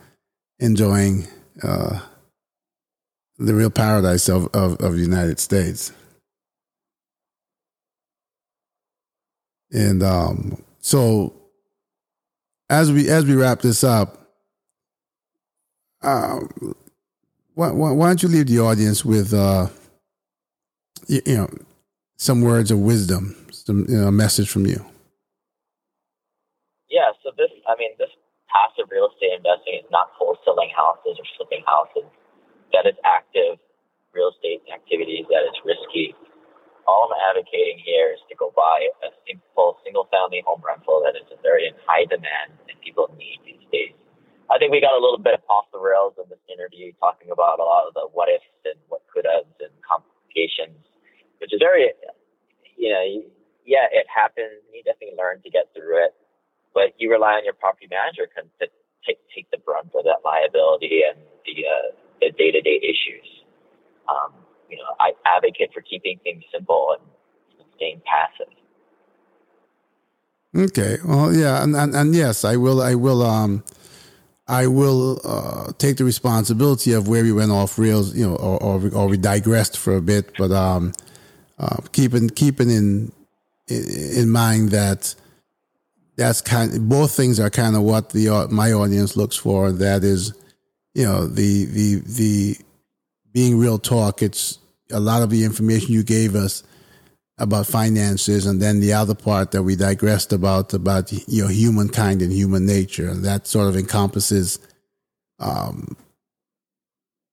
enjoying 0.59 1.26
uh, 1.62 2.01
the 3.38 3.55
real 3.55 3.70
paradise 3.70 4.28
of, 4.28 4.46
of, 4.55 4.80
of 4.80 4.92
the 4.92 5.01
United 5.01 5.40
States. 5.40 5.92
And 9.72 10.03
um, 10.03 10.62
so 10.80 11.34
as 12.68 12.92
we 12.92 13.09
as 13.09 13.24
we 13.24 13.34
wrap 13.34 13.61
this 13.61 13.84
up, 13.84 14.18
um, 16.03 16.74
why, 17.55 17.70
why, 17.70 17.92
why, 17.92 18.09
don't 18.09 18.22
you 18.22 18.28
leave 18.28 18.46
the 18.46 18.61
audience 18.61 19.05
with 19.05 19.32
uh, 19.32 19.68
you, 21.07 21.20
you, 21.24 21.36
know 21.36 21.51
some 22.16 22.40
words 22.42 22.70
of 22.70 22.80
wisdom, 22.80 23.36
some 23.71 23.87
you 23.87 24.03
know, 24.03 24.11
a 24.11 24.12
message 24.12 24.51
from 24.51 24.66
you? 24.66 24.83
Yeah. 26.91 27.14
So 27.23 27.31
this, 27.39 27.55
I 27.71 27.79
mean, 27.79 27.95
this 28.03 28.11
passive 28.51 28.91
real 28.91 29.14
estate 29.14 29.39
investing 29.39 29.79
is 29.79 29.87
not 29.95 30.11
wholesaling 30.18 30.75
houses 30.75 31.14
or 31.14 31.27
flipping 31.39 31.62
houses. 31.62 32.11
That 32.75 32.91
is 32.91 32.99
active 33.07 33.62
real 34.11 34.35
estate 34.35 34.66
activities. 34.75 35.31
That 35.31 35.47
is 35.47 35.55
risky 35.62 36.18
all 36.91 37.07
I'm 37.07 37.14
advocating 37.31 37.79
here 37.79 38.11
is 38.11 38.18
to 38.27 38.35
go 38.35 38.51
buy 38.51 38.91
a 39.07 39.14
simple 39.23 39.79
single 39.87 40.11
family 40.11 40.43
home 40.43 40.59
rental 40.59 40.99
that 41.07 41.14
is 41.14 41.27
very 41.39 41.71
in 41.71 41.75
high 41.87 42.05
demand 42.11 42.59
and 42.66 42.75
people 42.83 43.07
need 43.14 43.39
these 43.47 43.62
days. 43.71 43.95
I 44.51 44.59
think 44.59 44.75
we 44.75 44.83
got 44.83 44.99
a 44.99 45.03
little 45.03 45.23
bit 45.23 45.39
off 45.47 45.71
the 45.71 45.79
rails 45.79 46.18
in 46.18 46.27
this 46.27 46.43
interview 46.51 46.91
talking 46.99 47.31
about 47.31 47.62
a 47.62 47.64
lot 47.64 47.87
of 47.87 47.95
the 47.95 48.11
what 48.11 48.27
ifs 48.27 48.51
and 48.66 48.75
what 48.91 49.07
could 49.07 49.23
haves 49.23 49.55
and 49.62 49.71
complications, 49.87 50.83
which 51.39 51.55
is 51.55 51.62
very, 51.62 51.95
you 52.75 52.91
know, 52.91 53.05
yeah, 53.66 53.86
it 53.90 54.06
happens. 54.08 54.62
You 54.72 54.82
definitely 54.82 55.16
learn 55.16 55.42
to 55.42 55.50
get 55.50 55.72
through 55.74 56.04
it, 56.04 56.14
but 56.74 56.94
you 56.98 57.11
rely 57.11 57.34
on 57.34 57.44
your 57.44 57.54
property 57.54 57.88
manager 57.90 58.26
to 58.26 58.66
take, 59.06 59.18
take 59.34 59.50
the 59.50 59.58
brunt 59.58 59.90
of 59.94 60.04
that 60.04 60.20
liability 60.24 61.02
and 61.08 61.18
the, 61.46 61.66
uh, 61.66 61.88
the 62.20 62.30
day-to-day 62.36 62.80
issues. 62.82 63.28
Um, 64.08 64.32
you 64.68 64.76
know, 64.76 64.94
I 64.98 65.12
advocate 65.26 65.70
for 65.72 65.82
keeping 65.82 66.18
things 66.22 66.44
simple 66.52 66.96
and 66.98 67.66
staying 67.76 68.02
passive. 68.06 68.52
Okay. 70.54 70.98
Well, 71.04 71.34
yeah, 71.34 71.62
and, 71.62 71.76
and, 71.76 71.94
and 71.94 72.14
yes, 72.14 72.44
I 72.44 72.56
will. 72.56 72.82
I 72.82 72.94
will. 72.94 73.22
Um, 73.22 73.62
I 74.48 74.66
will 74.66 75.20
uh, 75.22 75.72
take 75.78 75.96
the 75.96 76.04
responsibility 76.04 76.92
of 76.92 77.06
where 77.06 77.22
we 77.22 77.30
went 77.30 77.52
off 77.52 77.78
rails, 77.78 78.16
you 78.16 78.26
know, 78.26 78.34
or 78.34 78.61
or, 78.61 78.90
or 78.92 79.06
we 79.06 79.16
digressed 79.16 79.78
for 79.78 79.94
a 79.94 80.02
bit, 80.02 80.32
but 80.36 80.50
um, 80.50 80.92
uh, 81.58 81.76
keeping 81.92 82.28
keeping 82.28 82.68
in 82.68 83.12
in 83.71 84.31
mind 84.31 84.71
that 84.71 85.14
that's 86.16 86.41
kind. 86.41 86.75
Of, 86.75 86.89
both 86.89 87.12
things 87.12 87.41
are 87.41 87.51
kind 87.51 87.77
of 87.77 87.83
what 87.83 88.11
the 88.11 88.49
my 88.51 88.73
audience 88.73 89.16
looks 89.16 89.37
for. 89.37 89.73
That 89.73 90.05
is, 90.05 90.35
you 90.95 91.05
know, 91.05 91.27
the 91.27 91.64
the 91.66 91.95
the 92.07 92.57
being 93.33 93.59
real 93.59 93.79
talk. 93.79 94.23
It's 94.23 94.59
a 94.91 95.01
lot 95.01 95.23
of 95.23 95.31
the 95.31 95.45
information 95.45 95.93
you 95.93 96.03
gave 96.03 96.35
us 96.35 96.62
about 97.39 97.66
finances, 97.66 98.45
and 98.45 98.61
then 98.61 98.81
the 98.81 98.93
other 98.93 99.14
part 99.14 99.53
that 99.53 99.62
we 99.62 99.77
digressed 99.77 100.33
about 100.33 100.75
about 100.75 101.11
you 101.12 101.43
know 101.43 101.49
humankind 101.49 102.23
and 102.23 102.33
human 102.33 102.66
nature, 102.66 103.09
and 103.09 103.25
that 103.25 103.47
sort 103.47 103.68
of 103.68 103.77
encompasses, 103.77 104.59
um, 105.39 105.97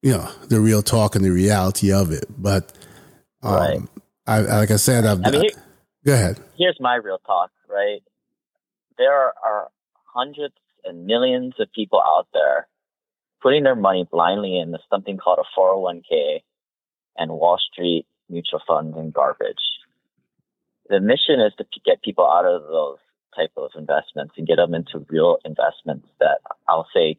you 0.02 0.12
know, 0.12 0.32
the 0.48 0.62
real 0.62 0.82
talk 0.82 1.16
and 1.16 1.26
the 1.26 1.32
reality 1.32 1.92
of 1.92 2.12
it. 2.12 2.26
But 2.38 2.72
um, 3.44 3.54
right. 3.54 3.82
I, 4.28 4.40
like 4.60 4.72
I 4.72 4.78
said, 4.78 5.06
I've. 5.06 5.22
I 5.26 5.32
mean, 5.32 5.50
go 6.08 6.14
ahead. 6.14 6.40
Here's 6.58 6.78
my 6.80 6.96
real 6.96 7.20
talk, 7.20 7.52
right? 7.70 8.02
There 8.98 9.14
are 9.14 9.70
hundreds 10.06 10.56
and 10.84 11.06
millions 11.06 11.54
of 11.60 11.72
people 11.74 12.02
out 12.02 12.28
there 12.34 12.68
putting 13.42 13.64
their 13.64 13.76
money 13.76 14.08
blindly 14.10 14.58
into 14.58 14.80
something 14.90 15.18
called 15.18 15.40
a 15.40 15.60
401k 15.60 16.42
and 17.18 17.32
Wall 17.32 17.60
Street 17.72 18.08
mutual 18.30 18.62
funds 18.68 18.98
and 18.98 19.14
garbage 19.14 19.56
the 20.90 21.00
mission 21.00 21.40
is 21.40 21.54
to 21.58 21.66
get 21.86 22.02
people 22.02 22.26
out 22.26 22.46
of 22.46 22.64
those 22.64 22.98
type 23.36 23.52
of 23.58 23.72
investments 23.76 24.34
and 24.38 24.48
get 24.48 24.56
them 24.56 24.74
into 24.74 25.06
real 25.10 25.38
investments 25.46 26.08
that 26.20 26.40
I'll 26.68 26.88
say, 26.94 27.18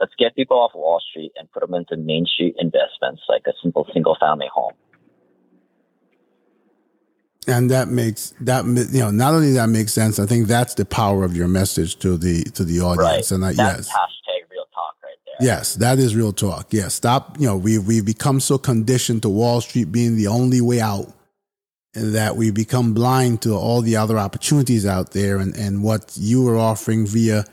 let's 0.00 0.12
get 0.18 0.34
people 0.34 0.58
off 0.58 0.72
Wall 0.74 1.00
Street 1.00 1.32
and 1.36 1.50
put 1.50 1.60
them 1.60 1.74
into 1.74 1.96
Main 1.96 2.26
Street 2.26 2.56
investments 2.58 3.22
like 3.28 3.42
a 3.46 3.52
simple 3.62 3.86
single 3.92 4.16
family 4.18 4.48
home. 4.52 4.74
And 7.48 7.70
that 7.70 7.88
makes 7.88 8.34
that 8.40 8.64
you 8.64 9.00
know 9.00 9.10
not 9.10 9.34
only 9.34 9.52
that 9.52 9.68
makes 9.68 9.92
sense. 9.92 10.18
I 10.18 10.26
think 10.26 10.48
that's 10.48 10.74
the 10.74 10.84
power 10.84 11.24
of 11.24 11.36
your 11.36 11.48
message 11.48 11.96
to 12.00 12.16
the 12.16 12.44
to 12.44 12.64
the 12.64 12.80
audience. 12.80 13.30
Right. 13.30 13.36
And 13.36 13.44
I, 13.44 13.52
that's 13.52 13.88
yes, 13.88 13.96
hashtag 13.96 14.50
real 14.50 14.64
talk 14.74 14.94
right 15.02 15.16
there. 15.24 15.46
Yes, 15.46 15.74
that 15.76 15.98
is 15.98 16.16
real 16.16 16.32
talk. 16.32 16.72
Yes, 16.72 16.94
stop. 16.94 17.36
You 17.38 17.46
know 17.46 17.56
we 17.56 17.78
we've 17.78 18.04
become 18.04 18.40
so 18.40 18.58
conditioned 18.58 19.22
to 19.22 19.28
Wall 19.28 19.60
Street 19.60 19.92
being 19.92 20.16
the 20.16 20.26
only 20.26 20.60
way 20.60 20.80
out 20.80 21.12
that 21.96 22.36
we 22.36 22.50
become 22.50 22.92
blind 22.92 23.42
to 23.42 23.54
all 23.54 23.80
the 23.80 23.96
other 23.96 24.18
opportunities 24.18 24.84
out 24.84 25.12
there 25.12 25.38
and, 25.38 25.56
and 25.56 25.82
what 25.82 26.12
you 26.14 26.46
are 26.46 26.58
offering 26.58 27.06
via 27.06 27.44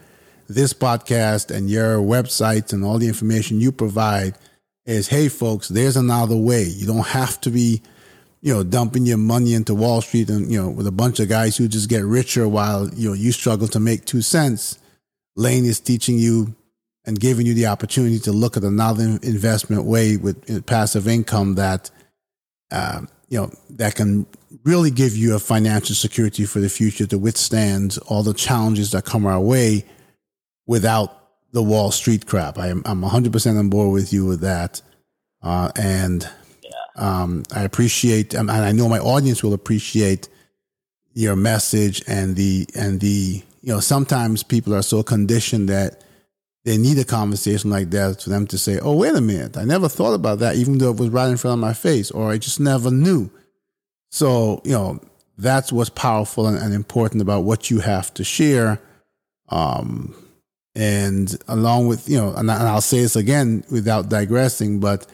this 0.49 0.73
podcast 0.73 1.49
and 1.49 1.69
your 1.69 1.97
websites 1.97 2.73
and 2.73 2.83
all 2.83 2.97
the 2.97 3.07
information 3.07 3.61
you 3.61 3.71
provide 3.71 4.35
is 4.85 5.07
hey 5.07 5.29
folks 5.29 5.69
there's 5.69 5.95
another 5.95 6.35
way 6.35 6.63
you 6.63 6.85
don't 6.85 7.07
have 7.07 7.39
to 7.39 7.49
be 7.49 7.81
you 8.43 8.53
know 8.53 8.63
dumping 8.63 9.07
your 9.07 9.17
money 9.17 9.55
into 9.55 9.73
wall 9.73 10.01
street 10.01 10.29
and 10.29 10.51
you 10.51 10.61
know 10.61 10.69
with 10.69 10.85
a 10.85 10.91
bunch 10.91 11.19
of 11.19 11.27
guys 11.27 11.57
who 11.57 11.67
just 11.67 11.89
get 11.89 12.05
richer 12.05 12.47
while 12.47 12.87
you 12.93 13.09
know 13.09 13.13
you 13.15 13.31
struggle 13.31 13.67
to 13.67 13.79
make 13.79 14.05
two 14.05 14.21
cents 14.21 14.77
lane 15.35 15.65
is 15.65 15.79
teaching 15.79 16.19
you 16.19 16.55
and 17.05 17.19
giving 17.19 17.47
you 17.47 17.55
the 17.55 17.65
opportunity 17.65 18.19
to 18.19 18.31
look 18.31 18.55
at 18.55 18.63
another 18.63 19.17
investment 19.23 19.83
way 19.83 20.17
with 20.17 20.65
passive 20.67 21.07
income 21.07 21.55
that 21.55 21.89
uh, 22.71 23.01
you 23.33 23.39
know, 23.39 23.51
that 23.71 23.95
can 23.95 24.27
really 24.63 24.91
give 24.91 25.15
you 25.17 25.35
a 25.35 25.39
financial 25.39 25.95
security 25.95 26.45
for 26.45 26.59
the 26.59 26.69
future 26.69 27.07
to 27.07 27.17
withstand 27.17 27.97
all 28.07 28.21
the 28.21 28.33
challenges 28.33 28.91
that 28.91 29.05
come 29.05 29.25
our 29.25 29.39
way 29.39 29.83
without 30.67 31.29
the 31.51 31.63
Wall 31.63 31.89
Street 31.89 32.27
crap. 32.27 32.59
I 32.59 32.67
am, 32.67 32.83
I'm 32.85 33.01
100% 33.01 33.57
on 33.57 33.69
board 33.69 33.91
with 33.91 34.13
you 34.13 34.25
with 34.25 34.41
that. 34.41 34.83
Uh, 35.41 35.71
and 35.75 36.29
um, 36.95 37.43
I 37.53 37.63
appreciate, 37.63 38.35
um, 38.35 38.49
and 38.49 38.63
I 38.63 38.71
know 38.71 38.87
my 38.87 38.99
audience 38.99 39.43
will 39.43 39.53
appreciate 39.53 40.29
your 41.13 41.35
message 41.35 42.03
and 42.07 42.35
the, 42.35 42.67
and 42.75 42.99
the, 42.99 43.41
you 43.61 43.73
know, 43.73 43.79
sometimes 43.79 44.43
people 44.43 44.75
are 44.75 44.83
so 44.83 45.03
conditioned 45.03 45.69
that 45.69 46.03
they 46.65 46.77
need 46.77 46.97
a 46.97 47.03
conversation 47.03 47.69
like 47.69 47.89
that 47.89 48.21
for 48.21 48.29
them 48.29 48.47
to 48.47 48.57
say, 48.57 48.79
oh, 48.79 48.95
wait 48.95 49.15
a 49.15 49.21
minute, 49.21 49.57
I 49.57 49.65
never 49.65 49.89
thought 49.89 50.13
about 50.13 50.39
that, 50.39 50.55
even 50.55 50.77
though 50.77 50.91
it 50.91 50.97
was 50.97 51.09
right 51.09 51.29
in 51.29 51.37
front 51.37 51.55
of 51.55 51.59
my 51.59 51.73
face, 51.73 52.09
or 52.11 52.31
I 52.31 52.37
just 52.37 52.59
never 52.59 52.89
knew. 52.89 53.29
So, 54.11 54.61
you 54.63 54.71
know, 54.71 54.99
that's 55.37 55.71
what's 55.71 55.89
powerful 55.89 56.47
and, 56.47 56.57
and 56.57 56.73
important 56.73 57.21
about 57.21 57.43
what 57.43 57.69
you 57.69 57.79
have 57.79 58.13
to 58.13 58.23
share. 58.23 58.79
Um, 59.49 60.15
and 60.75 61.35
along 61.47 61.87
with, 61.87 62.07
you 62.07 62.17
know, 62.17 62.33
and, 62.33 62.49
I'll 62.49 62.81
say 62.81 63.01
this 63.01 63.15
again 63.15 63.63
without 63.69 64.09
digressing, 64.09 64.79
but, 64.79 65.05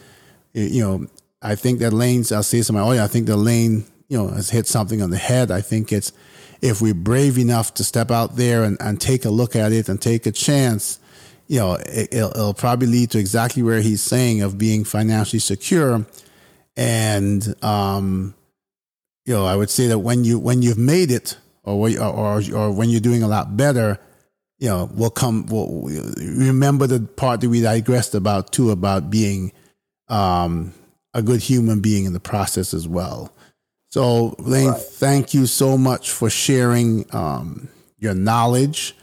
you 0.54 0.82
know, 0.82 1.06
I 1.42 1.54
think 1.54 1.78
that 1.80 1.92
Lane's, 1.92 2.32
I'll 2.32 2.42
say 2.42 2.62
to 2.62 2.72
my 2.72 2.80
audience, 2.80 3.08
I 3.08 3.12
think 3.12 3.26
that 3.26 3.36
Lane, 3.36 3.84
you 4.08 4.18
know, 4.18 4.28
has 4.28 4.50
hit 4.50 4.66
something 4.66 5.00
on 5.00 5.10
the 5.10 5.18
head. 5.18 5.50
I 5.50 5.60
think 5.60 5.92
it's, 5.92 6.12
if 6.60 6.82
we're 6.82 6.94
brave 6.94 7.38
enough 7.38 7.72
to 7.74 7.84
step 7.84 8.10
out 8.10 8.36
there 8.36 8.64
and, 8.64 8.76
and 8.80 9.00
take 9.00 9.24
a 9.24 9.30
look 9.30 9.56
at 9.56 9.72
it 9.72 9.88
and 9.88 10.00
take 10.00 10.26
a 10.26 10.32
chance, 10.32 10.98
you 11.46 11.58
know, 11.58 11.78
it, 11.86 12.12
will 12.12 12.30
it'll 12.30 12.54
probably 12.54 12.86
lead 12.86 13.10
to 13.12 13.18
exactly 13.18 13.62
where 13.62 13.80
he's 13.80 14.02
saying 14.02 14.42
of 14.42 14.58
being 14.58 14.84
financially 14.84 15.40
secure. 15.40 16.04
And, 16.76 17.54
um, 17.64 18.34
you 19.24 19.32
know, 19.32 19.46
I 19.46 19.56
would 19.56 19.70
say 19.70 19.86
that 19.86 20.00
when 20.00 20.24
you, 20.24 20.38
when 20.38 20.60
you've 20.60 20.78
made 20.78 21.10
it 21.10 21.38
or, 21.62 21.88
or, 21.98 22.42
or 22.54 22.70
when 22.70 22.90
you're 22.90 23.00
doing 23.00 23.22
a 23.22 23.28
lot 23.28 23.56
better, 23.56 23.98
you 24.58 24.68
know, 24.68 24.90
we'll 24.92 25.08
come, 25.08 25.46
will 25.46 25.88
remember 26.18 26.86
the 26.86 27.00
part 27.00 27.40
that 27.40 27.48
we 27.48 27.62
digressed 27.62 28.14
about 28.14 28.52
too, 28.52 28.70
about 28.70 29.08
being, 29.08 29.52
um, 30.08 30.74
a 31.14 31.22
good 31.22 31.40
human 31.40 31.80
being 31.80 32.04
in 32.04 32.12
the 32.12 32.20
process 32.20 32.72
as 32.72 32.86
well. 32.86 33.32
So, 33.90 34.36
Lane, 34.38 34.70
right. 34.70 34.80
thank 34.80 35.34
you 35.34 35.46
so 35.46 35.76
much 35.76 36.10
for 36.10 36.30
sharing 36.30 37.04
um, 37.14 37.68
your 37.98 38.14
knowledge, 38.14 38.96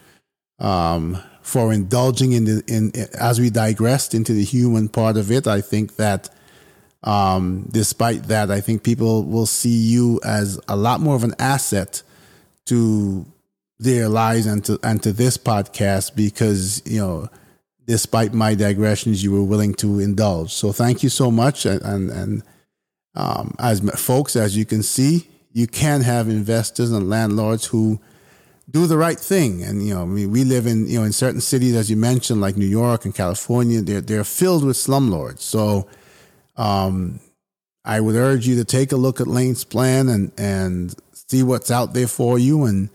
um, 0.60 1.22
for 1.42 1.74
indulging 1.74 2.32
in 2.32 2.46
the 2.46 2.64
in, 2.68 2.92
in, 2.92 3.08
as 3.20 3.40
we 3.40 3.50
digressed 3.50 4.14
into 4.14 4.34
the 4.34 4.44
human 4.44 4.88
part 4.88 5.18
of 5.18 5.32
it. 5.32 5.46
I 5.46 5.62
think 5.62 5.98
that 5.98 6.30
um, 7.04 7.68
despite 7.72 8.24
that, 8.24 8.50
I 8.50 8.62
think 8.62 8.84
people 8.84 9.24
will 9.24 9.46
see 9.46 9.70
you 9.70 10.20
as 10.24 10.60
a 10.68 10.76
lot 10.76 11.02
more 11.02 11.16
of 11.16 11.24
an 11.24 11.36
asset 11.40 12.02
to 12.66 13.26
their 13.80 14.10
lives 14.10 14.46
and 14.46 14.64
to 14.66 14.80
and 14.84 15.02
to 15.04 15.14
this 15.14 15.38
podcast 15.38 16.16
because 16.16 16.82
you 16.86 17.00
know, 17.00 17.30
despite 17.88 18.34
my 18.34 18.54
digressions, 18.54 19.24
you 19.24 19.32
were 19.32 19.44
willing 19.44 19.74
to 19.76 20.00
indulge. 20.00 20.54
So 20.54 20.72
thank 20.72 21.02
you 21.02 21.10
so 21.10 21.32
much, 21.32 21.66
and 21.66 21.82
and, 21.82 22.12
and 22.12 22.44
um, 23.16 23.56
as 23.58 23.80
folks, 24.00 24.36
as 24.36 24.56
you 24.56 24.66
can 24.66 24.84
see, 24.84 25.28
you 25.54 25.66
can 25.66 26.02
have 26.02 26.28
investors 26.28 26.92
and 26.92 27.10
landlords 27.10 27.66
who 27.66 28.00
do 28.70 28.86
the 28.86 28.98
right 28.98 29.20
thing. 29.20 29.64
And 29.64 29.86
you 29.88 29.96
know, 29.96 30.04
I 30.04 30.06
mean, 30.06 30.30
we 30.30 30.44
live 30.44 30.68
in 30.68 30.88
you 30.88 31.00
know 31.00 31.06
in 31.06 31.14
certain 31.14 31.42
cities, 31.42 31.76
as 31.76 31.90
you 31.90 31.96
mentioned, 31.96 32.42
like 32.42 32.58
New 32.58 32.68
York 32.68 33.06
and 33.06 33.16
California. 33.16 33.82
They're 33.82 34.02
they're 34.02 34.24
filled 34.24 34.64
with 34.64 34.76
slumlords. 34.76 35.40
So, 35.40 35.88
um, 36.58 37.20
I 37.86 38.02
would 38.02 38.16
urge 38.16 38.46
you 38.46 38.56
to 38.58 38.66
take 38.66 38.92
a 38.92 38.98
look 38.98 39.22
at 39.22 39.28
Lane's 39.28 39.64
plan 39.64 40.10
and 40.10 40.32
and 40.38 40.94
see 41.14 41.42
what's 41.42 41.72
out 41.72 41.94
there 41.94 42.08
for 42.08 42.38
you, 42.38 42.66
and 42.66 42.90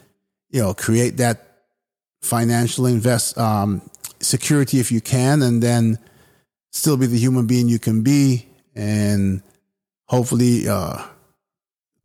you 0.50 0.60
know, 0.60 0.74
create 0.74 1.16
that 1.16 1.48
financial 2.20 2.86
invest 2.86 3.36
um, 3.36 3.82
security 4.22 4.80
if 4.80 4.90
you 4.90 5.00
can, 5.00 5.42
and 5.42 5.62
then 5.62 5.98
still 6.70 6.96
be 6.96 7.06
the 7.06 7.18
human 7.18 7.46
being 7.46 7.68
you 7.68 7.78
can 7.78 8.02
be, 8.02 8.46
and 8.74 9.42
hopefully. 10.06 10.68
Uh, 10.68 11.06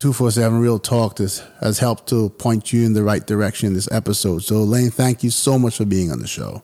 247 0.00 0.60
Real 0.60 0.78
Talk 0.78 1.16
this 1.16 1.42
has 1.60 1.80
helped 1.80 2.08
to 2.10 2.30
point 2.30 2.72
you 2.72 2.86
in 2.86 2.92
the 2.92 3.02
right 3.02 3.26
direction 3.26 3.66
in 3.66 3.74
this 3.74 3.90
episode. 3.90 4.44
So, 4.44 4.62
Lane, 4.62 4.90
thank 4.90 5.24
you 5.24 5.30
so 5.30 5.58
much 5.58 5.76
for 5.76 5.84
being 5.84 6.12
on 6.12 6.20
the 6.20 6.28
show. 6.28 6.62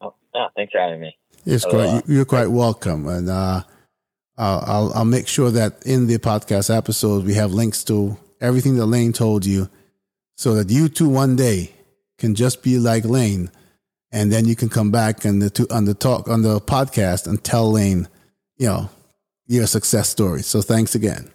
Oh, 0.00 0.14
yeah, 0.34 0.46
thanks 0.56 0.72
for 0.72 0.78
having 0.78 1.00
me. 1.00 1.18
Yes, 1.44 1.66
quite, 1.66 2.02
you're 2.06 2.24
quite 2.24 2.46
welcome. 2.46 3.06
And 3.08 3.28
uh, 3.28 3.62
I'll, 4.38 4.92
I'll 4.94 5.04
make 5.04 5.28
sure 5.28 5.50
that 5.50 5.84
in 5.84 6.06
the 6.06 6.16
podcast 6.16 6.74
episodes, 6.74 7.26
we 7.26 7.34
have 7.34 7.52
links 7.52 7.84
to 7.84 8.16
everything 8.40 8.76
that 8.76 8.86
Lane 8.86 9.12
told 9.12 9.44
you 9.44 9.68
so 10.34 10.54
that 10.54 10.70
you 10.70 10.88
too 10.88 11.10
one 11.10 11.36
day 11.36 11.72
can 12.16 12.34
just 12.34 12.62
be 12.62 12.78
like 12.78 13.04
Lane. 13.04 13.50
And 14.14 14.30
then 14.30 14.46
you 14.46 14.54
can 14.54 14.68
come 14.68 14.92
back 14.92 15.24
and 15.24 15.42
the, 15.42 15.66
on 15.74 15.86
the 15.86 15.92
talk 15.92 16.28
on 16.28 16.42
the 16.42 16.60
podcast 16.60 17.26
and 17.26 17.42
tell 17.42 17.72
Lane, 17.72 18.06
you 18.56 18.68
know, 18.68 18.88
your 19.48 19.66
success 19.66 20.08
story. 20.08 20.42
So 20.42 20.62
thanks 20.62 20.94
again. 20.94 21.32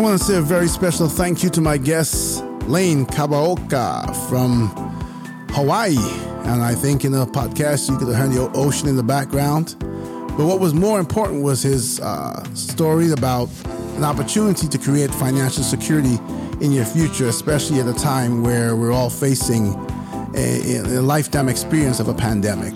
I 0.00 0.02
want 0.02 0.18
to 0.18 0.24
say 0.24 0.36
a 0.36 0.40
very 0.40 0.66
special 0.66 1.10
thank 1.10 1.42
you 1.42 1.50
to 1.50 1.60
my 1.60 1.76
guest, 1.76 2.42
Lane 2.66 3.04
Kawaoka 3.04 4.16
from 4.30 4.68
Hawaii. 5.50 5.98
And 6.48 6.62
I 6.62 6.74
think 6.74 7.04
in 7.04 7.12
the 7.12 7.26
podcast, 7.26 7.90
you 7.90 7.98
could 7.98 8.08
have 8.08 8.16
heard 8.16 8.32
the 8.32 8.50
ocean 8.54 8.88
in 8.88 8.96
the 8.96 9.02
background. 9.02 9.76
But 9.78 10.46
what 10.46 10.58
was 10.58 10.72
more 10.72 10.98
important 10.98 11.42
was 11.42 11.60
his 11.60 12.00
uh, 12.00 12.42
story 12.54 13.12
about 13.12 13.50
an 13.96 14.04
opportunity 14.04 14.68
to 14.68 14.78
create 14.78 15.10
financial 15.10 15.62
security 15.62 16.18
in 16.62 16.72
your 16.72 16.86
future, 16.86 17.28
especially 17.28 17.78
at 17.78 17.86
a 17.86 17.92
time 17.92 18.42
where 18.42 18.76
we're 18.76 18.92
all 18.92 19.10
facing 19.10 19.74
a, 20.34 20.78
a 20.78 21.02
lifetime 21.02 21.50
experience 21.50 22.00
of 22.00 22.08
a 22.08 22.14
pandemic. 22.14 22.72